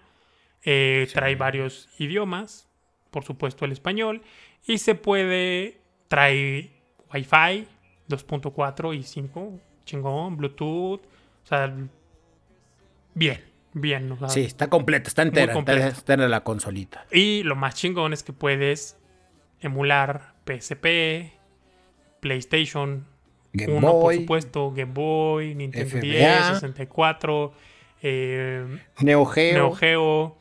Eh, 0.65 1.05
Sí. 1.07 1.15
Trae 1.15 1.37
varios 1.37 1.89
idiomas, 1.99 2.69
por 3.11 3.25
supuesto 3.25 3.65
el 3.65 3.73
español. 3.73 4.23
Y 4.67 4.79
se 4.79 4.95
puede, 4.97 5.79
trae 6.09 6.71
Wi-Fi 7.15 7.67
2.4 8.09 8.93
y 8.93 9.03
5, 9.05 9.59
chingón, 9.85 10.37
Bluetooth, 10.37 11.01
o 11.45 11.47
sea, 11.47 11.73
bien, 13.15 13.41
bien. 13.73 14.11
O 14.13 14.19
sea, 14.19 14.29
Sí, 14.29 14.43
está 14.43 14.69
completa, 14.69 15.09
está 15.09 15.23
entera, 15.23 15.53
completa. 15.53 15.89
está 15.89 16.13
entera 16.15 16.29
la 16.29 16.43
consolita. 16.45 17.07
Y 17.11 17.43
lo 17.45 17.57
más 17.57 17.75
chingón 17.75 18.13
es 18.13 18.23
que 18.23 18.33
puedes 18.33 18.97
emular 19.61 20.35
PSP, 20.47 21.33
PlayStation 22.21 23.07
Game 23.53 23.73
1, 23.75 23.81
por 23.91 24.01
Boy, 24.01 24.17
supuesto, 24.19 24.73
Game 24.73 24.93
Boy, 24.93 25.55
Nintendo 25.55 25.91
FBA. 25.91 26.01
10, 26.01 26.47
64, 26.55 27.53
eh, 28.03 28.79
Neo 29.01 29.25
Geo, 29.27 29.53
Neo 29.55 29.73
Geo, 29.73 30.39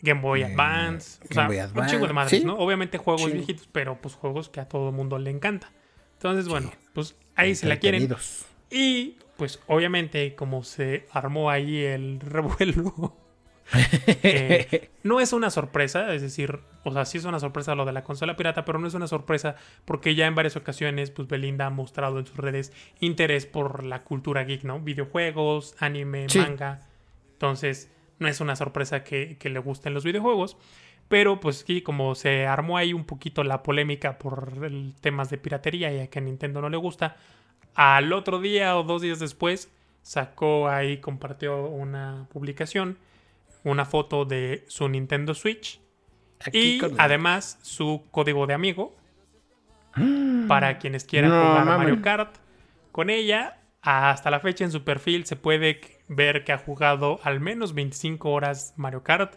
Game 0.00 0.20
Boy 0.20 0.42
Eh, 0.42 0.46
Advance, 0.46 1.20
o 1.30 1.46
Boy 1.46 1.58
un 1.74 1.86
chingo 1.86 2.06
de 2.06 2.12
madres, 2.12 2.40
sí. 2.40 2.44
¿no? 2.46 2.54
Obviamente 2.56 2.98
juegos 2.98 3.32
viejitos, 3.32 3.68
pero 3.70 4.00
pues 4.00 4.14
juegos 4.14 4.48
que 4.48 4.60
a 4.60 4.68
todo 4.68 4.88
el 4.88 4.94
mundo 4.94 5.18
le 5.18 5.30
encanta. 5.30 5.70
Entonces, 6.14 6.48
bueno, 6.48 6.70
pues 6.92 7.16
ahí 7.36 7.54
se 7.54 7.66
la 7.66 7.78
quieren. 7.78 8.14
Y 8.70 9.16
pues 9.40 9.58
obviamente 9.68 10.34
como 10.34 10.62
se 10.64 11.06
armó 11.12 11.48
ahí 11.48 11.78
el 11.82 12.20
revuelo, 12.20 13.16
eh, 14.22 14.90
no 15.02 15.18
es 15.18 15.32
una 15.32 15.48
sorpresa, 15.48 16.12
es 16.12 16.20
decir, 16.20 16.60
o 16.84 16.92
sea, 16.92 17.06
sí 17.06 17.16
es 17.16 17.24
una 17.24 17.40
sorpresa 17.40 17.74
lo 17.74 17.86
de 17.86 17.92
la 17.92 18.04
consola 18.04 18.36
pirata, 18.36 18.66
pero 18.66 18.78
no 18.78 18.86
es 18.86 18.92
una 18.92 19.06
sorpresa 19.06 19.56
porque 19.86 20.14
ya 20.14 20.26
en 20.26 20.34
varias 20.34 20.56
ocasiones 20.56 21.10
pues 21.10 21.26
Belinda 21.26 21.64
ha 21.64 21.70
mostrado 21.70 22.18
en 22.18 22.26
sus 22.26 22.36
redes 22.36 22.70
interés 23.00 23.46
por 23.46 23.82
la 23.82 24.02
cultura 24.02 24.44
geek, 24.44 24.64
¿no? 24.64 24.78
Videojuegos, 24.78 25.74
anime, 25.78 26.26
Sí. 26.28 26.38
manga. 26.38 26.80
Entonces, 27.32 27.90
no 28.18 28.28
es 28.28 28.42
una 28.42 28.56
sorpresa 28.56 29.04
que, 29.04 29.38
que 29.38 29.48
le 29.48 29.58
gusten 29.60 29.94
los 29.94 30.04
videojuegos. 30.04 30.58
Pero 31.08 31.40
pues 31.40 31.64
sí, 31.66 31.80
como 31.80 32.14
se 32.14 32.46
armó 32.46 32.76
ahí 32.76 32.92
un 32.92 33.04
poquito 33.06 33.42
la 33.42 33.62
polémica 33.62 34.18
por 34.18 34.52
el 34.62 34.94
temas 35.00 35.30
de 35.30 35.38
piratería 35.38 35.90
y 35.92 36.00
a 36.00 36.10
que 36.10 36.18
a 36.18 36.22
Nintendo 36.22 36.60
no 36.60 36.68
le 36.68 36.76
gusta, 36.76 37.16
al 37.80 38.12
otro 38.12 38.40
día 38.40 38.76
o 38.76 38.82
dos 38.82 39.00
días 39.00 39.18
después 39.20 39.72
sacó 40.02 40.68
ahí, 40.68 40.98
compartió 40.98 41.64
una 41.64 42.26
publicación, 42.30 42.98
una 43.64 43.86
foto 43.86 44.26
de 44.26 44.66
su 44.68 44.86
Nintendo 44.90 45.32
Switch 45.32 45.80
Aquí 46.44 46.78
y 46.78 46.80
además 46.98 47.58
su 47.62 48.04
código 48.10 48.46
de 48.46 48.52
amigo 48.52 48.94
para 50.46 50.76
quienes 50.76 51.04
quieran 51.04 51.30
No, 51.30 51.40
jugar 51.40 51.64
mames. 51.64 51.78
Mario 51.78 52.02
Kart. 52.02 52.36
Con 52.92 53.08
ella, 53.08 53.62
hasta 53.80 54.30
la 54.30 54.40
fecha 54.40 54.64
en 54.64 54.72
su 54.72 54.84
perfil 54.84 55.24
se 55.24 55.36
puede 55.36 55.80
ver 56.06 56.44
que 56.44 56.52
ha 56.52 56.58
jugado 56.58 57.18
al 57.22 57.40
menos 57.40 57.72
25 57.72 58.30
horas 58.30 58.74
Mario 58.76 59.02
Kart 59.02 59.36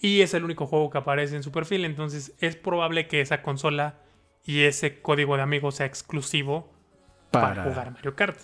y 0.00 0.22
es 0.22 0.32
el 0.32 0.44
único 0.44 0.66
juego 0.66 0.88
que 0.88 0.96
aparece 0.96 1.36
en 1.36 1.42
su 1.42 1.52
perfil. 1.52 1.84
Entonces 1.84 2.34
es 2.40 2.56
probable 2.56 3.06
que 3.06 3.20
esa 3.20 3.42
consola 3.42 3.98
y 4.46 4.62
ese 4.62 5.02
código 5.02 5.36
de 5.36 5.42
amigo 5.42 5.72
sea 5.72 5.84
exclusivo 5.84 6.71
para, 7.32 7.48
para 7.56 7.64
jugar 7.64 7.90
Mario 7.92 8.14
Kart. 8.14 8.38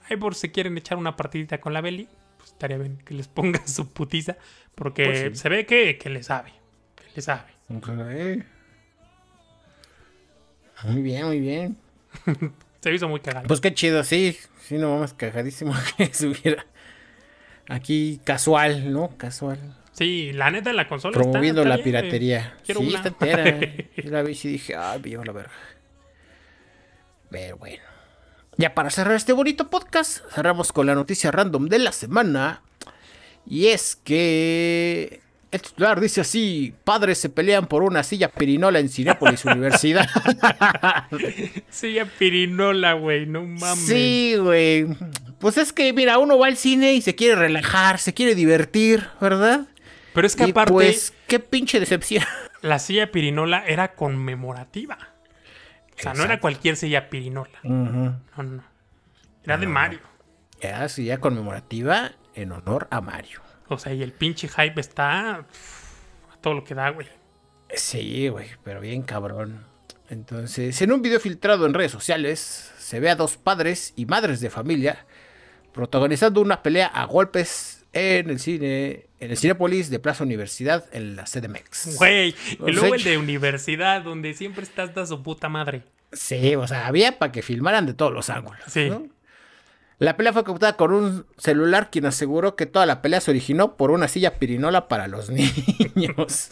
Ahí 0.09 0.17
por 0.17 0.35
si 0.35 0.49
quieren 0.49 0.77
echar 0.77 0.97
una 0.97 1.15
partidita 1.17 1.59
con 1.59 1.73
la 1.73 1.81
Beli, 1.81 2.07
pues 2.37 2.51
estaría 2.51 2.77
bien 2.77 2.97
que 3.03 3.13
les 3.13 3.27
ponga 3.27 3.65
su 3.67 3.91
putiza, 3.91 4.37
porque 4.75 5.05
Pues 5.05 5.19
sí. 5.19 5.35
se 5.35 5.49
ve 5.49 5.65
que, 5.65 5.97
que 5.97 6.09
le 6.09 6.23
sabe, 6.23 6.53
que 6.95 7.03
le 7.15 7.21
sabe. 7.21 7.51
Ok. 7.75 7.89
Muy 10.85 11.01
bien, 11.01 11.25
muy 11.25 11.39
bien. 11.39 11.75
Se 12.81 12.93
hizo 12.93 13.07
muy 13.09 13.19
cagado. 13.19 13.47
Pues 13.47 13.59
qué 13.61 13.73
chido, 13.73 14.03
sí. 14.03 14.37
Sí, 14.61 14.77
no 14.77 14.93
mames, 14.95 15.13
cagadísimo 15.13 15.73
que 15.97 16.13
subiera. 16.13 16.65
Aquí 17.69 18.21
casual, 18.23 18.91
¿no? 18.93 19.09
Casual. 19.17 19.59
Sí, 19.91 20.31
la 20.33 20.51
neta 20.51 20.71
la 20.73 20.87
consola 20.87 21.11
está- 21.11 21.21
Promoviendo 21.23 21.61
está 21.61 21.69
la 21.69 21.75
bien, 21.77 21.83
güey. 21.91 22.01
piratería. 22.01 22.57
Quiero 22.65 22.81
sí, 22.81 22.87
una. 22.87 22.97
está 22.97 23.09
entera. 23.09 23.59
Yo 23.97 24.11
la 24.11 24.21
vi 24.21 24.37
y 24.43 24.47
dije, 24.47 24.75
ay, 24.75 25.01
me 25.01 25.25
la 25.25 25.31
verga. 25.33 25.51
Pero 27.29 27.57
bueno. 27.57 27.83
Ya 28.57 28.73
para 28.73 28.89
cerrar 28.89 29.15
este 29.15 29.33
bonito 29.33 29.69
podcast, 29.69 30.19
cerramos 30.31 30.71
con 30.71 30.87
la 30.87 30.95
noticia 30.95 31.31
random 31.31 31.67
de 31.67 31.79
la 31.79 31.91
semana. 31.91 32.61
Y 33.45 33.67
es 33.67 33.95
que 33.95 35.21
el 35.51 35.61
titular 35.61 35.99
dice 35.99 36.21
así: 36.21 36.73
Padres 36.83 37.17
se 37.17 37.29
pelean 37.29 37.67
por 37.67 37.83
una 37.83 38.03
silla 38.03 38.29
pirinola 38.29 38.79
en 38.79 38.89
Cinépolis 38.89 39.45
Universidad. 39.45 40.07
Ya 41.81 42.05
pirinola, 42.05 42.93
güey, 42.93 43.25
no 43.25 43.43
mames. 43.43 43.87
Sí, 43.87 44.35
güey. 44.39 44.87
Pues 45.39 45.57
es 45.57 45.71
que, 45.71 45.93
mira, 45.93 46.17
uno 46.17 46.37
va 46.37 46.47
al 46.47 46.57
cine 46.57 46.93
y 46.93 47.01
se 47.01 47.15
quiere 47.15 47.35
relajar, 47.35 47.99
se 47.99 48.13
quiere 48.13 48.35
divertir, 48.35 49.07
¿verdad? 49.21 49.67
Pero 50.13 50.27
es 50.27 50.35
que 50.35 50.47
Y 50.47 50.51
aparte, 50.51 50.73
pues, 50.73 51.13
qué 51.27 51.39
pinche 51.39 51.79
decepción. 51.79 52.23
la 52.61 52.79
silla 52.79 53.11
pirinola 53.11 53.63
era 53.65 53.93
conmemorativa. 53.95 54.97
O 55.97 56.01
sea, 56.01 56.13
no 56.13 56.23
era 56.23 56.39
cualquier 56.39 56.75
silla 56.75 57.09
pirinola. 57.09 57.59
Ujú. 57.63 57.73
No, 57.73 58.43
no. 58.43 58.63
Era 59.43 59.57
de 59.57 59.67
Mario. 59.67 59.99
Era 60.59 60.89
silla 60.89 61.19
conmemorativa 61.19 62.11
en 62.35 62.51
honor 62.51 62.87
a 62.91 63.01
Mario. 63.01 63.41
O 63.69 63.77
sea, 63.77 63.93
y 63.93 64.03
el 64.03 64.11
pinche 64.11 64.47
hype 64.47 64.79
está 64.79 65.35
a 65.35 65.45
todo 66.41 66.53
lo 66.53 66.63
que 66.63 66.75
da, 66.75 66.89
güey. 66.89 67.07
Sí, 67.73 68.29
güey, 68.29 68.47
pero 68.63 68.79
bien 68.79 69.01
cabrón. 69.01 69.65
Entonces, 70.09 70.81
en 70.81 70.91
un 70.91 71.01
video 71.01 71.19
filtrado 71.19 71.65
en 71.65 71.73
redes 71.73 71.91
sociales, 71.91 72.71
se 72.77 72.99
ve 72.99 73.09
a 73.09 73.15
dos 73.15 73.37
padres 73.37 73.93
y 73.95 74.05
madres 74.05 74.39
de 74.39 74.49
familia 74.49 75.05
protagonizando 75.73 76.41
una 76.41 76.63
pelea 76.63 76.87
a 76.87 77.05
golpes 77.05 77.85
en 77.93 78.29
el 78.29 78.39
cine, 78.39 79.05
en 79.19 79.31
el 79.31 79.37
Cinépolis 79.37 79.89
de 79.89 79.99
Plaza 79.99 80.23
Universidad, 80.23 80.85
en 80.91 81.15
la 81.15 81.25
CDMX. 81.25 81.97
Güey. 81.97 82.35
Y 82.65 82.71
luego 82.71 82.95
el 82.95 83.03
de 83.03 83.17
universidad, 83.17 84.01
donde 84.01 84.33
siempre 84.33 84.63
está 84.63 84.83
hasta 84.83 85.05
su 85.05 85.21
puta 85.21 85.49
madre. 85.49 85.83
Sí, 86.13 86.55
o 86.55 86.65
sea, 86.67 86.87
había 86.87 87.19
para 87.19 87.31
que 87.31 87.41
filmaran 87.41 87.85
de 87.85 87.93
todos 87.93 88.13
los 88.13 88.29
ángulos. 88.29 88.61
Sí. 88.67 88.89
¿no? 88.89 89.07
La 89.99 90.15
pelea 90.15 90.33
fue 90.33 90.43
captada 90.43 90.73
con 90.73 90.93
un 90.93 91.25
celular 91.37 91.89
quien 91.89 92.05
aseguró 92.05 92.55
que 92.55 92.67
toda 92.67 92.85
la 92.85 93.01
pelea 93.01 93.19
se 93.19 93.31
originó 93.31 93.77
por 93.77 93.91
una 93.91 94.07
silla 94.07 94.35
pirinola 94.35 94.87
para 94.87 95.07
los 95.07 95.29
niños. 95.95 96.51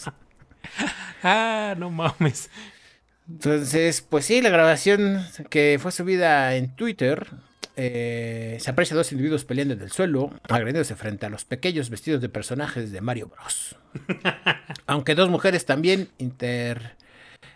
Ah, 1.21 1.75
no 1.77 1.91
mames. 1.91 2.49
Entonces, 3.29 4.01
pues 4.01 4.25
sí, 4.25 4.41
la 4.41 4.49
grabación 4.49 5.25
que 5.49 5.77
fue 5.81 5.91
subida 5.91 6.55
en 6.55 6.75
Twitter 6.75 7.27
eh, 7.75 8.57
se 8.59 8.69
aprecia 8.69 8.93
a 8.93 8.97
dos 8.97 9.11
individuos 9.11 9.45
peleando 9.45 9.73
en 9.73 9.81
el 9.81 9.91
suelo, 9.91 10.31
agrediéndose 10.47 10.95
frente 10.95 11.25
a 11.25 11.29
los 11.29 11.45
pequeños 11.45 11.89
vestidos 11.89 12.21
de 12.21 12.29
personajes 12.29 12.91
de 12.91 13.01
Mario 13.01 13.27
Bros. 13.27 13.75
Aunque 14.87 15.15
dos 15.15 15.29
mujeres 15.29 15.65
también 15.65 16.09
inter, 16.17 16.95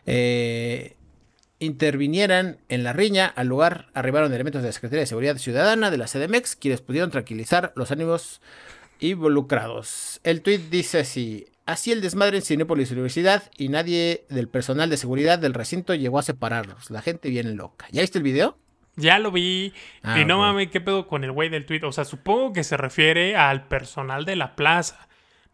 eh, 0.06 0.96
intervinieran 1.60 2.58
en 2.70 2.84
la 2.84 2.94
riña, 2.94 3.28
al 3.28 3.48
lugar 3.48 3.88
arribaron 3.94 4.34
elementos 4.34 4.62
de 4.62 4.70
la 4.70 4.74
Secretaría 4.74 5.02
de 5.02 5.08
Seguridad 5.08 5.38
Ciudadana 5.38 5.92
de 5.92 5.98
la 5.98 6.06
CDMX, 6.06 6.56
quienes 6.56 6.82
pudieron 6.82 7.12
tranquilizar 7.12 7.74
los 7.76 7.92
ánimos 7.92 8.42
involucrados. 9.00 10.20
El 10.24 10.42
tweet 10.42 10.70
dice 10.70 11.00
así: 11.00 11.46
Así 11.66 11.92
el 11.92 12.02
desmadre 12.02 12.38
en 12.38 12.44
Cinépolis 12.44 12.92
Universidad 12.92 13.44
y 13.58 13.70
nadie 13.70 14.26
del 14.30 14.48
personal 14.48 14.90
de 14.90 14.98
seguridad 14.98 15.38
del 15.38 15.54
recinto 15.54 15.94
llegó 15.94 16.18
a 16.18 16.24
separarlos. 16.24 16.90
La 16.90 17.02
gente 17.02 17.30
viene 17.30 17.52
loca. 17.52 17.86
¿Ya 17.92 18.02
viste 18.02 18.18
el 18.18 18.24
video? 18.24 18.58
Ya 18.96 19.20
lo 19.20 19.32
vi. 19.32 19.74
Ah, 20.02 20.20
y 20.20 20.26
no 20.26 20.40
mames, 20.40 20.70
¿qué 20.70 20.82
pedo 20.82 21.08
con 21.08 21.24
el 21.24 21.32
güey 21.32 21.50
del 21.50 21.66
tweet? 21.66 21.84
O 21.84 21.92
sea, 21.92 22.06
supongo 22.06 22.54
que 22.54 22.64
se 22.64 22.76
refiere 22.76 23.36
al 23.36 23.68
personal 23.68 24.26
de 24.26 24.36
la 24.36 24.56
plaza. 24.56 25.09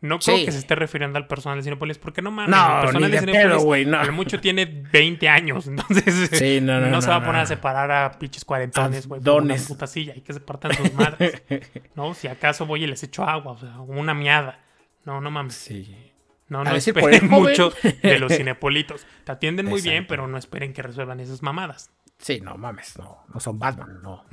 No 0.06 0.20
creo 0.20 0.38
Sí. 0.38 0.46
que 0.46 0.52
se 0.52 0.60
esté 0.60 0.76
refiriendo 0.76 1.18
al 1.18 1.28
personal 1.28 1.58
de 1.60 1.64
Cinepolis, 1.64 1.98
porque 1.98 2.22
no 2.22 2.32
mames, 2.32 2.50
No, 2.50 2.76
el 2.78 2.82
personal 2.82 3.12
ni 3.12 3.32
de 3.34 3.56
güey, 3.58 3.86
no. 3.86 4.04
lo 4.04 4.12
mucho 4.14 4.40
tiene 4.40 4.66
20 4.66 5.28
años, 5.30 5.68
entonces 5.68 6.30
Sí, 6.32 6.60
no, 6.62 6.80
no, 6.80 7.02
se 7.02 7.10
va 7.10 7.18
a 7.18 7.26
poner 7.26 7.42
a 7.42 7.46
separar 7.46 7.92
a 7.92 8.12
pinches 8.18 8.46
cuarentones, 8.46 9.08
güey, 9.08 9.22
por 9.22 9.30
una 9.34 9.42
dones. 9.56 9.68
puta 9.68 9.88
silla, 9.88 10.14
hay 10.14 10.22
que 10.22 10.34
se 10.34 10.40
partan 10.40 10.74
sus 10.76 10.94
madres, 10.94 11.42
¿no? 11.96 12.14
Si 12.14 12.28
acaso 12.28 12.66
voy 12.66 12.84
y 12.84 12.88
les 12.88 13.04
echo 13.04 13.24
agua, 13.24 13.54
o 13.54 13.58
sea, 13.58 13.80
una 13.80 14.14
miada. 14.14 14.60
No, 15.04 15.22
no 15.22 15.30
mames. 15.32 15.56
Sí. 15.56 16.12
No, 16.48 16.64
no 16.64 16.76
esperen 16.76 17.28
mucho 17.30 17.74
de 18.04 18.20
los 18.20 18.32
cinepolitos. 18.38 19.06
Te 19.24 19.32
atienden 19.32 19.66
muy 19.66 19.82
bien, 19.82 20.06
pero 20.08 20.28
no 20.28 20.38
esperen 20.38 20.74
que 20.74 20.82
resuelvan 20.84 21.20
esas 21.20 21.42
mamadas. 21.42 21.90
Sí, 22.20 22.40
no 22.40 22.56
mames, 22.58 22.98
no. 22.98 23.24
No 23.34 23.40
son 23.40 23.58
Batman, 23.60 24.00
no. 24.02 24.24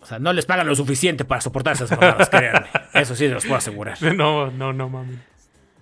O 0.00 0.06
sea, 0.06 0.18
no 0.18 0.32
les 0.32 0.46
pagan 0.46 0.66
lo 0.66 0.76
suficiente 0.76 1.24
para 1.24 1.40
soportar 1.40 1.74
esas 1.74 1.90
mamadas, 1.90 2.28
créanme. 2.28 2.68
Eso 2.94 3.14
sí, 3.14 3.26
se 3.26 3.34
los 3.34 3.44
puedo 3.44 3.56
asegurar. 3.56 3.98
No, 4.14 4.50
no, 4.50 4.72
no 4.72 4.88
mames. 4.88 5.18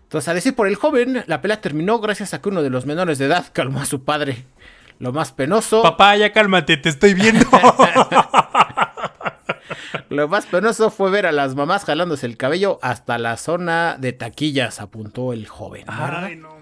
Entonces, 0.05 0.29
a 0.29 0.35
decir 0.35 0.55
por 0.55 0.69
el 0.69 0.77
joven, 0.77 1.25
la 1.27 1.43
pelea 1.43 1.61
terminó 1.61 1.99
gracias 1.99 2.33
a 2.33 2.41
que 2.41 2.49
uno 2.49 2.63
de 2.63 2.71
los 2.71 2.87
menores 2.87 3.19
de 3.19 3.27
edad 3.27 3.47
calmó 3.53 3.81
a 3.81 3.87
su 3.87 4.05
padre. 4.05 4.45
Lo 4.99 5.13
más 5.13 5.33
penoso, 5.33 5.83
Papá, 5.83 6.17
ya 6.17 6.33
cálmate, 6.33 6.79
te 6.79 6.89
estoy 6.89 7.13
viendo. 7.13 7.45
lo 10.09 10.29
más 10.29 10.47
penoso 10.47 10.91
fue 10.91 11.11
ver 11.11 11.27
a 11.27 11.33
las 11.33 11.55
mamás 11.55 11.85
jalándose 11.85 12.25
el 12.27 12.39
cabello 12.39 12.79
hasta 12.81 13.19
la 13.19 13.37
zona 13.37 13.97
de 13.99 14.15
taquillas, 14.15 14.81
apuntó 14.81 15.35
el 15.35 15.49
joven. 15.49 15.85
¿verdad? 15.87 16.25
Ay, 16.25 16.37
no. 16.37 16.56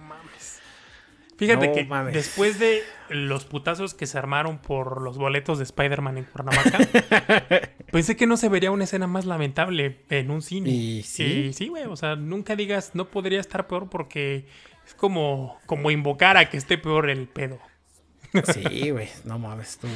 Fíjate 1.47 1.69
No 1.69 1.73
que 1.75 1.85
mames. 1.85 2.15
después 2.15 2.59
de 2.59 2.83
los 3.09 3.45
putazos 3.45 3.95
que 3.95 4.07
se 4.07 4.19
armaron 4.19 4.59
por 4.59 5.03
los 5.03 5.19
boletos 5.19 5.59
de 5.59 5.65
Spider-Man 5.65 6.19
en 6.19 6.25
Cuernavaca, 6.25 6.79
pensé 7.93 8.17
que 8.17 8.27
no 8.27 8.37
se 8.37 8.49
vería 8.49 8.71
una 8.71 8.85
escena 8.85 9.07
más 9.07 9.25
lamentable 9.25 10.01
en 10.11 10.31
un 10.31 10.43
cine. 10.43 10.71
Y 10.71 11.03
sí. 11.03 11.25
Y 11.25 11.53
sí, 11.53 11.69
güey. 11.69 11.85
O 11.85 11.97
sea, 11.97 12.17
nunca 12.17 12.57
digas 12.57 12.93
no 12.95 13.07
podría 13.07 13.41
estar 13.41 13.67
peor 13.67 13.89
porque 13.91 14.47
es 14.87 14.95
como, 14.95 15.59
como 15.67 15.91
invocar 15.91 16.37
a 16.37 16.49
que 16.51 16.57
esté 16.57 16.79
peor 16.79 17.09
el 17.11 17.29
pedo. 17.29 17.59
Sí, 18.53 18.91
güey, 18.91 19.09
no 19.25 19.39
mames, 19.39 19.71
estuvo, 19.71 19.93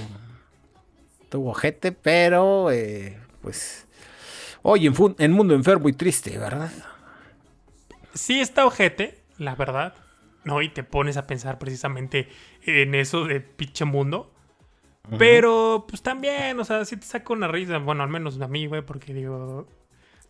estuvo 1.22 1.50
ojete, 1.50 1.90
pero 1.92 2.70
eh, 2.70 3.18
pues... 3.42 3.86
Oye, 4.62 4.86
en, 4.88 4.94
en 5.18 5.32
mundo 5.32 5.54
enfermo 5.54 5.88
y 5.88 5.92
triste, 5.92 6.38
¿verdad? 6.38 6.70
Sí 8.14 8.40
está 8.40 8.64
ojete, 8.66 9.22
la 9.38 9.54
verdad. 9.54 9.94
No, 10.44 10.62
y 10.62 10.68
te 10.68 10.82
pones 10.82 11.16
a 11.16 11.26
pensar 11.26 11.58
precisamente 11.58 12.28
en 12.62 12.94
eso 12.94 13.24
de 13.24 13.40
pinche 13.40 13.84
mundo. 13.84 14.32
Pero, 15.18 15.86
pues 15.88 16.02
también, 16.02 16.60
o 16.60 16.64
sea, 16.64 16.84
sí 16.84 16.96
te 16.96 17.06
saca 17.06 17.32
una 17.32 17.48
risa. 17.48 17.78
Bueno, 17.78 18.02
al 18.02 18.10
menos 18.10 18.38
a 18.40 18.48
mí, 18.48 18.66
güey, 18.66 18.82
porque 18.82 19.14
digo. 19.14 19.66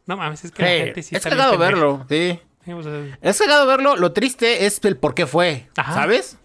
No 0.07 0.17
mames, 0.17 0.45
es 0.45 0.53
que 0.53 0.63
la 0.63 0.69
gente 0.85 1.03
sí 1.03 1.17
es 1.17 1.23
cagado 1.25 1.59
verlo, 1.59 2.07
sí. 2.09 2.41
Sí, 2.65 2.73
o 2.73 2.83
sea, 2.83 3.19
Es 3.21 3.39
cagado 3.39 3.67
verlo, 3.67 3.97
lo 3.97 4.13
triste 4.13 4.67
es 4.67 4.83
el 4.85 4.97
por 4.97 5.15
qué 5.15 5.27
fue, 5.27 5.69
Ajá. 5.77 5.95
¿sabes? 5.95 6.39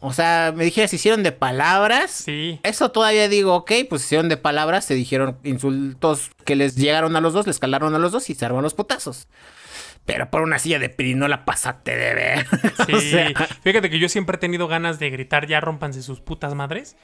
O 0.00 0.12
sea, 0.12 0.52
me 0.54 0.64
dijeras, 0.64 0.92
hicieron 0.92 1.22
de 1.22 1.30
palabras. 1.30 2.10
sí. 2.10 2.58
Eso 2.64 2.90
todavía 2.90 3.28
digo, 3.28 3.54
ok, 3.54 3.70
pues 3.88 4.02
hicieron 4.04 4.28
de 4.28 4.36
palabras, 4.36 4.84
se 4.84 4.94
dijeron 4.94 5.38
insultos 5.44 6.30
que 6.44 6.56
les 6.56 6.74
llegaron 6.74 7.14
a 7.14 7.20
los 7.20 7.34
dos, 7.34 7.46
les 7.46 7.60
calaron 7.60 7.94
a 7.94 7.98
los 7.98 8.10
dos 8.10 8.28
y 8.30 8.34
se 8.34 8.44
armaron 8.44 8.64
los 8.64 8.74
putazos. 8.74 9.28
Pero 10.04 10.30
por 10.30 10.42
una 10.42 10.58
silla 10.58 10.78
de 10.78 10.88
pirinola 10.88 11.44
pasaste 11.44 11.96
de 11.96 12.14
ver. 12.14 12.46
Sí, 12.86 12.92
O 12.92 13.00
sea, 13.00 13.30
fíjate 13.62 13.88
que 13.90 13.98
yo 13.98 14.08
siempre 14.08 14.36
he 14.36 14.38
tenido 14.40 14.66
ganas 14.68 14.98
de 14.98 15.10
gritar 15.10 15.46
ya 15.46 15.60
rompanse 15.60 16.02
sus 16.02 16.20
putas 16.20 16.54
madres 16.54 16.96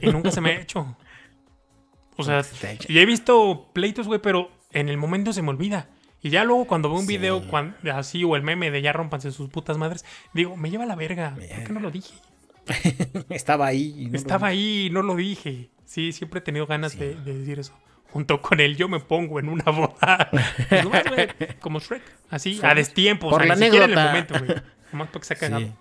y 0.00 0.06
nunca 0.06 0.30
se 0.30 0.40
me 0.40 0.50
ha 0.50 0.60
hecho. 0.60 0.96
O 2.16 2.24
sea, 2.24 2.42
y 2.88 2.98
he 2.98 3.04
visto 3.06 3.70
pleitos, 3.74 4.06
güey, 4.06 4.20
pero 4.22 4.50
en 4.72 4.88
el 4.88 4.96
momento 4.96 5.32
se 5.34 5.42
me 5.42 5.50
olvida. 5.50 5.90
Y 6.22 6.30
ya 6.30 6.44
luego 6.44 6.66
cuando 6.66 6.88
veo 6.88 6.98
un 6.98 7.06
Sí. 7.06 7.18
video 7.18 7.42
así 7.94 8.24
o 8.24 8.34
el 8.36 8.42
meme 8.42 8.70
de 8.70 8.80
ya 8.80 8.92
rompanse 8.94 9.30
sus 9.32 9.50
putas 9.50 9.76
madres, 9.76 10.04
digo, 10.32 10.56
me 10.56 10.70
lleva 10.70 10.84
a 10.84 10.86
la 10.86 10.96
verga. 10.96 11.34
¿Por 11.34 11.64
qué 11.64 11.72
no 11.72 11.80
lo 11.80 11.90
dije? 11.90 12.14
estaba 13.28 13.66
ahí. 13.66 13.94
y 13.98 14.04
no 14.06 14.12
lo- 14.12 14.16
Estaba 14.16 14.46
ahí 14.48 14.86
y 14.86 14.90
no 14.90 15.02
lo 15.02 15.14
dije. 15.14 15.70
Sí, 15.84 16.12
siempre 16.12 16.38
he 16.38 16.42
tenido 16.42 16.66
ganas 16.66 16.98
de, 16.98 17.14
de 17.14 17.38
decir 17.38 17.58
eso. 17.58 17.74
Junto 18.16 18.40
con 18.40 18.60
él 18.60 18.78
yo 18.78 18.88
me 18.88 18.98
pongo 18.98 19.40
en 19.40 19.50
una 19.50 19.64
boda. 19.64 20.30
Pues 20.70 20.84
nomás, 20.84 21.04
güey, 21.06 21.28
como 21.60 21.80
Shrek. 21.80 22.02
Así, 22.30 22.58
a 22.62 22.74
destiempo. 22.74 23.28
Por 23.28 23.42
o 23.42 23.44
sea, 23.44 23.54
la 23.54 23.56
ni 23.56 23.64
siquiera 23.64 23.84
en 23.84 23.90
el 23.92 23.98
anécdota. 23.98 24.38
momento, 24.38 24.54
güey. 24.54 24.62
Nomás 24.90 25.08
para 25.08 25.20
que. 25.20 25.66
Sí. 25.66 25.72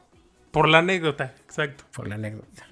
Por 0.52 0.68
la 0.68 0.80
anécdota, 0.80 1.34
exacto. 1.46 1.86
Por 1.94 2.10
la 2.10 2.16
anécdota. 2.16 2.68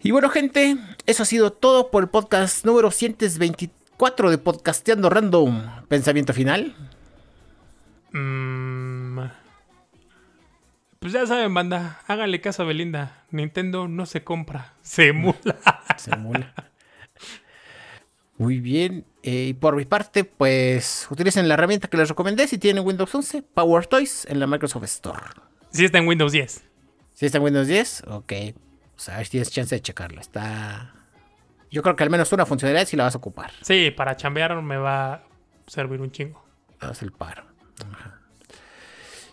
Y 0.00 0.10
bueno, 0.10 0.30
gente, 0.30 0.78
eso 1.06 1.22
ha 1.22 1.26
sido 1.26 1.52
todo 1.52 1.92
por 1.92 2.02
el 2.02 2.08
podcast 2.08 2.64
número 2.64 2.90
124 2.90 4.30
de 4.30 4.38
Podcasteando 4.38 5.08
Random. 5.08 5.86
Pensamiento 5.86 6.32
final. 6.34 6.74
Mm, 8.10 9.20
pues 10.98 11.12
ya 11.12 11.24
saben, 11.24 11.54
banda. 11.54 12.00
Háganle 12.08 12.40
caso 12.40 12.64
a 12.64 12.66
Belinda. 12.66 13.22
Nintendo 13.30 13.86
no 13.86 14.06
se 14.06 14.24
compra, 14.24 14.74
se 14.82 15.10
emula. 15.10 15.56
Se 15.96 16.10
emula. 16.12 16.52
Muy 18.38 18.60
bien. 18.60 19.04
eh, 19.22 19.46
y 19.48 19.54
por 19.54 19.74
mi 19.76 19.84
parte, 19.84 20.24
pues 20.24 21.06
utilicen 21.10 21.48
la 21.48 21.54
herramienta 21.54 21.88
que 21.88 21.96
les 21.96 22.08
recomendé 22.08 22.46
si 22.46 22.56
tienen 22.58 22.86
Windows 22.86 23.12
11, 23.14 23.42
Power 23.42 23.86
Toys 23.86 24.24
en 24.26 24.38
la 24.40 24.46
Microsoft 24.46 24.84
Store. 24.84 25.20
Sí 25.70 25.84
está 25.84 25.98
en 25.98 26.06
Windows 26.08 26.32
10. 26.32 26.64
Si 27.14 27.26
está 27.26 27.38
en 27.38 27.44
Windows 27.44 27.66
10, 27.66 28.04
ok. 28.08 28.32
O 28.96 29.00
sea, 29.00 29.14
a 29.14 29.16
ver 29.18 29.26
si 29.26 29.32
tienes 29.32 29.50
chance 29.50 29.74
de 29.74 29.82
checarla. 29.82 30.20
Está. 30.20 30.94
Yo 31.70 31.82
creo 31.82 31.96
que 31.96 32.04
al 32.04 32.10
menos 32.10 32.32
una 32.32 32.46
funcionalidad 32.46 32.86
sí 32.86 32.96
la 32.96 33.04
vas 33.04 33.14
a 33.14 33.18
ocupar. 33.18 33.50
Sí, 33.62 33.90
para 33.90 34.16
chambear 34.16 34.62
me 34.62 34.76
va 34.76 35.12
a 35.14 35.22
servir 35.66 36.00
un 36.00 36.10
chingo. 36.10 36.42
Haz 36.80 37.02
el 37.02 37.12
paro. 37.12 37.44
Ajá. 37.92 38.20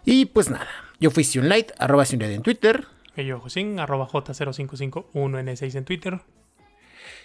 Y 0.04 0.26
pues 0.26 0.50
nada. 0.50 0.68
Yo 1.00 1.12
fui 1.12 1.24
Sionlight, 1.24 1.72
arroba 1.78 2.06
Sionlight 2.06 2.34
en 2.36 2.42
Twitter. 2.42 2.86
Y 3.16 3.26
yo, 3.26 3.40
Josín, 3.40 3.80
arroba 3.80 4.08
J0551N6 4.08 5.76
en 5.78 5.86
Twitter. 5.86 6.22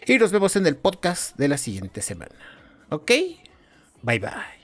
Y 0.06 0.18
nos 0.18 0.32
vemos 0.32 0.56
en 0.56 0.66
el 0.66 0.77
podcast 0.77 1.36
de 1.36 1.48
la 1.48 1.59
siguiente 1.59 2.02
semana. 2.02 2.35
¿Ok? 2.90 3.10
Bye 4.02 4.18
bye. 4.18 4.60